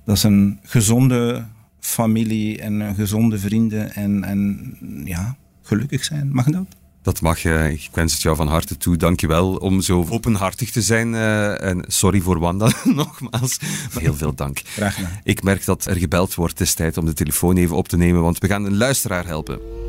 dat 0.04 0.16
is 0.16 0.22
een 0.22 0.58
gezonde 0.62 1.44
familie 1.80 2.60
en 2.60 2.94
gezonde 2.94 3.38
vrienden 3.38 3.94
en, 3.94 4.24
en 4.24 4.76
ja, 5.04 5.36
gelukkig 5.62 6.04
zijn. 6.04 6.28
Mag 6.32 6.44
dat? 6.44 6.66
Dat 7.02 7.20
mag 7.20 7.38
je. 7.38 7.70
Ik 7.72 7.88
wens 7.92 8.12
het 8.12 8.22
jou 8.22 8.36
van 8.36 8.48
harte 8.48 8.76
toe. 8.76 8.96
Dank 8.96 9.20
je 9.20 9.26
wel 9.26 9.56
om 9.56 9.80
zo 9.80 10.06
openhartig 10.08 10.70
te 10.70 10.82
zijn. 10.82 11.12
Uh, 11.12 11.62
en 11.62 11.84
sorry 11.86 12.20
voor 12.20 12.38
Wanda 12.38 12.70
nogmaals. 12.84 13.58
Maar 13.92 14.02
heel 14.02 14.14
veel 14.14 14.34
dank. 14.34 14.58
Graag 14.64 14.94
gedaan. 14.94 15.20
Ik 15.24 15.42
merk 15.42 15.64
dat 15.64 15.84
er 15.84 15.96
gebeld 15.96 16.34
wordt. 16.34 16.58
Het 16.58 16.68
is 16.68 16.74
tijd 16.74 16.96
om 16.96 17.04
de 17.04 17.12
telefoon 17.12 17.56
even 17.56 17.76
op 17.76 17.88
te 17.88 17.96
nemen, 17.96 18.22
want 18.22 18.38
we 18.38 18.46
gaan 18.46 18.64
een 18.64 18.76
luisteraar 18.76 19.26
helpen. 19.26 19.85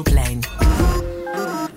Hulplijn. 0.00 0.40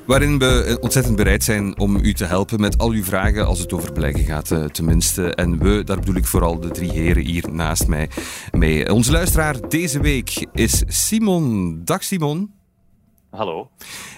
Waarin 0.05 0.39
we 0.39 0.77
ontzettend 0.81 1.15
bereid 1.15 1.43
zijn 1.43 1.79
om 1.79 1.95
u 1.95 2.13
te 2.13 2.25
helpen 2.25 2.59
met 2.59 2.77
al 2.77 2.89
uw 2.89 3.03
vragen 3.03 3.45
als 3.45 3.59
het 3.59 3.73
over 3.73 3.93
beleggen 3.93 4.23
gaat, 4.23 4.51
eh, 4.51 4.63
tenminste. 4.63 5.35
En 5.35 5.59
we, 5.59 5.83
daar 5.83 5.99
bedoel 5.99 6.15
ik 6.15 6.25
vooral 6.25 6.59
de 6.59 6.71
drie 6.71 6.91
heren 6.91 7.23
hier 7.23 7.51
naast 7.51 7.87
mij 7.87 8.09
mee. 8.51 8.93
Onze 8.93 9.11
luisteraar 9.11 9.69
deze 9.69 9.99
week 9.99 10.45
is 10.53 10.83
Simon. 10.87 11.81
Dag 11.83 12.03
Simon. 12.03 12.51
Hallo. 13.29 13.69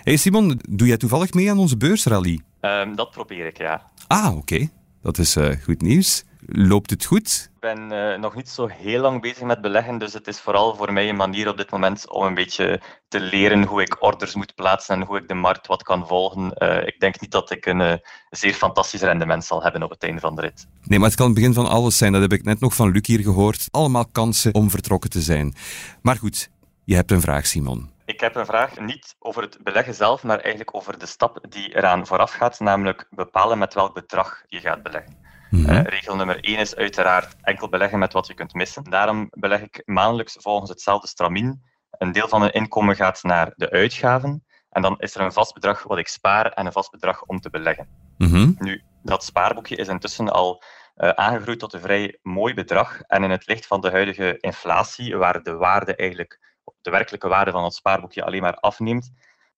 Hey 0.03 0.18
Simon, 0.18 0.60
doe 0.70 0.88
jij 0.88 0.97
toevallig 0.97 1.34
mee 1.34 1.49
aan 1.49 1.60
onze 1.60 1.78
beursrally? 1.78 2.39
Um, 2.62 2.95
dat 2.95 3.12
probeer 3.12 3.45
ik, 3.45 3.58
ja. 3.58 3.82
Ah, 4.08 4.38
oké. 4.38 4.68
Dat 5.01 5.18
is 5.18 5.38
uh, 5.38 5.49
goed 5.64 5.82
nieuws. 5.82 6.24
Loopt 6.47 6.89
het 6.89 7.05
goed? 7.05 7.49
Ik 7.53 7.59
ben 7.59 7.91
uh, 7.91 8.19
nog 8.19 8.35
niet 8.35 8.49
zo 8.49 8.67
heel 8.67 9.01
lang 9.01 9.21
bezig 9.21 9.41
met 9.41 9.61
beleggen, 9.61 9.97
dus 9.97 10.13
het 10.13 10.27
is 10.27 10.39
vooral 10.39 10.75
voor 10.75 10.93
mij 10.93 11.09
een 11.09 11.15
manier 11.15 11.49
op 11.49 11.57
dit 11.57 11.71
moment 11.71 12.09
om 12.09 12.25
een 12.25 12.33
beetje 12.33 12.81
te 13.07 13.19
leren 13.19 13.63
hoe 13.63 13.81
ik 13.81 14.03
orders 14.03 14.35
moet 14.35 14.55
plaatsen 14.55 14.95
en 14.95 15.07
hoe 15.07 15.17
ik 15.17 15.27
de 15.27 15.33
markt 15.33 15.67
wat 15.67 15.83
kan 15.83 16.07
volgen. 16.07 16.53
Uh, 16.57 16.87
ik 16.87 16.99
denk 16.99 17.21
niet 17.21 17.31
dat 17.31 17.51
ik 17.51 17.65
een 17.65 18.01
zeer 18.29 18.53
fantastisch 18.53 19.01
rendement 19.01 19.45
zal 19.45 19.63
hebben 19.63 19.83
op 19.83 19.89
het 19.89 20.03
einde 20.03 20.21
van 20.21 20.35
de 20.35 20.41
rit. 20.41 20.67
Nee, 20.83 20.99
maar 20.99 21.07
het 21.07 21.17
kan 21.17 21.25
het 21.25 21.35
begin 21.35 21.53
van 21.53 21.67
alles 21.67 21.97
zijn. 21.97 22.11
Dat 22.11 22.21
heb 22.21 22.33
ik 22.33 22.43
net 22.43 22.59
nog 22.59 22.75
van 22.75 22.91
Luc 22.91 23.07
hier 23.07 23.21
gehoord. 23.21 23.67
Allemaal 23.71 24.05
kansen 24.11 24.53
om 24.53 24.69
vertrokken 24.69 25.09
te 25.09 25.21
zijn. 25.21 25.53
Maar 26.01 26.15
goed, 26.15 26.49
je 26.83 26.95
hebt 26.95 27.11
een 27.11 27.21
vraag, 27.21 27.45
Simon. 27.45 27.93
Ik 28.05 28.19
heb 28.19 28.35
een 28.35 28.45
vraag 28.45 28.79
niet 28.79 29.15
over 29.19 29.41
het 29.41 29.57
beleggen 29.63 29.93
zelf, 29.93 30.23
maar 30.23 30.39
eigenlijk 30.39 30.75
over 30.75 30.99
de 30.99 31.05
stap 31.05 31.45
die 31.49 31.75
eraan 31.75 32.07
vooraf 32.07 32.31
gaat, 32.31 32.59
namelijk 32.59 33.07
bepalen 33.09 33.57
met 33.57 33.73
welk 33.73 33.93
bedrag 33.93 34.43
je 34.47 34.59
gaat 34.59 34.83
beleggen. 34.83 35.24
Mm 35.56 35.66
-hmm. 35.66 35.76
uh, 35.76 35.84
regel 35.84 36.16
nummer 36.16 36.43
1 36.43 36.60
is 36.60 36.76
uiteraard 36.76 37.36
enkel 37.41 37.70
beleggen 37.70 37.99
met 37.99 38.14
wat 38.14 38.28
je 38.28 38.34
kunt 38.34 38.53
missen. 38.53 38.84
Daarom 38.84 39.28
beleg 39.30 39.62
ik 39.62 39.82
maandelijks 39.86 40.38
volgens 40.39 40.70
hetzelfde 40.70 41.08
stramien. 41.08 41.64
Een 41.91 42.12
deel 42.12 42.28
van 42.28 42.39
mijn 42.39 42.51
inkomen 42.51 42.95
gaat 42.95 43.24
naar 43.24 43.53
de 43.56 43.70
uitgaven 43.70 44.45
en 44.70 44.82
dan 44.82 44.99
is 44.99 45.16
er 45.16 45.22
een 45.22 45.34
vast 45.34 45.53
bedrag 45.53 45.84
wat 45.84 45.97
ik 45.97 46.08
spaar 46.08 46.51
en 46.51 46.66
een 46.66 46.72
vast 46.72 46.91
bedrag 46.91 47.24
om 47.24 47.39
te 47.39 47.49
beleggen. 47.49 47.88
Mm 48.18 48.28
-hmm. 48.28 48.56
Nu, 48.60 48.84
dat 49.03 49.24
spaarboekje 49.24 49.76
is 49.76 49.88
intussen 49.88 50.30
al 50.30 50.64
uh, 50.95 51.10
aangegroeid 51.10 51.60
tot 51.60 51.74
een 51.74 51.82
vrij 51.82 52.20
mooi 52.22 52.53
bedrag 52.53 53.01
en 53.01 53.24
in 53.24 53.30
het 53.30 53.47
licht 53.47 53.68
van 53.68 53.82
de 53.82 53.91
huidige 53.91 54.38
inflatie, 54.39 55.18
waar 55.18 55.43
de 55.43 55.53
waarde 55.53 55.95
eigenlijk 55.95 56.39
de 56.82 56.89
werkelijke 56.89 57.28
waarde 57.28 57.51
van 57.51 57.64
het 57.64 57.74
spaarboekje 57.74 58.24
alleen 58.24 58.41
maar 58.41 58.56
afneemt, 58.56 59.12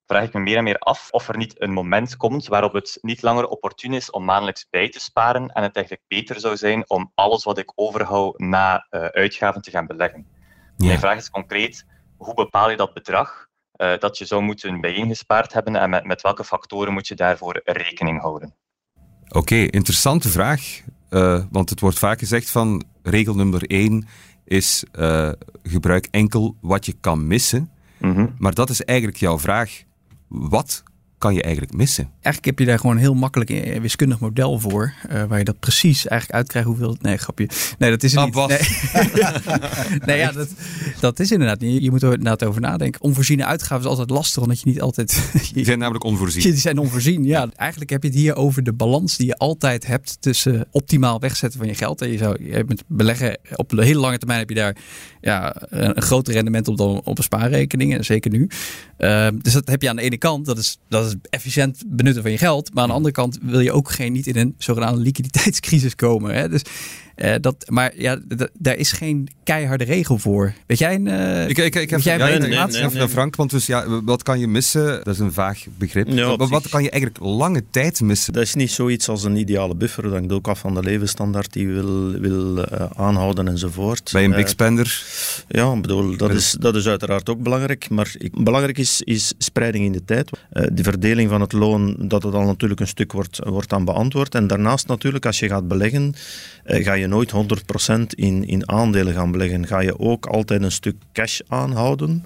vraag 0.08 0.24
ik 0.24 0.34
me 0.34 0.40
meer 0.40 0.58
en 0.58 0.64
meer 0.64 0.78
af 0.78 1.08
of 1.12 1.28
er 1.28 1.38
niet 1.38 1.62
een 1.62 1.72
moment 1.72 2.18
komt 2.18 2.48
waarop 2.48 2.74
het 2.74 2.98
niet 3.02 3.22
langer 3.22 3.48
opportun 3.48 3.94
is 3.94 4.12
om 4.12 4.26
maandelijks 4.26 4.68
bij 4.70 4.90
te 4.90 5.00
sparen 5.00 5.48
en 5.48 5.64
het 5.64 5.76
eigenlijk 5.76 6.06
beter 6.08 6.40
zou 6.40 6.58
zijn 6.58 6.90
om 6.90 7.12
alles 7.16 7.44
wat 7.44 7.58
ik 7.58 7.72
overhoud 7.76 8.40
na 8.40 8.88
uh, 8.92 9.06
uitgaven 9.06 9.62
te 9.62 9.72
gaan 9.72 9.88
beleggen. 9.88 10.28
Ja. 10.78 10.88
Mijn 10.88 11.00
vraag 11.00 11.18
is 11.18 11.30
concreet, 11.30 11.86
hoe 12.18 12.34
bepaal 12.34 12.70
je 12.70 12.78
dat 12.78 12.94
bedrag 12.94 13.48
uh, 13.78 13.98
dat 13.98 14.18
je 14.18 14.26
zou 14.26 14.42
moeten 14.42 14.82
bijeengespaard 14.82 15.54
hebben 15.54 15.76
en 15.76 15.90
met, 15.90 16.06
met 16.06 16.22
welke 16.22 16.44
factoren 16.44 16.94
moet 16.94 17.08
je 17.08 17.16
daarvoor 17.16 17.62
rekening 17.64 18.22
houden? 18.22 18.54
Oké, 19.28 19.38
okay, 19.38 19.66
interessante 19.66 20.30
vraag. 20.30 20.82
Uh, 21.10 21.44
want 21.52 21.70
het 21.70 21.80
wordt 21.80 22.00
vaak 22.00 22.20
gezegd 22.20 22.50
van 22.50 22.84
regel 23.04 23.36
nummer 23.36 23.64
1 23.64 24.08
is 24.46 24.84
uh, 25.00 25.32
gebruik 25.64 26.08
enkel 26.12 26.56
wat 26.62 26.86
je 26.86 26.94
kan 27.02 27.28
missen. 27.28 27.72
Mm 27.98 28.14
-hmm. 28.14 28.36
Maar 28.38 28.54
dat 28.54 28.70
is 28.70 28.84
eigenlijk 28.84 29.20
jouw 29.20 29.40
vraag. 29.40 29.84
Wat 30.28 30.84
kan 31.18 31.34
je 31.34 31.42
eigenlijk 31.42 31.74
missen? 31.74 32.04
Eigenlijk 32.14 32.46
heb 32.46 32.60
je 32.60 32.66
daar 32.66 32.80
gewoon 32.80 32.96
een 32.96 33.02
heel 33.02 33.14
makkelijk 33.14 33.50
een 33.50 33.82
wiskundig 33.82 34.20
model 34.20 34.60
voor. 34.60 34.94
Uh, 35.12 35.24
waar 35.24 35.38
je 35.38 35.44
dat 35.44 35.60
precies 35.60 36.08
eigenlijk 36.08 36.40
uitkrijgt 36.40 36.68
hoeveel... 36.68 36.98
Nee, 37.02 37.18
grapje. 37.18 37.50
Nee, 37.78 37.90
dat 37.90 38.04
is 38.04 38.16
er 38.16 38.26
niet. 38.26 38.36
Nee, 38.36 38.60
nee 40.06 40.18
ja, 40.18 40.32
dat, 40.32 40.50
dat 41.00 41.20
is 41.20 41.32
inderdaad 41.32 41.60
niet. 41.60 41.84
Je 41.84 41.90
moet 41.90 42.04
er 42.04 42.12
inderdaad 42.12 42.44
over 42.44 42.62
nadenken. 42.62 43.02
Onvoorziene 43.02 43.46
uitgaven 43.46 43.84
is 43.84 43.90
altijd 43.90 44.10
lastig, 44.10 44.44
omdat 44.44 44.60
je 44.60 44.70
niet 44.70 44.82
altijd... 44.82 45.32
Die 45.54 45.66
zijn 45.66 45.80
namelijk 45.80 46.04
onvoorzien. 46.04 46.42
Die 46.42 46.56
zijn 46.56 46.78
onvoorzien, 46.78 47.24
ja. 47.24 47.50
Eigenlijk 47.56 47.90
heb 47.90 48.04
je 48.04 48.10
het 48.10 48.18
hier 48.18 48.36
over 48.36 48.64
de 48.64 48.74
balans 48.74 49.18
die 49.18 49.28
je 49.28 49.38
altijd 49.38 49.88
hebt 49.88 50.18
tussen 50.20 50.68
optimaal 50.72 51.20
wegzetten 51.20 51.60
van 51.60 51.68
je 51.68 51.76
geld. 51.76 52.02
En 52.02 52.12
je 52.12 52.18
zou 52.18 52.44
je 52.44 52.64
met 52.68 52.84
beleggen 52.88 53.40
op 53.56 53.72
een 53.72 53.84
hele 53.84 54.00
lange 54.00 54.18
termijn 54.18 54.40
heb 54.40 54.50
je 54.50 54.56
daar 54.56 54.76
ja, 55.22 55.56
een, 55.60 55.98
een 55.98 56.02
groter 56.02 56.34
rendement 56.34 56.68
op 56.68 56.78
dan 56.78 57.02
op 57.04 57.18
een 57.18 57.24
spaarrekening. 57.24 57.94
En 57.94 58.06
zeker 58.06 58.32
nu. 58.32 58.50
Uh, 58.98 59.28
dus 59.42 59.54
dat 59.54 59.68
heb 59.68 59.82
je 59.82 59.90
aan 59.90 59.96
de 59.96 60.02
ene 60.02 60.18
kant. 60.18 60.46
Dat 60.46 60.58
is, 60.58 60.78
dat 60.90 61.06
is 61.06 61.07
efficiënt 61.30 61.84
benutten 61.88 62.22
van 62.22 62.32
je 62.32 62.38
geld. 62.38 62.74
Maar 62.74 62.84
aan 62.84 62.90
de 62.90 62.96
andere 62.96 63.14
kant 63.14 63.38
wil 63.42 63.60
je 63.60 63.72
ook 63.72 63.92
geen, 63.92 64.14
niet 64.14 64.28
in 64.28 64.38
een 64.38 64.56
zogenaamde 64.58 65.02
liquiditeitscrisis 65.02 65.96
komen. 65.96 66.36
Hè? 66.36 66.50
Dus, 66.50 66.62
uh, 67.18 67.36
dat, 67.42 67.66
maar 67.68 67.92
ja, 67.96 68.20
daar 68.54 68.76
is 68.76 68.92
geen 68.92 69.28
keiharde 69.44 69.84
regel 69.84 70.18
voor. 70.18 70.54
Weet 70.66 70.80
jij 70.80 70.96
een. 70.96 71.06
Uh, 71.06 71.50
ik, 71.50 71.58
ik, 71.58 71.76
ik 71.76 71.90
heb 71.90 72.00
jij 72.00 72.18
ja, 72.18 72.24
een 72.24 72.40
nee, 72.40 72.50
nee, 72.50 72.68
nee, 72.68 72.90
nee, 72.90 73.08
Frank, 73.08 73.36
want 73.36 73.50
dus 73.50 73.66
ja, 73.66 74.02
wat 74.04 74.24
kan 74.24 74.40
je 74.40 74.48
missen? 74.48 74.86
Dat 74.86 75.14
is 75.14 75.20
een 75.20 75.34
vaag 75.34 75.64
begrip. 75.78 76.08
Ja, 76.08 76.36
wat, 76.36 76.50
wat 76.50 76.70
kan 76.70 76.84
je 76.84 76.90
eigenlijk 76.90 77.24
lange 77.24 77.64
tijd 77.72 78.02
missen? 78.02 78.34
Dat 78.34 78.44
is 78.44 78.54
niet 78.54 78.72
zoiets 78.72 79.10
als 79.10 79.24
een 79.24 79.36
ideale 79.36 79.76
buffer. 79.76 80.04
Dat 80.04 80.12
hangt 80.12 80.32
ook 80.32 80.48
af 80.48 80.60
van 80.60 80.74
de 80.74 80.84
levensstandaard 80.84 81.54
die 81.54 81.68
je 81.68 81.74
wil, 81.74 82.12
wil 82.12 82.58
uh, 82.58 82.64
aanhouden 82.96 83.48
enzovoort. 83.48 84.10
Bij 84.12 84.24
een 84.24 84.32
big 84.32 84.50
spender? 84.50 85.04
ja, 85.48 85.76
bedoel, 85.76 86.18
dat, 86.18 86.32
is, 86.32 86.56
dat 86.60 86.76
is 86.76 86.88
uiteraard 86.88 87.30
ook 87.30 87.44
belangrijk. 87.44 87.90
Maar 87.90 88.16
ik, 88.18 88.44
belangrijk 88.44 88.78
is, 88.78 89.02
is 89.02 89.34
spreiding 89.38 89.86
in 89.86 89.92
de 89.92 90.06
tijd. 90.06 90.30
de 90.50 90.84
verdeling 90.84 91.30
van 91.30 91.42
het 91.42 91.52
loon, 91.52 91.96
dat 92.00 92.24
het 92.24 92.34
al 92.34 92.46
natuurlijk 92.46 92.80
een 92.80 92.88
stuk 92.88 93.12
wordt, 93.12 93.40
wordt 93.44 93.74
aan 93.74 93.86
beantwoord. 93.86 94.36
En 94.36 94.48
daarnaast 94.48 94.88
natuurlijk, 94.88 95.26
als 95.26 95.40
je 95.40 95.48
gaat 95.48 95.68
beleggen, 95.68 96.16
ga 96.66 96.94
je 96.94 97.07
nooit 97.08 97.32
100% 97.32 98.02
in, 98.10 98.48
in 98.48 98.70
aandelen 98.70 99.14
gaan 99.14 99.32
beleggen. 99.32 99.68
Ga 99.68 99.80
je 99.80 100.00
ook 100.00 100.26
altijd 100.26 100.64
een 100.64 100.72
stuk 100.72 100.96
cash 101.14 101.40
aanhouden, 101.48 102.26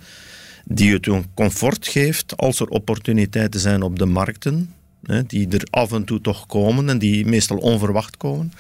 die 0.66 0.94
het 0.94 1.08
een 1.08 1.26
comfort 1.34 1.88
geeft 1.88 2.38
als 2.38 2.60
er 2.60 2.68
opportuniteiten 2.68 3.60
zijn 3.60 3.82
op 3.82 4.00
de 4.00 4.06
markten, 4.06 4.74
hè, 5.06 5.24
die 5.26 5.48
er 5.48 5.68
af 5.70 5.92
en 5.92 6.04
toe 6.04 6.22
toch 6.22 6.46
komen 6.46 6.90
en 6.90 7.00
die 7.00 7.26
meestal 7.26 7.58
onverwacht 7.58 8.18
komen, 8.18 8.54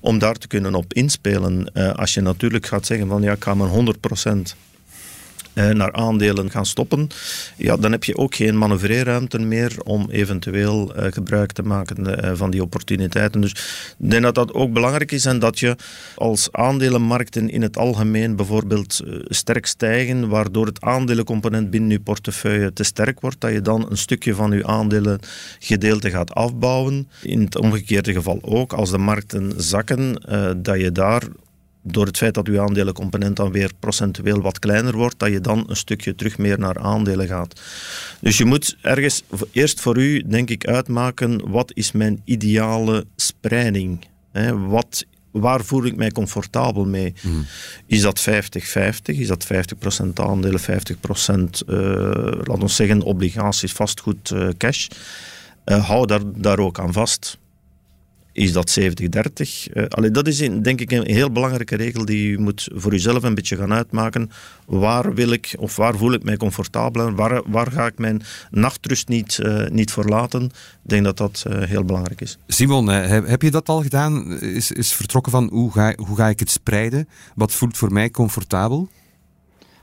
om 0.00 0.18
daar 0.18 0.36
te 0.36 0.46
kunnen 0.46 0.74
op 0.74 0.94
inspelen. 0.94 1.70
Uh, 1.74 1.92
als 1.92 2.14
je 2.14 2.20
natuurlijk 2.20 2.66
gaat 2.66 2.86
zeggen 2.86 3.08
van 3.08 3.22
ja, 3.22 3.32
ik 3.32 3.44
ga 3.44 3.54
mijn 3.54 3.70
100% 3.70 3.72
eh, 4.22 4.34
naar 5.68 5.92
aandelen 5.92 6.50
gaan 6.50 6.66
stoppen, 6.66 7.08
ja, 7.56 7.76
dan 7.76 7.92
heb 7.92 8.04
je 8.04 8.16
ook 8.16 8.34
geen 8.34 8.58
manoeuvreerruimte 8.58 9.38
meer 9.38 9.76
om 9.84 10.10
eventueel 10.10 10.94
eh, 10.94 11.12
gebruik 11.12 11.52
te 11.52 11.62
maken 11.62 12.22
eh, 12.22 12.30
van 12.34 12.50
die 12.50 12.62
opportuniteiten. 12.62 13.40
Dus 13.40 13.50
ik 13.98 14.10
denk 14.10 14.22
dat 14.22 14.34
dat 14.34 14.54
ook 14.54 14.72
belangrijk 14.72 15.12
is 15.12 15.24
en 15.24 15.38
dat 15.38 15.58
je 15.58 15.76
als 16.14 16.52
aandelenmarkten 16.52 17.48
in 17.48 17.62
het 17.62 17.76
algemeen 17.76 18.36
bijvoorbeeld 18.36 19.00
eh, 19.00 19.14
sterk 19.24 19.66
stijgen, 19.66 20.28
waardoor 20.28 20.66
het 20.66 20.80
aandelencomponent 20.80 21.70
binnen 21.70 21.90
je 21.90 22.00
portefeuille 22.00 22.72
te 22.72 22.82
sterk 22.82 23.20
wordt, 23.20 23.40
dat 23.40 23.52
je 23.52 23.60
dan 23.60 23.86
een 23.90 23.96
stukje 23.96 24.34
van 24.34 24.52
je 24.52 24.66
aandelengedeelte 24.66 26.10
gaat 26.10 26.34
afbouwen. 26.34 27.08
In 27.22 27.40
het 27.40 27.56
omgekeerde 27.56 28.12
geval 28.12 28.38
ook, 28.42 28.72
als 28.72 28.90
de 28.90 28.98
markten 28.98 29.52
zakken, 29.56 30.14
eh, 30.16 30.50
dat 30.56 30.80
je 30.80 30.92
daar 30.92 31.22
door 31.82 32.06
het 32.06 32.16
feit 32.16 32.34
dat 32.34 32.48
uw 32.48 32.60
aandelencomponent 32.60 33.36
dan 33.36 33.52
weer 33.52 33.70
procentueel 33.78 34.40
wat 34.40 34.58
kleiner 34.58 34.96
wordt, 34.96 35.18
dat 35.18 35.30
je 35.30 35.40
dan 35.40 35.64
een 35.66 35.76
stukje 35.76 36.14
terug 36.14 36.38
meer 36.38 36.58
naar 36.58 36.78
aandelen 36.78 37.26
gaat. 37.26 37.60
Dus 38.20 38.38
je 38.38 38.44
moet 38.44 38.76
ergens 38.80 39.22
eerst 39.52 39.80
voor 39.80 39.96
u, 39.96 40.22
denk 40.26 40.50
ik, 40.50 40.66
uitmaken 40.66 41.50
wat 41.50 41.70
is 41.74 41.92
mijn 41.92 42.22
ideale 42.24 43.06
spreiding? 43.16 44.04
Hè? 44.32 44.58
Wat, 44.58 45.04
waar 45.30 45.64
voel 45.64 45.84
ik 45.84 45.96
mij 45.96 46.10
comfortabel 46.10 46.84
mee? 46.84 47.14
Is 47.86 48.00
dat 48.00 48.20
50-50? 48.20 48.32
Is 49.04 49.26
dat 49.26 49.46
50% 50.04 50.06
aandelen, 50.14 50.60
50% 50.60 50.64
eh 50.64 51.76
laten 52.44 52.60
we 52.60 52.68
zeggen 52.68 53.02
obligaties, 53.02 53.72
vastgoed, 53.72 54.30
eh, 54.30 54.48
cash? 54.56 54.88
Eh, 55.64 55.88
hou 55.88 56.06
daar, 56.06 56.20
daar 56.34 56.58
ook 56.58 56.78
aan 56.78 56.92
vast. 56.92 57.38
Is 58.40 58.52
dat 58.52 58.78
70-30? 58.80 58.82
Eh, 59.72 59.84
allee, 59.88 60.10
dat 60.10 60.26
is 60.26 60.40
een, 60.40 60.62
denk 60.62 60.80
ik 60.80 60.90
een 60.90 61.06
heel 61.06 61.32
belangrijke 61.32 61.76
regel 61.76 62.04
die 62.04 62.30
je 62.30 62.38
moet 62.38 62.68
voor 62.74 62.92
jezelf 62.92 63.22
een 63.22 63.34
beetje 63.34 63.56
gaan 63.56 63.72
uitmaken. 63.72 64.30
Waar 64.66 65.14
wil 65.14 65.30
ik 65.30 65.54
of 65.58 65.76
waar 65.76 65.96
voel 65.96 66.12
ik 66.12 66.22
mij 66.22 66.36
comfortabel 66.36 67.06
en 67.06 67.14
waar, 67.14 67.42
waar 67.46 67.70
ga 67.70 67.86
ik 67.86 67.98
mijn 67.98 68.22
nachtrust 68.50 69.08
niet, 69.08 69.38
eh, 69.38 69.68
niet 69.68 69.92
verlaten? 69.92 70.42
Ik 70.44 70.50
denk 70.82 71.04
dat 71.04 71.16
dat 71.16 71.44
eh, 71.46 71.62
heel 71.62 71.84
belangrijk 71.84 72.20
is. 72.20 72.38
Simon, 72.46 72.90
eh, 72.90 73.08
heb, 73.08 73.26
heb 73.26 73.42
je 73.42 73.50
dat 73.50 73.68
al 73.68 73.82
gedaan? 73.82 74.40
Is, 74.40 74.72
is 74.72 74.92
vertrokken 74.92 75.32
van 75.32 75.48
hoe 75.52 75.72
ga, 75.72 75.94
hoe 75.96 76.16
ga 76.16 76.28
ik 76.28 76.38
het 76.38 76.50
spreiden? 76.50 77.08
Wat 77.34 77.52
voelt 77.52 77.76
voor 77.76 77.92
mij 77.92 78.10
comfortabel? 78.10 78.88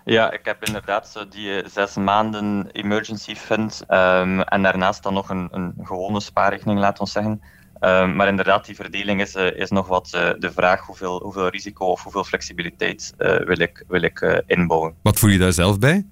Ja, 0.09 0.31
ik 0.31 0.45
heb 0.45 0.63
inderdaad 0.63 1.07
zo 1.07 1.27
die 1.27 1.61
eh, 1.61 1.69
zes 1.69 1.95
maanden 1.95 2.69
emergency 2.71 3.35
fund 3.35 3.83
ehm, 3.87 4.39
en 4.39 4.61
daarnaast 4.63 5.03
dan 5.03 5.13
nog 5.13 5.29
een, 5.29 5.47
een 5.51 5.73
gewone 5.81 6.19
spaarrekening, 6.19 6.79
laten 6.79 7.03
we 7.03 7.09
zeggen. 7.09 7.41
Ehm, 7.79 8.15
maar 8.15 8.27
inderdaad, 8.27 8.65
die 8.65 8.75
verdeling 8.75 9.21
is, 9.21 9.35
eh, 9.35 9.55
is 9.59 9.69
nog 9.69 9.87
wat 9.87 10.09
eh, 10.13 10.29
de 10.39 10.51
vraag 10.51 10.85
hoeveel, 10.85 11.21
hoeveel 11.21 11.47
risico 11.47 11.85
of 11.85 12.03
hoeveel 12.03 12.23
flexibiliteit 12.23 13.13
eh, 13.17 13.37
wil 13.45 13.59
ik, 13.59 13.83
wil 13.87 14.01
ik 14.01 14.43
inbouwen. 14.47 14.93
Wat 15.01 15.19
voel 15.19 15.29
je 15.29 15.37
daar 15.37 15.53
zelf 15.53 15.79
bij? 15.79 16.05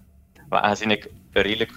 Maar 0.49 0.61
aangezien 0.61 0.91
ik 0.91 1.09
redelijk 1.31 1.71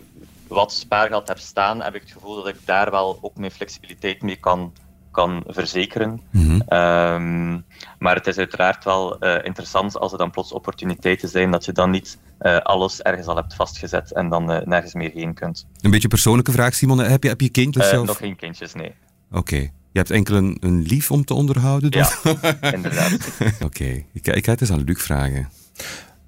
wat 0.49 0.73
spaargeld 0.73 1.29
heb 1.29 1.39
staan, 1.39 1.83
heb 1.83 1.95
ik 1.95 2.01
het 2.01 2.13
gevoel 2.13 2.35
dat 2.37 2.49
ik 2.49 2.57
daar 2.65 2.91
wel 2.91 3.19
ook 3.21 3.37
mijn 3.37 3.51
flexibiliteit 3.51 4.23
mee 4.23 4.37
kan, 4.37 4.73
kan 5.11 5.43
verzekeren. 5.47 6.21
Mhm. 6.31 6.61
Ehm, 6.61 7.53
maar 7.99 8.15
het 8.15 8.27
is 8.27 8.39
uiteraard 8.39 8.85
wel 8.85 9.19
interessant 9.19 9.99
als 9.99 10.13
er 10.13 10.19
dan 10.19 10.31
plots 10.31 10.53
opportuniteiten 10.53 11.29
zijn, 11.29 11.51
dat 11.51 11.65
je 11.65 11.73
dan 11.73 11.91
niet 11.91 12.19
alles 12.63 13.03
ergens 13.03 13.27
al 13.27 13.37
hebt 13.37 13.55
vastgezet 13.55 14.13
en 14.13 14.29
dan 14.29 14.45
nergens 14.65 14.95
meer 14.95 15.11
heen 15.15 15.35
kunt. 15.35 15.67
Een 15.81 15.91
beetje 15.91 16.09
persoonlijke 16.09 16.53
vraag, 16.53 16.75
Simon. 16.75 16.99
Heb 16.99 17.23
je, 17.23 17.29
heb 17.29 17.41
je 17.41 17.49
kindjes 17.49 17.85
Eh, 17.85 17.91
zelf? 17.91 18.07
nog 18.07 18.17
geen 18.17 18.37
kindjes, 18.37 18.75
nee. 18.75 18.95
Oké. 19.33 19.57
Je 19.93 19.99
hebt 20.05 20.11
enkel 20.11 20.37
een, 20.37 20.57
een 20.61 20.83
lief 20.83 21.11
om 21.11 21.25
te 21.25 21.35
onderhouden? 21.35 21.91
dan? 21.91 22.07
Ja, 22.25 22.61
inderdaad. 22.75 23.19
Oké. 23.65 23.85
Ik, 24.13 24.27
ik 24.27 24.45
ga 24.45 24.51
het 24.53 24.61
eens 24.61 24.71
aan 24.71 24.85
Luc 24.85 25.03
vragen. 25.03 25.49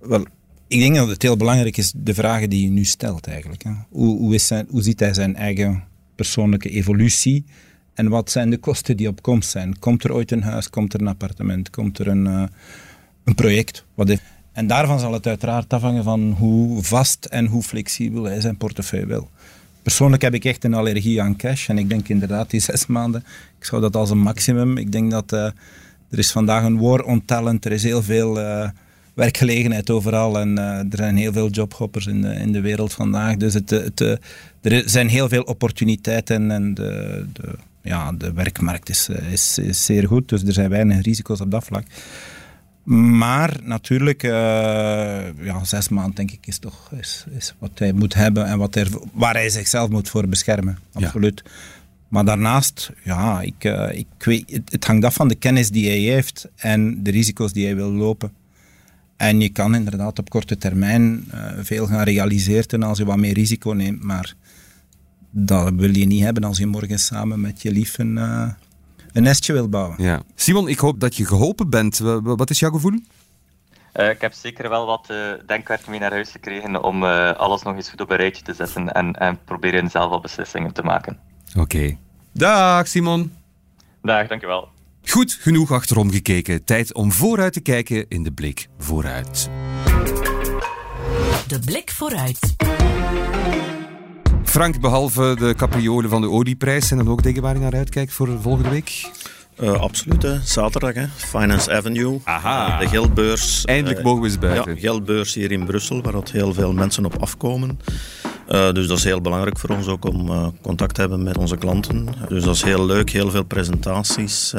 Wel, 0.00 0.26
ik 0.68 0.78
denk 0.80 0.94
dat 0.96 1.08
het 1.08 1.22
heel 1.22 1.36
belangrijk 1.36 1.76
is, 1.76 1.92
de 1.96 2.14
vragen 2.14 2.50
die 2.50 2.62
je 2.64 2.70
nu 2.70 2.84
stelt 2.84 3.26
eigenlijk. 3.26 3.62
Hè. 3.62 3.70
Hoe, 3.88 4.18
hoe, 4.18 4.34
is 4.34 4.46
zijn, 4.46 4.66
hoe 4.70 4.82
ziet 4.82 5.00
hij 5.00 5.14
zijn 5.14 5.36
eigen 5.36 5.84
persoonlijke 6.14 6.70
evolutie? 6.70 7.44
En 7.94 8.08
wat 8.08 8.30
zijn 8.30 8.50
de 8.50 8.58
kosten 8.58 8.96
die 8.96 9.08
op 9.08 9.22
komst 9.22 9.50
zijn? 9.50 9.78
Komt 9.78 10.04
er 10.04 10.12
ooit 10.12 10.30
een 10.30 10.42
huis? 10.42 10.70
Komt 10.70 10.94
er 10.94 11.00
een 11.00 11.08
appartement? 11.08 11.70
Komt 11.70 11.98
er 11.98 12.06
een, 12.08 12.26
eh, 12.26 12.42
een 13.24 13.34
project? 13.34 13.84
Wat 13.94 14.08
heeft- 14.08 14.22
En 14.52 14.66
daarvan 14.66 14.98
zal 15.00 15.12
het 15.12 15.26
uiteraard 15.26 15.72
afhangen 15.72 16.04
van 16.04 16.30
hoe 16.38 16.82
vast 16.82 17.24
en 17.24 17.46
hoe 17.46 17.62
flexibel 17.62 18.24
hij 18.24 18.40
zijn 18.40 18.56
portefeuille 18.56 19.06
wil. 19.06 19.30
Persoonlijk 19.82 20.22
heb 20.22 20.34
ik 20.34 20.44
echt 20.44 20.64
een 20.64 20.74
allergie 20.74 21.22
aan 21.22 21.36
cash. 21.36 21.68
En 21.68 21.78
ik 21.78 21.88
denk 21.88 22.08
inderdaad 22.08 22.50
die 22.50 22.60
zes 22.60 22.86
maanden, 22.86 23.24
ik 23.58 23.64
zou 23.64 23.80
dat 23.80 23.96
als 23.96 24.10
een 24.10 24.18
maximum. 24.18 24.76
Ik 24.76 24.92
denk 24.92 25.10
dat 25.10 25.32
eh, 25.32 25.44
er 26.10 26.18
is 26.18 26.32
vandaag 26.32 26.64
een 26.64 26.78
war 26.78 27.02
on 27.02 27.24
talent. 27.24 27.64
Er 27.64 27.72
is 27.72 27.82
heel 27.82 28.02
veel 28.02 28.40
eh, 28.40 28.68
werkgelegenheid 29.14 29.90
overal. 29.90 30.38
En 30.38 30.58
eh, 30.58 30.78
er 30.78 30.96
zijn 30.96 31.16
heel 31.16 31.32
veel 31.32 31.48
jobhoppers 31.48 32.06
in 32.06 32.22
de, 32.22 32.34
in 32.34 32.52
de 32.52 32.60
wereld 32.60 32.92
vandaag. 32.92 33.36
Dus 33.36 33.54
het, 33.54 33.70
het, 33.70 34.00
er 34.60 34.82
zijn 34.86 35.08
heel 35.08 35.28
veel 35.28 35.42
opportuniteiten. 35.42 36.50
En 36.50 36.74
de, 36.74 37.24
de, 37.32 37.48
ja, 37.82 38.12
de 38.12 38.32
werkmarkt 38.32 38.88
is, 38.88 39.08
is, 39.30 39.58
is 39.58 39.84
zeer 39.84 40.06
goed. 40.06 40.28
Dus 40.28 40.42
er 40.42 40.52
zijn 40.52 40.70
weinig 40.70 41.02
risico's 41.02 41.40
op 41.40 41.50
dat 41.50 41.64
vlak. 41.64 41.84
Maar 42.82 43.56
natuurlijk, 43.62 44.22
eh, 44.22 44.30
ja, 45.42 45.64
zes 45.64 45.88
maanden 45.88 46.14
denk 46.14 46.30
ik 46.30 46.46
is 46.46 46.58
toch 46.58 46.92
is, 46.92 47.24
is 47.30 47.54
wat 47.58 47.78
hij 47.78 47.92
moet 47.92 48.14
hebben 48.14 48.46
en 48.46 48.58
wat 48.58 48.74
er, 48.74 48.88
waar 49.12 49.34
hij 49.34 49.48
zichzelf 49.50 49.90
moet 49.90 50.08
voor 50.08 50.28
beschermen. 50.28 50.78
Absoluut. 50.92 51.42
Maar 52.08 52.24
daarnaast, 52.24 52.90
ja, 53.04 53.40
ik, 53.40 53.64
eh, 53.64 53.98
ik 53.98 54.06
weet, 54.18 54.50
het, 54.50 54.72
het 54.72 54.84
hangt 54.84 55.04
af 55.04 55.14
van 55.14 55.28
de 55.28 55.34
kennis 55.34 55.70
die 55.70 55.88
hij 55.88 55.98
heeft 55.98 56.48
en 56.56 57.02
de 57.02 57.10
risico's 57.10 57.52
die 57.52 57.64
hij 57.64 57.76
wil 57.76 57.92
lopen. 57.92 58.32
En 59.16 59.40
je 59.40 59.48
kan 59.48 59.74
inderdaad 59.74 60.18
op 60.18 60.30
korte 60.30 60.56
termijn 60.56 61.24
eh, 61.30 61.50
veel 61.58 61.86
gaan 61.86 62.02
realiseren 62.02 62.82
als 62.82 62.98
je 62.98 63.04
wat 63.04 63.16
meer 63.16 63.34
risico 63.34 63.70
neemt. 63.70 64.02
Maar 64.02 64.34
dat 65.30 65.74
wil 65.74 65.96
je 65.96 66.06
niet 66.06 66.22
hebben 66.22 66.44
als 66.44 66.58
je 66.58 66.66
morgen 66.66 66.98
samen 66.98 67.40
met 67.40 67.62
je 67.62 67.70
lief 67.70 67.98
een, 67.98 68.18
eh, 68.18 68.48
een 69.12 69.22
nestje 69.22 69.52
wil 69.52 69.68
bouwen. 69.68 70.02
Ja. 70.02 70.22
Simon, 70.34 70.68
ik 70.68 70.78
hoop 70.78 71.00
dat 71.00 71.16
je 71.16 71.26
geholpen 71.26 71.70
bent. 71.70 71.98
Wa- 71.98 72.20
wa- 72.22 72.34
Wat 72.34 72.50
is 72.50 72.58
jouw 72.58 72.70
gevoel? 72.70 73.00
Eh, 73.92 74.08
ik 74.08 74.20
heb 74.20 74.32
zeker 74.32 74.68
wel 74.68 74.86
wat 74.86 75.06
eh, 75.10 75.16
denkwerk 75.46 75.86
mee 75.86 75.98
naar 76.00 76.10
huis 76.10 76.30
gekregen 76.30 76.82
om 76.82 77.04
eh, 77.04 77.32
alles 77.32 77.62
nog 77.62 77.76
eens 77.76 77.88
goed 77.90 78.00
op 78.00 78.10
een 78.10 78.16
rijtje 78.16 78.42
te 78.42 78.54
zetten 78.54 78.92
en, 78.92 79.12
en 79.12 79.38
proberen 79.44 79.90
zelf 79.90 80.10
al 80.12 80.20
beslissingen 80.20 80.72
te 80.72 80.82
maken. 80.82 81.18
Oké. 81.58 81.96
Dag, 82.32 82.88
Simon. 82.88 83.32
Dag, 84.02 84.26
dankjewel. 84.28 84.68
Goed 85.04 85.32
genoeg 85.40 85.72
achterom 85.72 86.10
gekeken. 86.10 86.64
Tijd 86.64 86.94
om 86.94 87.12
vooruit 87.12 87.52
te 87.52 87.60
kijken 87.60 88.08
in 88.08 88.22
de 88.22 88.32
blik 88.32 88.68
vooruit. 88.78 89.50
De 91.46 91.58
blik 91.64 91.90
vooruit. 91.90 92.38
Frank, 94.50 94.80
behalve 94.80 95.36
de 95.38 95.54
capriolen 95.56 96.10
van 96.10 96.20
de 96.20 96.30
olieprijs, 96.30 96.88
zijn 96.88 97.00
er 97.00 97.10
ook 97.10 97.22
dingen 97.22 97.42
waar 97.42 97.54
je 97.54 97.60
naar 97.60 97.74
uitkijkt 97.74 98.12
voor 98.12 98.28
volgende 98.40 98.68
week? 98.68 99.10
Eh, 99.56 99.72
absoluut, 99.72 100.22
hè. 100.22 100.40
zaterdag, 100.44 100.94
hè. 100.94 101.06
Finance 101.16 101.72
Avenue. 101.72 102.20
Aha. 102.24 102.72
Eh, 102.72 102.80
de 102.80 102.88
geldbeurs. 102.88 103.64
Eindelijk 103.64 103.98
eh, 103.98 104.04
mogen 104.04 104.22
we 104.22 104.28
eens 104.28 104.38
buiten. 104.38 104.74
Ja, 104.74 104.80
geldbeurs 104.80 105.34
hier 105.34 105.52
in 105.52 105.64
Brussel, 105.64 106.02
waar 106.02 106.12
dat 106.12 106.30
heel 106.30 106.54
veel 106.54 106.72
mensen 106.72 107.04
op 107.04 107.16
afkomen. 107.22 107.80
Dus 108.46 108.86
dat 108.86 108.98
is 108.98 109.04
heel 109.04 109.20
belangrijk 109.20 109.58
voor 109.58 109.70
ons 109.70 109.86
ook 109.86 110.04
om 110.04 110.54
contact 110.62 110.94
te 110.94 111.00
hebben 111.00 111.22
met 111.22 111.38
onze 111.38 111.56
klanten. 111.56 112.08
Dus 112.28 112.44
dat 112.44 112.54
is 112.54 112.62
heel 112.62 112.86
leuk, 112.86 113.10
heel 113.10 113.30
veel 113.30 113.44
presentaties 113.44 114.54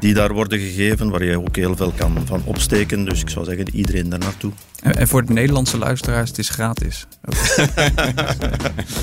die 0.00 0.14
daar 0.14 0.32
worden 0.32 0.58
gegeven, 0.58 1.10
waar 1.10 1.24
je 1.24 1.38
ook 1.38 1.56
heel 1.56 1.76
veel 1.76 1.92
kan 1.96 2.16
van 2.24 2.42
opsteken. 2.44 3.04
Dus 3.04 3.20
ik 3.20 3.28
zou 3.28 3.44
zeggen, 3.44 3.74
iedereen 3.74 4.08
daar 4.08 4.18
naartoe. 4.18 4.52
En, 4.94 5.08
voor 5.08 5.24
de 5.24 5.32
Nederlandse 5.32 5.78
luisteraars, 5.78 6.28
het 6.28 6.38
is 6.38 6.48
gratis. 6.48 7.06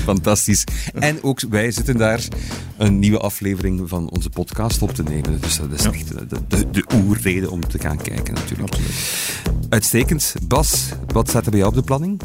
Fantastisch. 0.04 0.64
En 0.94 1.18
ook 1.22 1.40
wij 1.50 1.70
zitten 1.70 1.96
daar 1.96 2.20
een 2.78 2.98
nieuwe 2.98 3.18
aflevering 3.18 3.88
van 3.88 4.10
onze 4.10 4.30
podcast 4.30 4.82
op 4.82 4.94
te 4.94 5.02
nemen. 5.02 5.40
Dus 5.40 5.56
dat 5.58 5.68
is 5.80 5.84
echt 5.84 6.08
de, 6.28 6.38
de, 6.48 6.70
de 6.70 6.84
oerreden 6.94 7.50
om 7.50 7.68
te 7.68 7.78
gaan 7.78 7.96
kijken 8.02 8.34
natuurlijk. 8.34 8.74
Uitstekend. 9.68 10.34
Bas, 10.48 10.88
wat 11.06 11.28
staat 11.28 11.44
er 11.44 11.50
bij 11.50 11.58
jou 11.60 11.70
op 11.72 11.78
de 11.78 11.84
planning? 11.84 12.20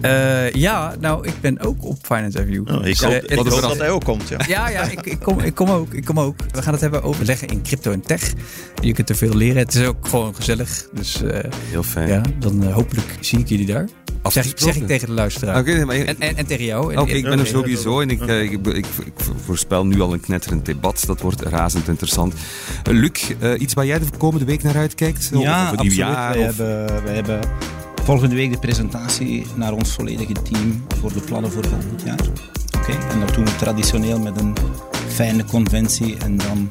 Eh, 0.00 0.50
ja, 0.52 0.94
nou, 1.00 1.26
ik 1.26 1.40
ben 1.40 1.60
ook 1.60 1.84
op 1.84 1.96
Finance 2.02 2.38
Avenue. 2.40 2.62
Nou, 2.64 2.86
ik 2.88 2.94
Ja, 2.96 3.06
hoop, 3.06 3.14
het- 3.22 3.30
ik 3.30 3.36
hoop 3.38 3.60
dat 3.60 3.78
hij 3.78 3.90
ook 3.90 4.04
komt. 4.04 4.28
Ja. 4.28 4.38
Ja, 4.48 4.68
ja, 4.68 4.82
ik, 4.82 5.00
ik, 5.06 5.18
kom, 5.20 5.40
ik, 5.40 5.54
kom 5.54 5.70
ook, 5.70 5.92
ik 5.94 6.04
kom 6.04 6.20
ook. 6.20 6.36
We 6.52 6.62
gaan 6.62 6.72
het 6.72 6.80
hebben 6.82 7.02
over 7.02 7.24
leggen 7.24 7.48
in 7.48 7.62
crypto 7.62 7.92
en 7.92 8.00
tech. 8.00 8.32
Je 8.82 8.92
kunt 8.92 9.08
er 9.08 9.16
veel 9.16 9.34
leren. 9.34 9.56
Het 9.56 9.74
is 9.74 9.86
ook 9.86 10.08
gewoon 10.08 10.34
gezellig. 10.34 10.86
Dus 10.94 11.22
eh, 11.22 11.50
Heel 11.70 11.82
fijn. 11.82 12.08
ja, 12.08 12.22
dan 12.38 12.62
eh, 12.66 12.74
hopelijk 12.82 13.16
zie 13.20 13.38
ik 13.38 13.48
jullie 13.48 13.66
daar. 13.66 13.88
Zeg, 14.22 14.32
zeg 14.32 14.42
Afgesproken. 14.52 14.80
ik 14.80 14.86
tegen 14.86 15.06
de 15.06 15.12
luisteraar. 15.14 15.58
Oké, 15.60 15.84
maar 15.84 15.96
En, 15.96 16.20
en, 16.20 16.36
en 16.36 16.46
tegen 16.46 16.64
jou. 16.64 16.90
Ik 17.06 17.22
ben 17.22 17.32
er 17.32 17.38
Oké, 17.38 17.48
sowieso 17.48 18.00
en 18.00 18.10
ik, 18.10 18.26
eh, 18.26 18.42
ik, 18.42 18.50
ik, 18.66 18.86
ik 19.04 19.14
voorspel 19.44 19.86
nu 19.86 20.00
al 20.00 20.12
een 20.12 20.20
knetterend 20.20 20.64
debat. 20.66 21.02
Dat 21.06 21.20
wordt 21.20 21.40
razend 21.42 21.88
interessant. 21.88 22.34
Eh, 22.82 22.92
Luc, 22.92 23.10
eh, 23.38 23.60
iets 23.60 23.74
waar 23.74 23.86
jij 23.86 23.98
de 23.98 24.04
komende 24.18 24.44
week 24.44 24.62
naar 24.62 24.76
uitkijkt? 24.76 25.30
Of- 25.34 25.42
Ja, 25.42 25.62
of 25.62 25.70
absoluut. 25.70 25.82
nieuwjaar? 25.82 26.32
Wij, 26.38 26.48
of- 26.48 26.56
hebben, 26.56 27.04
wij 27.04 27.14
hebben 27.14 27.40
volgende 28.04 28.34
week 28.34 28.52
de 28.52 28.58
presentatie 28.58 29.46
naar 29.54 29.72
ons 29.72 29.92
volledige 29.92 30.32
team 30.50 30.84
voor 31.00 31.12
de 31.12 31.20
plannen 31.20 31.52
voor 31.52 31.64
volgend 31.68 32.02
jaar. 32.04 32.20
Oké, 32.78 32.92
En 33.10 33.20
dat 33.20 33.34
doen 33.34 33.44
we 33.44 33.56
traditioneel 33.56 34.18
met 34.20 34.40
een 34.40 34.54
fijne 35.08 35.44
conventie 35.44 36.16
en 36.16 36.36
dan 36.36 36.70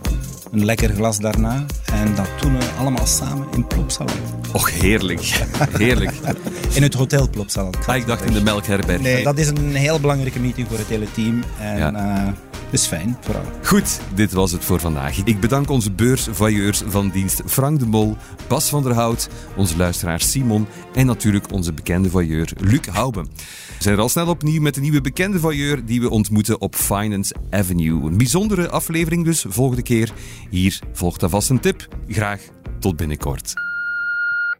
een 0.51 0.65
lekker 0.65 0.89
glas 0.93 1.17
daarna. 1.19 1.65
En 1.93 2.15
dat 2.15 2.27
doen 2.41 2.57
we 2.57 2.65
allemaal 2.79 3.05
samen 3.07 3.47
in 3.55 3.67
Plopsaland. 3.67 4.19
Och, 4.53 4.71
heerlijk. 4.71 5.41
Heerlijk. 5.77 6.11
In 6.73 6.83
het 6.83 6.93
hotel 6.93 7.29
Plopsaland. 7.29 7.77
Ah, 7.87 7.95
ik 7.95 8.07
dacht 8.07 8.23
in 8.25 8.33
de 8.33 8.43
melkherberg. 8.43 9.01
Nee, 9.01 9.23
dat 9.23 9.37
is 9.37 9.47
een 9.47 9.75
heel 9.75 9.99
belangrijke 9.99 10.39
meeting 10.39 10.67
voor 10.67 10.77
het 10.77 10.87
hele 10.87 11.11
team. 11.11 11.43
En 11.61 11.77
Ja. 11.77 11.93
eh, 11.93 12.27
is 12.71 12.85
fijn, 12.85 13.17
vooral. 13.21 13.43
Goed, 13.63 14.01
dit 14.15 14.31
was 14.33 14.51
het 14.51 14.65
voor 14.65 14.79
vandaag. 14.79 15.23
Ik 15.23 15.39
bedank 15.39 15.69
onze 15.69 15.91
beursvoyeurs 15.91 16.81
van 16.85 17.09
dienst 17.09 17.41
Frank 17.45 17.79
de 17.79 17.85
Mol, 17.85 18.17
Bas 18.47 18.69
van 18.69 18.83
der 18.83 18.93
Hout, 18.93 19.29
onze 19.55 19.77
luisteraar 19.77 20.21
Simon 20.21 20.67
en 20.93 21.05
natuurlijk 21.05 21.51
onze 21.51 21.73
bekende 21.73 22.09
voyeur 22.09 22.51
Luc 22.57 22.85
Hoube. 22.85 23.21
We 23.21 23.85
zijn 23.85 23.95
er 23.95 24.01
al 24.01 24.09
snel 24.09 24.27
opnieuw 24.27 24.61
met 24.61 24.75
een 24.75 24.81
nieuwe 24.81 25.01
bekende 25.01 25.39
voyeur 25.39 25.85
die 25.85 26.01
we 26.01 26.09
ontmoeten 26.09 26.61
op 26.61 26.75
Finance 26.75 27.35
Avenue. 27.49 28.03
Een 28.03 28.17
bijzondere 28.17 28.69
aflevering 28.69 29.25
dus 29.25 29.45
volgende 29.47 29.83
keer. 29.83 30.11
Hier 30.49 30.79
volgt 30.93 31.23
alvast 31.23 31.49
een 31.49 31.59
tip. 31.59 31.87
Graag 32.07 32.41
tot 32.79 32.95
binnenkort. 32.95 33.53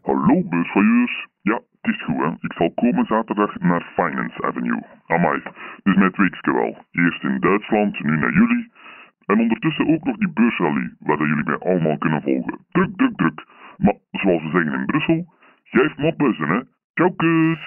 Hallo 0.02 0.42
beursvoyeurs. 0.48 1.28
Ja, 1.42 1.62
het 1.80 1.94
is 1.94 2.04
goed 2.04 2.16
hè. 2.16 2.30
Ik 2.40 2.52
zal 2.52 2.70
komen 2.74 3.06
zaterdag 3.06 3.58
naar 3.58 3.92
Finance 3.94 4.42
Avenue. 4.42 4.82
Amai, 5.06 5.42
dus 5.82 5.96
mijn 5.96 6.12
weekske 6.16 6.52
wel. 6.52 6.84
Eerst 6.90 7.22
in 7.22 7.40
Duitsland, 7.40 8.00
nu 8.04 8.16
naar 8.16 8.32
jullie. 8.32 8.72
En 9.26 9.40
ondertussen 9.40 9.88
ook 9.88 10.04
nog 10.04 10.16
die 10.16 10.32
beursrally, 10.32 10.94
waar 10.98 11.18
jullie 11.18 11.44
mij 11.44 11.58
allemaal 11.58 11.98
kunnen 11.98 12.22
volgen. 12.22 12.58
Druk, 12.70 12.96
druk, 12.96 13.16
druk. 13.16 13.44
Maar 13.76 13.94
zoals 14.10 14.42
we 14.42 14.50
zeggen 14.50 14.72
in 14.72 14.86
Brussel, 14.86 15.26
geef 15.64 15.96
maar 15.96 16.14
buzzen 16.16 16.48
hè. 16.48 16.60
Kus! 17.16 17.58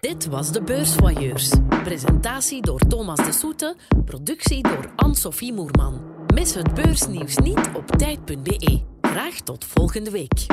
Dit 0.00 0.28
was 0.28 0.52
de 0.52 0.62
Beursvoyeurs. 0.64 1.60
Presentatie 1.68 2.62
door 2.62 2.78
Thomas 2.78 3.24
de 3.24 3.32
Soete, 3.32 3.76
productie 4.04 4.62
door 4.62 4.86
Anne-Sophie 4.96 5.52
Moerman. 5.52 6.00
Mis 6.34 6.54
het 6.54 6.74
beursnieuws 6.74 7.36
niet 7.36 7.70
op 7.74 7.86
tijd.be. 7.86 8.82
Graag 9.00 9.34
tot 9.34 9.66
volgende 9.66 10.10
week. 10.10 10.46